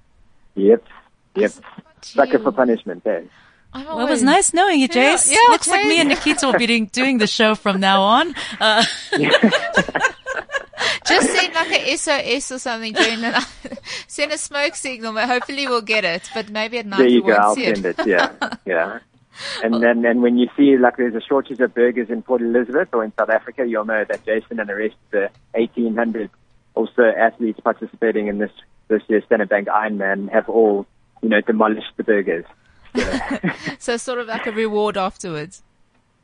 yep, 0.55 0.83
yep. 1.35 1.51
Sucker 2.01 2.37
Gee. 2.39 2.43
for 2.43 2.51
punishment. 2.51 3.05
Eh? 3.05 3.21
Well, 3.75 3.99
it 4.01 4.09
was 4.09 4.23
nice 4.23 4.53
knowing 4.55 4.79
you, 4.81 4.87
Yeah, 4.91 5.13
Jace. 5.13 5.31
yeah, 5.31 5.37
Looks 5.49 5.67
like 5.67 5.85
me 5.85 5.99
and 5.99 6.09
Nikita 6.09 6.47
will 6.47 6.57
be 6.57 6.65
doing, 6.65 6.87
doing 6.87 7.19
the 7.19 7.27
show 7.27 7.53
from 7.55 7.79
now 7.79 8.01
on. 8.01 8.35
Uh, 8.59 8.83
Just 11.05 11.29
send 11.31 11.53
like 11.53 11.71
a 11.71 11.95
SOS 11.97 12.51
or 12.51 12.59
something 12.59 12.93
during 12.93 13.21
the 13.21 13.31
night. 13.31 13.79
send 14.07 14.31
a 14.31 14.37
smoke 14.37 14.75
signal, 14.75 15.13
but 15.13 15.27
hopefully 15.27 15.67
we'll 15.67 15.81
get 15.81 16.03
it. 16.05 16.29
But 16.33 16.49
maybe 16.49 16.79
at 16.79 16.85
night 16.85 16.97
There 16.99 17.07
you 17.07 17.21
we 17.23 17.31
go. 17.31 17.37
won't 17.37 17.39
I'll 17.39 17.55
see 17.55 17.65
send 17.65 17.85
it. 17.85 17.95
Yeah, 18.05 18.31
yeah. 18.65 18.99
And 19.63 19.81
then, 19.81 20.05
and 20.05 20.21
when 20.21 20.37
you 20.37 20.47
see 20.57 20.77
like 20.77 20.97
there's 20.97 21.15
a 21.15 21.21
shortage 21.21 21.59
of 21.59 21.73
burgers 21.73 22.09
in 22.09 22.21
Port 22.21 22.41
Elizabeth 22.41 22.89
or 22.93 23.03
in 23.03 23.13
South 23.17 23.29
Africa, 23.29 23.65
you'll 23.65 23.85
know 23.85 24.03
that 24.07 24.25
Jason 24.25 24.59
and 24.59 24.67
the 24.69 24.75
rest 24.75 24.95
of 25.05 25.11
the 25.11 25.29
1,800 25.53 26.29
also 26.75 27.03
athletes 27.03 27.59
participating 27.59 28.27
in 28.27 28.37
this 28.37 28.51
this 28.87 29.01
year's 29.07 29.23
Standard 29.25 29.49
Bank 29.49 29.67
Ironman 29.67 30.29
have 30.31 30.49
all, 30.49 30.85
you 31.21 31.29
know, 31.29 31.41
demolished 31.41 31.91
the 31.97 32.03
burgers. 32.03 32.45
So 33.79 33.97
sort 33.97 34.19
of 34.19 34.27
like 34.27 34.45
a 34.45 34.51
reward 34.51 34.97
afterwards. 34.97 35.63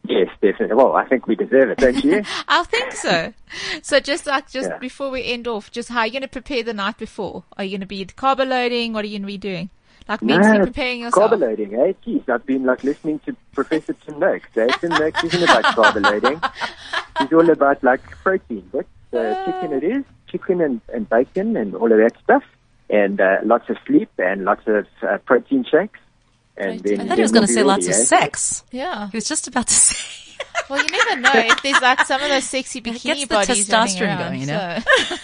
Yes, 0.03 0.29
definitely. 0.41 0.75
Well, 0.75 0.95
I 0.95 1.05
think 1.05 1.27
we 1.27 1.35
deserve 1.35 1.69
it, 1.71 1.77
don't 1.79 2.03
you? 2.03 2.23
I 2.47 2.63
think 2.63 2.91
so. 2.93 3.33
So 3.81 3.99
just 3.99 4.25
like 4.27 4.49
just 4.49 4.69
Yeah. 4.69 4.77
before 4.77 5.09
we 5.09 5.23
end 5.23 5.47
off, 5.47 5.71
just 5.71 5.89
how 5.89 5.99
are 6.01 6.05
you 6.05 6.11
going 6.13 6.21
to 6.21 6.27
prepare 6.27 6.63
the 6.63 6.73
night 6.73 6.97
before? 6.97 7.43
Are 7.57 7.63
you 7.63 7.71
going 7.71 7.81
to 7.81 7.87
be 7.87 8.05
carbo 8.05 8.43
loading? 8.45 8.93
What 8.93 9.03
are 9.03 9.07
you 9.07 9.17
going 9.17 9.23
to 9.23 9.27
be 9.27 9.37
doing? 9.37 9.69
Like 10.07 10.21
mentally 10.21 10.65
preparing 10.65 11.01
yourself. 11.01 11.29
Carbo 11.29 11.45
loading, 11.45 11.73
eh? 11.75 11.93
Jeez, 12.05 12.27
I've 12.29 12.45
been 12.45 12.63
like 12.65 12.83
listening 12.83 13.19
to 13.19 13.35
Professor 13.53 13.93
Tim 13.93 14.19
Noakes. 14.19 14.55
Eh? 14.55 14.67
Tim 14.79 14.91
Noakes 14.91 15.23
isn't 15.23 15.43
about 15.43 15.63
carbo 15.75 15.99
loading. 15.99 16.41
He's 17.19 17.33
all 17.33 17.49
about 17.49 17.83
like 17.83 18.01
protein, 18.23 18.69
but 18.71 18.85
uh, 19.13 19.45
chicken 19.45 19.73
it 19.73 19.83
is, 19.83 20.03
chicken 20.27 20.61
and, 20.61 20.81
and 20.93 21.09
bacon 21.09 21.57
and 21.57 21.75
all 21.75 21.91
of 21.91 21.97
that 21.97 22.13
stuff, 22.23 22.43
and 22.89 23.19
uh, 23.19 23.37
lots 23.43 23.69
of 23.69 23.77
sleep 23.85 24.09
and 24.17 24.45
lots 24.45 24.61
of 24.67 24.85
uh, 25.01 25.17
protein 25.25 25.65
shakes. 25.69 25.99
And 26.57 26.79
then, 26.79 27.01
I 27.01 27.07
thought 27.07 27.17
he 27.17 27.21
was 27.21 27.31
going 27.31 27.45
to 27.45 27.53
say 27.53 27.63
lots 27.63 27.85
ready, 27.85 27.99
of 27.99 28.07
sex. 28.07 28.63
Yeah. 28.71 29.09
He 29.11 29.17
was 29.17 29.27
just 29.27 29.47
about 29.47 29.67
to 29.67 29.73
say. 29.73 30.26
Well, 30.69 30.81
you 30.83 30.89
never 30.91 31.21
know 31.21 31.31
if 31.33 31.61
there's 31.63 31.81
like 31.81 32.01
some 32.05 32.21
of 32.21 32.27
those 32.27 32.43
sexy 32.43 32.81
gets 32.81 33.01
bikini 33.01 33.21
the 33.21 33.25
bodies 33.27 33.69
running 33.71 33.95
testosterone 33.95 34.01
around, 34.07 34.17
going, 34.31 34.39
you 34.41 34.47
know? 34.47 34.79
so- 35.07 35.15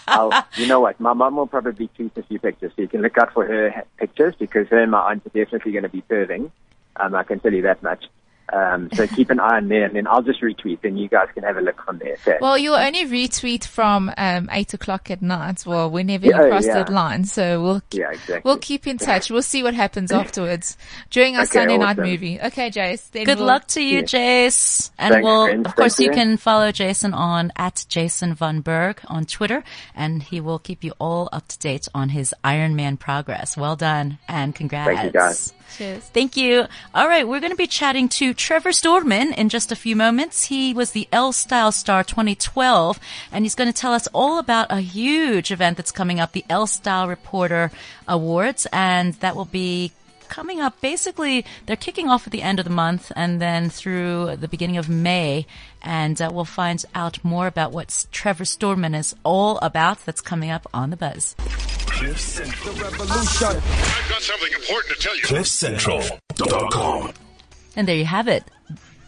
I'll, 0.08 0.46
you 0.56 0.66
know 0.66 0.80
what? 0.80 0.98
My 0.98 1.12
mum 1.12 1.36
will 1.36 1.46
probably 1.46 1.88
tweet 1.88 2.16
a 2.16 2.22
few 2.22 2.38
pictures, 2.38 2.72
so 2.74 2.80
you 2.80 2.88
can 2.88 3.02
look 3.02 3.18
out 3.18 3.34
for 3.34 3.44
her 3.44 3.70
ha- 3.70 3.82
pictures 3.98 4.34
because 4.38 4.66
her 4.68 4.78
and 4.78 4.90
my 4.90 5.10
aunt 5.10 5.26
are 5.26 5.28
definitely 5.44 5.72
going 5.72 5.82
to 5.82 5.90
be 5.90 6.02
serving. 6.08 6.50
Um, 6.96 7.14
I 7.14 7.24
can 7.24 7.40
tell 7.40 7.52
you 7.52 7.60
that 7.62 7.82
much. 7.82 8.06
Um, 8.52 8.88
so 8.94 9.06
keep 9.08 9.30
an 9.30 9.40
eye 9.40 9.56
on 9.56 9.68
there, 9.68 9.84
and 9.84 9.96
then 9.96 10.06
I'll 10.06 10.22
just 10.22 10.40
retweet, 10.40 10.78
and 10.84 10.98
you 10.98 11.08
guys 11.08 11.26
can 11.34 11.42
have 11.42 11.56
a 11.56 11.60
look 11.60 11.82
from 11.84 11.98
there. 11.98 12.12
Okay? 12.14 12.38
Well, 12.40 12.56
you'll 12.56 12.76
only 12.76 13.04
retweet 13.04 13.66
from 13.66 14.12
um, 14.16 14.48
eight 14.52 14.72
o'clock 14.72 15.10
at 15.10 15.20
night. 15.20 15.64
Well, 15.66 15.90
whenever 15.90 16.26
Yeah, 16.26 16.42
you 16.44 16.48
cross 16.50 16.66
yeah. 16.66 16.74
that 16.74 16.88
line. 16.88 17.24
So 17.24 17.60
we'll 17.62 17.82
yeah, 17.92 18.10
exactly. 18.10 18.40
we'll 18.44 18.58
keep 18.58 18.86
in 18.86 18.98
touch. 18.98 19.30
We'll 19.30 19.42
see 19.42 19.62
what 19.64 19.74
happens 19.74 20.12
afterwards 20.22 20.76
during 21.10 21.34
our 21.36 21.42
Okay, 21.42 21.50
Sunday 21.58 21.78
night 21.78 21.96
movie. 21.98 22.40
Okay, 22.40 22.70
Jace. 22.70 23.10
Good 23.12 23.26
we'll- 23.38 23.46
luck 23.46 23.66
to 23.68 23.82
you, 23.82 23.98
Yeah. 23.98 24.02
Jace. 24.04 24.90
And 24.98 25.12
Thanks, 25.14 25.24
we'll, 25.24 25.46
friends. 25.46 25.66
of 25.66 25.74
course, 25.76 25.96
Thank 25.96 26.06
you 26.06 26.12
you. 26.12 26.24
can 26.24 26.36
follow 26.36 26.70
Jason 26.70 27.14
on 27.14 27.52
at 27.56 27.84
Jason 27.88 28.34
Von 28.34 28.60
Berg 28.60 29.00
on 29.08 29.24
Twitter, 29.26 29.64
and 29.94 30.22
he 30.22 30.40
will 30.40 30.58
keep 30.60 30.84
you 30.84 30.92
all 31.00 31.28
up 31.32 31.48
to 31.48 31.58
date 31.58 31.88
on 31.94 32.10
his 32.10 32.32
Ironman 32.44 32.98
progress. 32.98 33.56
Well 33.56 33.74
done, 33.76 34.18
and 34.28 34.54
congrats. 34.54 34.86
Thank 34.86 35.04
you, 35.04 35.10
guys. 35.20 35.52
Cheers. 35.74 36.04
Thank 36.04 36.36
you. 36.36 36.66
All 36.94 37.08
right, 37.08 37.26
we're 37.26 37.40
going 37.40 37.52
to 37.52 37.56
be 37.56 37.66
chatting 37.66 38.08
to 38.10 38.32
Trevor 38.32 38.70
Stuurman 38.70 39.36
in 39.36 39.48
just 39.48 39.72
a 39.72 39.76
few 39.76 39.96
moments. 39.96 40.44
He 40.44 40.72
was 40.72 40.92
the 40.92 41.08
Elle 41.12 41.32
Style 41.32 41.72
Star 41.72 42.04
2012, 42.04 42.98
and 43.32 43.44
he's 43.44 43.54
going 43.54 43.72
to 43.72 43.78
tell 43.78 43.92
us 43.92 44.06
all 44.08 44.38
about 44.38 44.68
a 44.70 44.80
huge 44.80 45.50
event 45.50 45.76
that's 45.76 45.92
coming 45.92 46.20
up, 46.20 46.32
the 46.32 46.44
Elle 46.48 46.66
Style 46.66 47.08
Reporter 47.08 47.70
Awards, 48.08 48.66
and 48.72 49.14
that 49.14 49.36
will 49.36 49.44
be 49.44 49.92
coming 50.28 50.60
up 50.60 50.80
basically 50.80 51.44
they're 51.66 51.76
kicking 51.76 52.08
off 52.08 52.26
at 52.26 52.32
the 52.32 52.42
end 52.42 52.58
of 52.58 52.64
the 52.64 52.70
month 52.70 53.12
and 53.14 53.40
then 53.40 53.70
through 53.70 54.34
the 54.36 54.48
beginning 54.48 54.76
of 54.76 54.88
May 54.88 55.46
and 55.82 56.20
uh, 56.20 56.28
we'll 56.32 56.44
find 56.44 56.84
out 56.96 57.22
more 57.22 57.46
about 57.46 57.70
what 57.70 58.06
Trevor 58.10 58.42
Stuurman 58.42 58.98
is 58.98 59.14
all 59.24 59.58
about 59.58 60.04
that's 60.04 60.20
coming 60.20 60.50
up 60.50 60.66
on 60.74 60.90
the 60.90 60.96
buzz. 60.96 61.36
I've 61.98 62.04
got 64.10 64.20
something 64.20 64.52
important 64.52 64.94
to 64.94 65.00
tell 65.00 65.16
you. 65.16 65.22
CliffCentral.com. 65.22 67.12
And 67.74 67.88
there 67.88 67.96
you 67.96 68.04
have 68.04 68.28
it. 68.28 68.44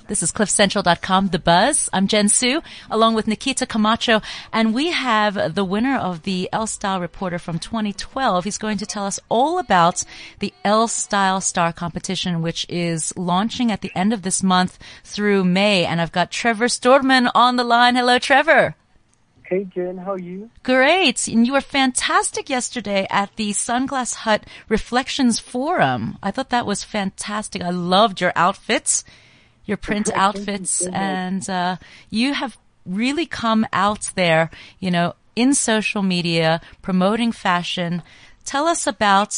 This 0.07 0.23
is 0.23 0.33
cliffcentral.com, 0.33 1.29
The 1.29 1.39
Buzz. 1.39 1.91
I'm 1.93 2.07
Jen 2.07 2.31
Su, 2.31 2.63
along 2.91 3.13
with 3.13 3.27
Nikita 3.27 3.67
Camacho, 3.67 4.23
and 4.55 4.73
we 4.73 4.91
have 4.91 5.55
the 5.55 5.67
winner 5.67 5.99
of 5.99 6.23
the 6.23 6.49
Elle 6.51 6.67
Style 6.67 6.99
Reporter 6.99 7.39
from 7.39 7.59
2012. 7.59 8.45
He's 8.45 8.57
going 8.57 8.79
to 8.79 8.87
tell 8.87 9.05
us 9.05 9.21
all 9.29 9.59
about 9.59 10.03
the 10.39 10.55
Elle 10.65 10.89
Style 10.89 11.43
Star 11.43 11.75
competition, 11.75 12.41
which 12.41 12.65
is 12.71 13.15
launching 13.19 13.71
at 13.71 13.83
the 13.83 13.93
end 13.95 14.15
of 14.15 14.23
this 14.23 14.43
month 14.43 14.79
through 15.05 15.45
May. 15.45 15.85
And 15.85 16.01
I've 16.01 16.13
got 16.13 16.31
Trevor 16.31 16.69
Stuurman 16.69 17.31
on 17.35 17.57
the 17.57 17.65
line. 17.65 17.97
Hello, 17.97 18.19
Trevor. 18.19 18.77
Hey 19.49 19.65
Jen, 19.65 19.97
how 19.97 20.13
are 20.13 20.19
you? 20.19 20.51
Great. 20.63 21.27
And 21.27 21.47
you 21.47 21.55
were 21.55 21.63
fantastic 21.63 22.51
yesterday 22.51 23.07
at 23.09 23.35
the 23.37 23.53
Sunglass 23.53 24.15
Hut 24.15 24.45
Reflections 24.69 25.39
Forum. 25.39 26.19
I 26.23 26.31
thought 26.31 26.51
that 26.51 26.67
was 26.67 26.85
fantastic. 26.85 27.63
I 27.63 27.71
loved 27.71 28.21
your 28.21 28.33
outfits, 28.37 29.05
your 29.65 29.79
print 29.79 30.09
you 30.09 30.13
outfits, 30.15 30.71
so 30.73 30.91
and 30.91 31.49
uh, 31.49 31.77
you 32.11 32.35
have 32.35 32.59
really 32.85 33.25
come 33.25 33.67
out 33.73 34.11
there, 34.17 34.51
you 34.81 34.91
know, 34.91 35.15
in 35.35 35.55
social 35.55 36.03
media, 36.03 36.61
promoting 36.83 37.33
fashion. 37.33 38.03
Tell 38.45 38.67
us 38.67 38.87
about 38.87 39.35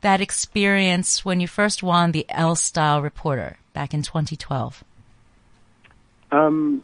that 0.00 0.20
experience 0.20 1.24
when 1.24 1.38
you 1.38 1.46
first 1.46 1.80
won 1.80 2.10
the 2.10 2.26
Elle 2.28 2.56
Style 2.56 3.00
Reporter 3.00 3.58
back 3.72 3.94
in 3.94 4.02
2012. 4.02 4.82
Um, 6.32 6.82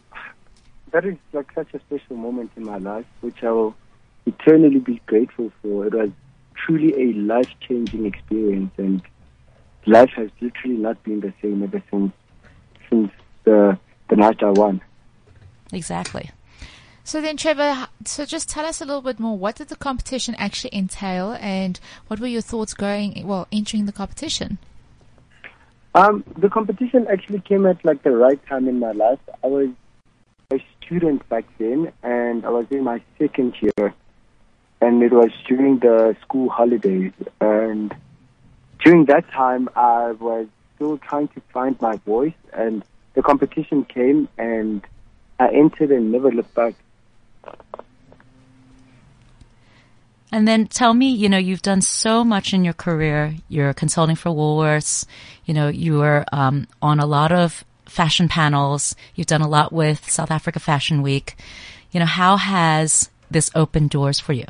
that 0.94 1.04
is 1.04 1.16
like 1.32 1.52
such 1.56 1.74
a 1.74 1.80
special 1.80 2.16
moment 2.16 2.52
in 2.56 2.64
my 2.64 2.78
life, 2.78 3.04
which 3.20 3.42
I 3.42 3.50
will 3.50 3.74
eternally 4.26 4.78
be 4.78 5.02
grateful 5.06 5.50
for. 5.60 5.86
It 5.86 5.92
was 5.92 6.10
truly 6.54 6.94
a 6.94 7.12
life-changing 7.14 8.06
experience, 8.06 8.70
and 8.78 9.02
life 9.86 10.10
has 10.10 10.30
literally 10.40 10.76
not 10.76 11.02
been 11.02 11.18
the 11.18 11.34
same 11.42 11.64
ever 11.64 11.82
since 11.90 12.12
since 12.88 13.10
the 13.42 13.76
the 14.08 14.14
night 14.14 14.40
I 14.40 14.50
won. 14.50 14.80
Exactly. 15.72 16.30
So 17.02 17.20
then, 17.20 17.36
Trevor, 17.36 17.88
so 18.04 18.24
just 18.24 18.48
tell 18.48 18.64
us 18.64 18.80
a 18.80 18.84
little 18.84 19.02
bit 19.02 19.18
more. 19.18 19.36
What 19.36 19.56
did 19.56 19.68
the 19.68 19.76
competition 19.76 20.36
actually 20.36 20.76
entail, 20.76 21.36
and 21.40 21.80
what 22.06 22.20
were 22.20 22.28
your 22.28 22.40
thoughts 22.40 22.72
going, 22.72 23.26
well, 23.26 23.48
entering 23.50 23.86
the 23.86 23.92
competition? 23.92 24.58
Um, 25.96 26.22
the 26.38 26.48
competition 26.48 27.08
actually 27.10 27.40
came 27.40 27.66
at 27.66 27.84
like 27.84 28.04
the 28.04 28.12
right 28.12 28.40
time 28.46 28.68
in 28.68 28.78
my 28.78 28.92
life. 28.92 29.18
I 29.42 29.48
was 29.48 29.70
a 30.52 30.64
student 30.80 31.28
back 31.28 31.44
then, 31.58 31.92
and 32.02 32.44
I 32.44 32.50
was 32.50 32.66
in 32.70 32.84
my 32.84 33.00
second 33.18 33.54
year, 33.60 33.94
and 34.80 35.02
it 35.02 35.12
was 35.12 35.30
during 35.48 35.78
the 35.78 36.16
school 36.22 36.48
holidays. 36.48 37.12
And 37.40 37.94
during 38.84 39.06
that 39.06 39.28
time, 39.30 39.68
I 39.74 40.12
was 40.12 40.46
still 40.74 40.98
trying 40.98 41.28
to 41.28 41.40
find 41.52 41.80
my 41.80 41.96
voice, 41.98 42.34
and 42.52 42.84
the 43.14 43.22
competition 43.22 43.84
came, 43.84 44.28
and 44.36 44.84
I 45.38 45.48
entered 45.48 45.90
and 45.90 46.12
never 46.12 46.30
looked 46.30 46.54
back. 46.54 46.74
And 50.32 50.48
then 50.48 50.66
tell 50.66 50.94
me, 50.94 51.10
you 51.10 51.28
know, 51.28 51.38
you've 51.38 51.62
done 51.62 51.80
so 51.80 52.24
much 52.24 52.52
in 52.52 52.64
your 52.64 52.74
career. 52.74 53.36
You're 53.48 53.72
consulting 53.72 54.16
for 54.16 54.30
Woolworths. 54.30 55.06
You 55.44 55.54
know, 55.54 55.68
you 55.68 55.98
were 55.98 56.24
um, 56.32 56.66
on 56.82 56.98
a 56.98 57.06
lot 57.06 57.30
of 57.30 57.64
fashion 57.94 58.28
panels. 58.28 58.94
You've 59.14 59.26
done 59.28 59.40
a 59.40 59.48
lot 59.48 59.72
with 59.72 60.10
South 60.10 60.30
Africa 60.30 60.58
Fashion 60.60 61.00
Week. 61.00 61.36
You 61.92 62.00
know, 62.00 62.06
how 62.06 62.36
has 62.36 63.08
this 63.30 63.50
opened 63.54 63.90
doors 63.90 64.18
for 64.20 64.32
you? 64.32 64.46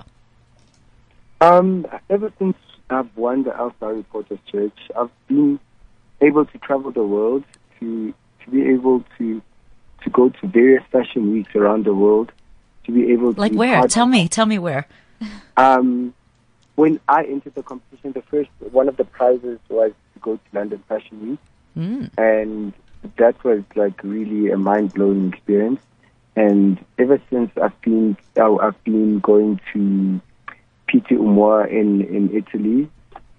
Um, 1.41 1.87
ever 2.09 2.33
since 2.39 2.57
I've 2.91 3.15
won 3.17 3.43
the 3.45 3.55
Alpha 3.55 3.93
Reporters 3.93 4.39
Church, 4.51 4.79
I've 4.99 5.11
been 5.29 5.61
able 6.21 6.47
to 6.47 6.59
travel 6.59 6.91
the 6.91 7.05
world 7.05 7.45
to 7.81 8.15
to 8.45 8.51
be 8.51 8.63
able 8.71 9.05
to 9.19 9.43
to 10.03 10.11
go 10.11 10.29
to 10.29 10.47
various 10.47 10.83
fashion 10.91 11.33
weeks 11.33 11.55
around 11.55 11.85
the 11.85 11.95
world, 11.95 12.33
to 12.85 12.93
be 12.93 13.13
able 13.13 13.35
to 13.35 13.41
Like 13.41 13.53
where? 13.53 13.87
Tell 13.89 14.07
me. 14.07 14.29
Tell 14.29 14.47
me 14.47 14.59
where. 14.59 14.87
Um, 15.57 16.15
when 16.77 16.99
I 17.09 17.25
entered 17.25 17.55
the 17.55 17.63
competition, 17.63 18.13
the 18.13 18.23
first 18.23 18.51
one 18.71 18.89
of 18.89 18.97
the 18.97 19.05
prizes 19.05 19.59
was 19.69 19.93
to 20.15 20.21
go 20.21 20.37
to 20.37 20.43
London 20.53 20.83
Fashion 20.89 21.31
Week, 21.31 21.39
Mm. 21.77 22.11
and 22.19 22.73
that 23.17 23.43
was 23.45 23.63
like 23.75 24.03
really 24.03 24.51
a 24.51 24.57
mind 24.57 24.95
blowing 24.95 25.33
experience. 25.33 25.81
And 26.37 26.85
ever 26.99 27.21
since 27.31 27.51
I've 27.63 27.81
been 27.83 28.17
uh, 28.37 28.57
I've 28.57 28.83
been 28.85 29.21
going 29.21 29.61
to 29.73 30.21
Pitti 30.89 31.17
Uomo 31.17 31.69
in 31.69 32.03
in 32.03 32.35
Italy, 32.35 32.89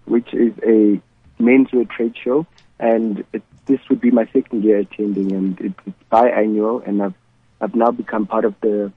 which 0.06 0.34
is 0.34 0.54
a 0.64 1.02
menswear 1.42 1.90
trade 1.90 2.16
show, 2.22 2.46
and 2.80 3.24
it, 3.34 3.44
this 3.66 3.80
would 3.90 4.00
be 4.00 4.12
my 4.12 4.26
second 4.32 4.64
year 4.64 4.80
attending, 4.80 5.34
and 5.34 5.60
it, 5.60 5.74
it's 5.86 6.04
biannual, 6.12 6.88
and 6.88 7.04
I've 7.04 7.14
I've 7.60 7.76
now 7.76 7.92
become 7.92 8.26
part 8.28 8.46
of 8.46 8.56
the 8.62 8.92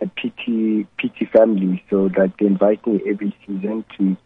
a 0.00 0.06
Pitti 0.06 0.86
Pitti 0.98 1.28
family, 1.30 1.82
so 1.90 2.08
that 2.10 2.32
they 2.38 2.46
invite 2.46 2.86
me 2.86 3.00
every 3.06 3.36
season 3.46 3.84
to 3.98 4.16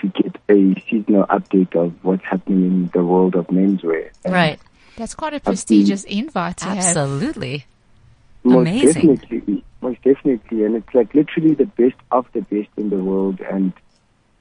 to 0.00 0.08
get 0.08 0.36
a 0.48 0.74
seasonal 0.88 1.24
update 1.26 1.74
of 1.76 1.92
what's 2.02 2.24
happening 2.24 2.64
in 2.64 2.90
the 2.92 3.04
world 3.04 3.34
of 3.34 3.46
menswear. 3.48 4.10
And 4.24 4.34
Right. 4.34 4.60
That's 4.96 5.14
quite 5.14 5.34
a 5.34 5.40
prestigious 5.40 6.04
invite 6.04 6.58
to 6.58 6.66
have. 6.66 6.96
Absolutely. 6.96 7.66
Most 8.44 8.68
Amazing. 8.68 9.16
definitely, 9.16 9.64
most 9.80 10.02
definitely, 10.02 10.64
and 10.64 10.76
it's 10.76 10.94
like 10.94 11.14
literally 11.14 11.54
the 11.54 11.66
best 11.66 11.94
of 12.10 12.26
the 12.32 12.40
best 12.42 12.68
in 12.76 12.90
the 12.90 12.96
world, 12.96 13.40
and 13.40 13.72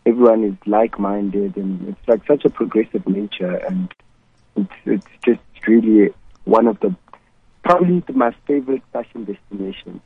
everyone 0.06 0.44
is 0.44 0.56
like-minded, 0.66 1.56
and 1.56 1.90
it's 1.90 2.08
like 2.08 2.26
such 2.26 2.44
a 2.46 2.50
progressive 2.50 3.08
nature, 3.08 3.56
and 3.58 3.94
it's 4.56 4.74
it's 4.86 5.06
just 5.24 5.68
really 5.68 6.12
one 6.46 6.68
of 6.68 6.80
the 6.80 6.96
probably 7.64 8.00
the, 8.08 8.14
my 8.14 8.34
favorite 8.48 8.82
fashion 8.92 9.24
destinations. 9.26 10.02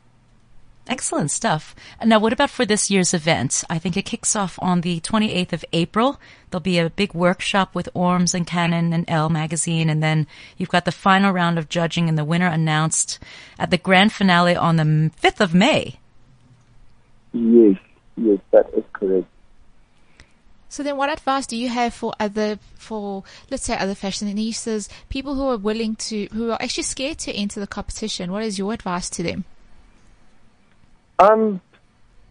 Excellent 0.87 1.31
stuff. 1.31 1.75
Now, 2.03 2.19
what 2.19 2.31
about 2.31 2.51
for 2.51 2.63
this 2.63 2.91
year's 2.91 3.13
event? 3.13 3.63
I 3.69 3.79
think 3.79 3.97
it 3.97 4.05
kicks 4.05 4.35
off 4.35 4.59
on 4.61 4.81
the 4.81 4.99
28th 4.99 5.51
of 5.51 5.65
April. 5.73 6.19
There'll 6.49 6.61
be 6.61 6.77
a 6.77 6.91
big 6.91 7.15
workshop 7.15 7.73
with 7.73 7.89
Orms 7.95 8.35
and 8.35 8.45
Canon 8.45 8.93
and 8.93 9.03
Elle 9.07 9.29
magazine, 9.29 9.89
and 9.89 10.03
then 10.03 10.27
you've 10.57 10.69
got 10.69 10.85
the 10.85 10.91
final 10.91 11.31
round 11.31 11.57
of 11.57 11.69
judging 11.69 12.07
and 12.07 12.19
the 12.19 12.23
winner 12.23 12.47
announced 12.47 13.17
at 13.57 13.71
the 13.71 13.79
grand 13.79 14.13
finale 14.13 14.55
on 14.55 14.75
the 14.75 14.83
5th 14.83 15.39
of 15.39 15.55
May. 15.55 15.97
Yes, 17.33 17.77
yes, 18.15 18.39
that 18.51 18.69
is 18.77 18.83
correct. 18.93 19.27
So 20.69 20.83
then, 20.83 20.97
what 20.97 21.09
advice 21.09 21.47
do 21.47 21.57
you 21.57 21.69
have 21.69 21.95
for 21.95 22.13
other, 22.19 22.59
for 22.75 23.23
let's 23.49 23.63
say 23.63 23.75
other 23.75 23.95
fashionistas, 23.95 24.87
people 25.09 25.33
who 25.33 25.47
are 25.47 25.57
willing 25.57 25.95
to, 25.95 26.27
who 26.27 26.51
are 26.51 26.61
actually 26.61 26.83
scared 26.83 27.17
to 27.19 27.33
enter 27.33 27.59
the 27.59 27.65
competition? 27.65 28.31
What 28.31 28.43
is 28.43 28.59
your 28.59 28.71
advice 28.71 29.09
to 29.11 29.23
them? 29.23 29.45
Um, 31.19 31.61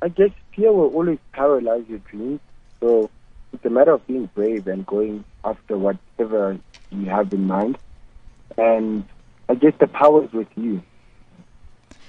I 0.03 0.09
guess 0.09 0.31
fear 0.55 0.73
will 0.73 0.95
always 0.95 1.19
paralyze 1.33 1.85
your 1.89 2.01
dreams. 2.01 2.41
So 2.81 3.11
it's 3.53 3.65
a 3.65 3.71
matter 3.71 3.93
of 3.93 4.07
being 4.07 4.27
brave 4.35 4.67
and 4.67 4.85
going 4.85 5.25
after 5.45 5.79
whatever 5.79 6.59
you 6.91 7.07
have 7.07 7.33
in 7.33 7.47
mind. 7.47 7.79
And 8.59 9.05
I 9.49 9.55
guess 9.55 9.73
the 9.79 9.87
power 9.87 10.25
is 10.25 10.33
with 10.33 10.49
you. 10.57 10.83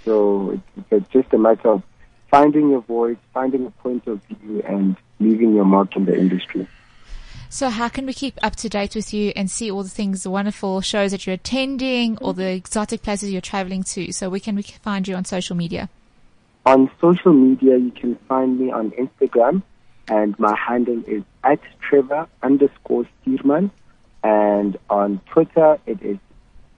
So 0.03 0.51
it's, 0.77 0.87
it's 0.91 1.09
just 1.09 1.33
a 1.33 1.37
matter 1.37 1.69
of 1.69 1.83
finding 2.29 2.69
your 2.69 2.81
voice, 2.81 3.17
finding 3.33 3.65
a 3.65 3.71
point 3.71 4.07
of 4.07 4.21
view, 4.23 4.61
and 4.67 4.97
leaving 5.19 5.55
your 5.55 5.65
mark 5.65 5.95
in 5.95 6.05
the 6.05 6.17
industry. 6.17 6.67
So 7.49 7.69
how 7.69 7.87
can 7.87 8.05
we 8.05 8.13
keep 8.13 8.37
up 8.43 8.55
to 8.57 8.69
date 8.69 8.95
with 8.95 9.13
you 9.13 9.31
and 9.35 9.49
see 9.49 9.71
all 9.71 9.83
the 9.83 9.89
things, 9.89 10.23
the 10.23 10.29
wonderful 10.29 10.81
shows 10.81 11.11
that 11.11 11.25
you're 11.25 11.35
attending 11.35 12.17
or 12.17 12.33
the 12.33 12.49
exotic 12.49 13.01
places 13.01 13.31
you're 13.31 13.41
traveling 13.41 13.83
to? 13.83 14.11
So 14.11 14.29
where 14.29 14.39
can 14.39 14.55
we 14.55 14.63
find 14.63 15.07
you 15.07 15.15
on 15.15 15.23
social 15.23 15.55
media? 15.55 15.89
On 16.65 16.89
social 16.99 17.33
media, 17.33 17.77
you 17.77 17.91
can 17.91 18.15
find 18.27 18.59
me 18.59 18.71
on 18.71 18.89
Instagram, 18.91 19.61
and 20.07 20.37
my 20.39 20.55
handle 20.57 21.03
is 21.05 21.23
at 21.43 21.59
Trevor 21.79 22.27
underscore 22.41 23.05
Stuurman. 23.21 23.69
And 24.23 24.77
on 24.89 25.21
Twitter, 25.31 25.77
it 25.85 26.01
is 26.01 26.17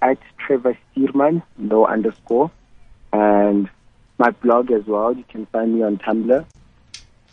at 0.02 0.18
Trevor 0.38 0.78
Stuurman, 0.96 1.44
no 1.58 1.86
underscore. 1.86 2.52
And 3.14 3.70
my 4.18 4.32
blog 4.32 4.72
as 4.72 4.86
well, 4.86 5.16
you 5.16 5.24
can 5.30 5.46
find 5.46 5.76
me 5.76 5.84
on 5.84 6.00
Tumblr, 6.00 6.46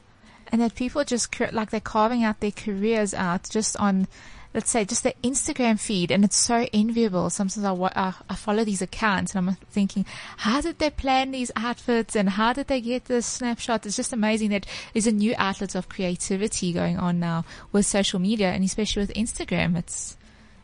and 0.52 0.62
that 0.62 0.76
people 0.76 1.04
just 1.04 1.40
like 1.52 1.72
they're 1.72 1.80
carving 1.80 2.24
out 2.24 2.40
their 2.40 2.52
careers 2.52 3.14
out 3.14 3.50
just 3.50 3.76
on 3.78 4.08
let's 4.54 4.70
say 4.70 4.86
just 4.86 5.04
their 5.04 5.14
Instagram 5.24 5.80
feed 5.80 6.12
and 6.12 6.24
it's 6.24 6.36
so 6.36 6.68
enviable. 6.72 7.30
Sometimes 7.30 7.66
I, 7.66 7.74
I, 7.74 8.14
I 8.30 8.36
follow 8.36 8.64
these 8.64 8.84
accounts 8.84 9.34
and 9.34 9.50
I'm 9.50 9.56
thinking 9.72 10.06
how 10.38 10.62
did 10.62 10.78
they 10.78 10.92
plan 10.92 11.32
these 11.32 11.52
outfits 11.56 12.16
and 12.16 12.30
how 12.30 12.54
did 12.54 12.68
they 12.68 12.82
get 12.82 13.06
this 13.06 13.26
snapshot 13.26 13.86
it's 13.86 13.96
just 13.96 14.14
amazing 14.14 14.50
that 14.52 14.68
there's 14.94 15.08
a 15.08 15.12
new 15.12 15.34
outlet 15.38 15.74
of 15.76 15.90
creativity 15.90 16.72
going 16.72 16.98
on 16.98 17.20
now 17.20 17.46
with 17.72 17.86
social 17.86 18.20
media 18.20 18.52
and 18.52 18.64
especially 18.64 19.02
with 19.02 19.14
Instagram. 19.14 19.76
It's 19.76 20.18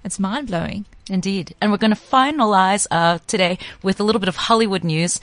it's 0.03 0.19
mind 0.19 0.47
blowing 0.47 0.85
Indeed. 1.09 1.55
And 1.59 1.71
we're 1.71 1.77
going 1.77 1.95
to 1.95 1.99
finalize 1.99 2.85
uh, 2.91 3.17
today 3.25 3.57
with 3.81 3.99
a 3.99 4.03
little 4.03 4.19
bit 4.19 4.29
of 4.29 4.35
Hollywood 4.35 4.83
news. 4.83 5.19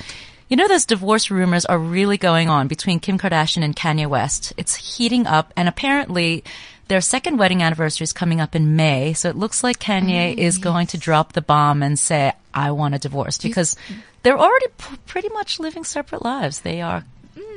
You 0.49 0.57
know, 0.57 0.67
those 0.69 0.85
divorce 0.85 1.31
rumors 1.31 1.65
are 1.65 1.79
really 1.79 2.19
going 2.19 2.49
on 2.49 2.67
between 2.67 2.99
Kim 2.99 3.19
Kardashian 3.19 3.63
and 3.63 3.75
Kanye 3.77 4.09
West. 4.09 4.53
It's 4.57 4.75
heating 4.97 5.27
up, 5.29 5.53
and 5.57 5.69
apparently 5.69 6.43
their 6.89 7.01
second 7.01 7.37
wedding 7.37 7.63
anniversary 7.63 8.05
is 8.05 8.13
coming 8.13 8.41
up 8.41 8.55
in 8.57 8.75
May. 8.77 9.13
So 9.13 9.29
it 9.29 9.37
looks 9.37 9.63
like 9.63 9.79
Kanye 9.79 10.37
is 10.37 10.59
going 10.59 10.89
to 10.89 10.99
drop 10.99 11.33
the 11.35 11.41
bomb 11.43 11.83
and 11.85 11.97
say, 11.99 12.33
I 12.53 12.71
want 12.73 12.95
a 12.95 12.99
divorce 12.99 13.39
because 13.39 13.77
they're 14.25 14.39
already 14.39 14.67
p- 14.79 14.97
pretty 15.07 15.29
much 15.31 15.61
living 15.61 15.85
separate 15.85 16.23
lives. 16.25 16.61
They 16.61 16.81
are 16.81 17.05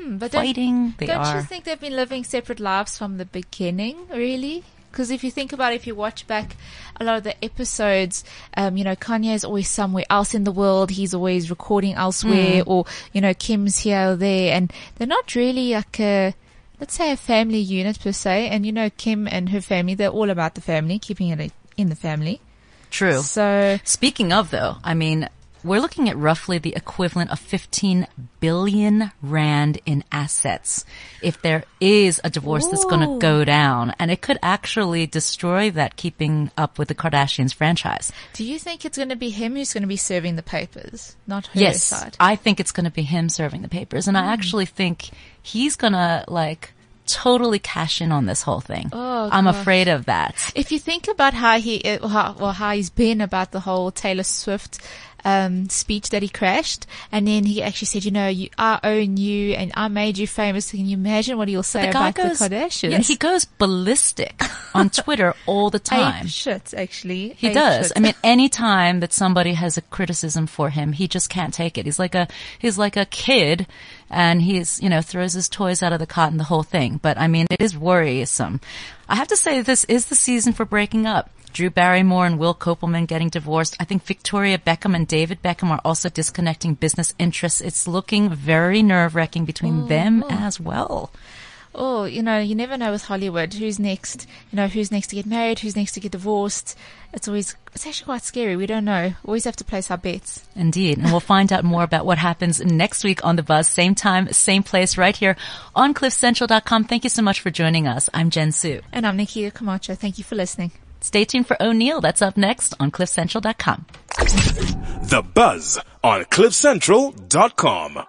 but 0.07 0.31
don't- 0.31 0.41
fighting. 0.45 0.93
They 0.97 1.07
Don't 1.07 1.17
are. 1.25 1.37
you 1.37 1.43
think 1.43 1.63
they've 1.65 1.79
been 1.79 1.95
living 1.95 2.23
separate 2.23 2.59
lives 2.59 2.97
from 2.97 3.17
the 3.17 3.25
beginning, 3.25 4.07
really? 4.11 4.63
Because 4.91 5.11
if 5.11 5.23
you 5.23 5.31
think 5.31 5.53
about 5.53 5.73
it, 5.73 5.77
if 5.77 5.87
you 5.87 5.95
watch 5.95 6.27
back 6.27 6.55
a 6.99 7.03
lot 7.03 7.17
of 7.17 7.23
the 7.23 7.43
episodes, 7.43 8.23
um, 8.57 8.77
you 8.77 8.83
know, 8.83 8.95
Kanye 8.95 9.33
is 9.33 9.45
always 9.45 9.69
somewhere 9.69 10.05
else 10.09 10.33
in 10.33 10.43
the 10.43 10.51
world. 10.51 10.91
He's 10.91 11.13
always 11.13 11.49
recording 11.49 11.93
elsewhere 11.95 12.63
or, 12.65 12.85
you 13.13 13.21
know, 13.21 13.33
Kim's 13.33 13.79
here 13.79 14.11
or 14.11 14.15
there 14.15 14.53
and 14.53 14.73
they're 14.95 15.07
not 15.07 15.35
really 15.35 15.73
like 15.73 15.99
a, 15.99 16.33
let's 16.79 16.95
say 16.95 17.11
a 17.11 17.17
family 17.17 17.59
unit 17.59 17.99
per 17.99 18.11
se. 18.11 18.49
And, 18.49 18.65
you 18.65 18.71
know, 18.71 18.89
Kim 18.89 19.27
and 19.27 19.49
her 19.49 19.61
family, 19.61 19.95
they're 19.95 20.09
all 20.09 20.29
about 20.29 20.55
the 20.55 20.61
family, 20.61 20.99
keeping 20.99 21.29
it 21.29 21.51
in 21.77 21.89
the 21.89 21.95
family. 21.95 22.41
True. 22.89 23.21
So 23.21 23.79
Speaking 23.83 24.33
of 24.33 24.49
though, 24.49 24.77
I 24.83 24.93
mean, 24.93 25.29
we're 25.63 25.79
looking 25.81 26.07
at 26.09 26.17
roughly 26.17 26.57
the 26.57 26.73
equivalent 26.75 27.31
of 27.31 27.39
15 27.39 28.07
billion 28.39 29.11
rand 29.21 29.79
in 29.85 30.03
assets 30.11 30.85
if 31.21 31.41
there 31.41 31.63
is 31.81 32.21
a 32.23 32.29
divorce 32.29 32.65
that's 32.67 32.85
going 32.85 33.01
to 33.07 33.19
go 33.19 33.43
down 33.43 33.93
and 33.99 34.09
it 34.11 34.21
could 34.21 34.37
actually 34.41 35.05
destroy 35.05 35.69
that 35.71 35.95
keeping 35.97 36.49
up 36.57 36.79
with 36.79 36.87
the 36.87 36.95
Kardashians 36.95 37.53
franchise. 37.53 38.11
do 38.33 38.43
you 38.43 38.57
think 38.57 38.85
it's 38.85 38.97
going 38.97 39.09
to 39.09 39.15
be 39.15 39.29
him 39.29 39.55
who's 39.55 39.73
going 39.73 39.83
to 39.83 39.87
be 39.87 39.97
serving 39.97 40.35
the 40.35 40.43
papers, 40.43 41.15
not 41.27 41.47
her 41.47 41.59
Yes, 41.59 41.83
side? 41.83 42.15
I 42.19 42.35
think 42.35 42.59
it's 42.59 42.71
going 42.71 42.85
to 42.85 42.91
be 42.91 43.03
him 43.03 43.29
serving 43.29 43.61
the 43.61 43.69
papers 43.69 44.07
and 44.07 44.15
Hmm. 44.15 44.23
I 44.23 44.33
actually 44.33 44.65
think 44.65 45.09
he's 45.41 45.75
going 45.75 45.93
to 45.93 46.23
like 46.27 46.73
totally 47.11 47.59
cash 47.59 48.01
in 48.01 48.11
on 48.11 48.25
this 48.25 48.41
whole 48.41 48.61
thing. 48.61 48.89
Oh, 48.93 49.29
I'm 49.31 49.45
gosh. 49.45 49.55
afraid 49.61 49.87
of 49.87 50.05
that. 50.05 50.51
If 50.55 50.71
you 50.71 50.79
think 50.79 51.07
about 51.07 51.33
how 51.33 51.59
he, 51.59 51.81
uh, 51.83 52.07
how, 52.07 52.35
well, 52.39 52.53
how 52.53 52.71
he's 52.73 52.89
been 52.89 53.21
about 53.21 53.51
the 53.51 53.59
whole 53.61 53.91
Taylor 53.91 54.23
Swift 54.23 54.79
um, 55.25 55.69
speech 55.69 56.09
that 56.09 56.21
he 56.21 56.29
crashed, 56.29 56.85
and 57.11 57.27
then 57.27 57.43
he 57.45 57.61
actually 57.61 57.87
said, 57.87 58.05
you 58.05 58.11
know, 58.11 58.27
you, 58.27 58.49
I 58.57 58.79
own 58.83 59.17
you, 59.17 59.53
and 59.53 59.71
I 59.75 59.87
made 59.87 60.17
you 60.17 60.27
famous. 60.27 60.71
Can 60.71 60.85
you 60.85 60.95
imagine 60.97 61.37
what 61.37 61.47
he'll 61.47 61.63
say 61.63 61.89
about 61.89 62.15
goes, 62.15 62.39
the 62.39 62.49
Kardashians? 62.49 62.91
yeah, 62.91 62.97
he 62.99 63.15
goes 63.15 63.45
ballistic 63.45 64.41
on 64.73 64.89
Twitter 64.89 65.33
all 65.45 65.69
the 65.69 65.79
time. 65.79 66.25
Ape 66.25 66.31
shit, 66.31 66.73
actually. 66.73 67.33
He 67.37 67.47
Ape 67.47 67.53
does. 67.53 67.87
shit. 67.87 67.97
I 67.97 67.99
mean, 67.99 68.13
any 68.23 68.49
time 68.49 69.01
that 69.01 69.13
somebody 69.13 69.53
has 69.53 69.77
a 69.77 69.81
criticism 69.81 70.47
for 70.47 70.69
him, 70.69 70.93
he 70.93 71.07
just 71.07 71.29
can't 71.29 71.53
take 71.53 71.77
it. 71.77 71.85
He's 71.85 71.99
like 71.99 72.15
a, 72.15 72.27
he's 72.57 72.77
like 72.77 72.95
a 72.95 73.05
kid 73.05 73.67
and 74.09 74.41
he's, 74.41 74.81
you 74.81 74.89
know, 74.89 75.01
throws 75.01 75.33
his 75.33 75.49
toys 75.49 75.83
out 75.83 75.93
of 75.93 75.99
the 75.99 76.07
cot 76.07 76.31
and 76.31 76.39
the 76.39 76.45
whole 76.45 76.63
thing. 76.63 76.99
But 77.01 77.17
I 77.17 77.27
mean, 77.27 77.47
it 77.49 77.61
is 77.61 77.77
worrisome. 77.77 78.61
I 79.07 79.15
have 79.15 79.27
to 79.29 79.37
say 79.37 79.61
this 79.61 79.85
is 79.85 80.05
the 80.05 80.15
season 80.15 80.53
for 80.53 80.65
breaking 80.65 81.05
up. 81.05 81.29
Drew 81.51 81.69
Barrymore 81.69 82.25
and 82.25 82.37
Will 82.37 82.53
Kopelman 82.53 83.07
getting 83.07 83.29
divorced. 83.29 83.75
I 83.79 83.83
think 83.83 84.03
Victoria 84.03 84.57
Beckham 84.57 84.95
and 84.95 85.07
David 85.07 85.41
Beckham 85.41 85.71
are 85.71 85.81
also 85.83 86.09
disconnecting 86.09 86.75
business 86.75 87.13
interests. 87.17 87.59
It's 87.59 87.87
looking 87.87 88.29
very 88.29 88.83
nerve 88.83 89.15
wracking 89.15 89.45
between 89.45 89.79
mm-hmm. 89.79 89.87
them 89.87 90.23
as 90.29 90.59
well. 90.59 91.11
Oh, 91.75 92.05
you 92.05 92.23
know, 92.23 92.39
you 92.39 92.55
never 92.55 92.77
know 92.77 92.91
with 92.91 93.03
Hollywood 93.03 93.53
who's 93.53 93.79
next. 93.79 94.27
You 94.51 94.57
know, 94.57 94.67
who's 94.67 94.91
next 94.91 95.07
to 95.07 95.15
get 95.15 95.25
married, 95.25 95.59
who's 95.59 95.75
next 95.75 95.93
to 95.93 95.99
get 95.99 96.11
divorced. 96.11 96.77
It's 97.13 97.27
always, 97.27 97.55
it's 97.73 97.85
actually 97.85 98.05
quite 98.05 98.23
scary. 98.23 98.55
We 98.55 98.65
don't 98.65 98.85
know. 98.85 99.13
We 99.23 99.27
always 99.27 99.45
have 99.45 99.55
to 99.57 99.63
place 99.63 99.91
our 99.91 99.97
bets. 99.97 100.47
Indeed. 100.55 100.97
And 100.97 101.11
we'll 101.11 101.19
find 101.19 101.53
out 101.53 101.63
more 101.63 101.83
about 101.83 102.05
what 102.05 102.17
happens 102.17 102.59
next 102.59 103.03
week 103.03 103.23
on 103.23 103.35
The 103.35 103.43
Buzz. 103.43 103.67
Same 103.67 103.95
time, 103.95 104.31
same 104.33 104.63
place, 104.63 104.97
right 104.97 105.15
here 105.15 105.35
on 105.75 105.93
cliffcentral.com. 105.93 106.85
Thank 106.85 107.03
you 107.03 107.09
so 107.09 107.21
much 107.21 107.39
for 107.39 107.51
joining 107.51 107.87
us. 107.87 108.09
I'm 108.13 108.29
Jen 108.29 108.51
Su. 108.51 108.81
And 108.91 109.05
I'm 109.05 109.17
Nikita 109.17 109.51
Camacho. 109.51 109.95
Thank 109.95 110.17
you 110.17 110.23
for 110.23 110.35
listening. 110.35 110.71
Stay 111.01 111.23
tuned 111.23 111.47
for 111.47 111.61
O'Neill. 111.61 112.01
That's 112.01 112.21
up 112.21 112.35
next 112.35 112.73
on 112.79 112.91
cliffcentral.com. 112.91 113.85
The 114.17 115.23
Buzz 115.33 115.79
on 116.03 116.25
CliffCentral.com. 116.25 118.05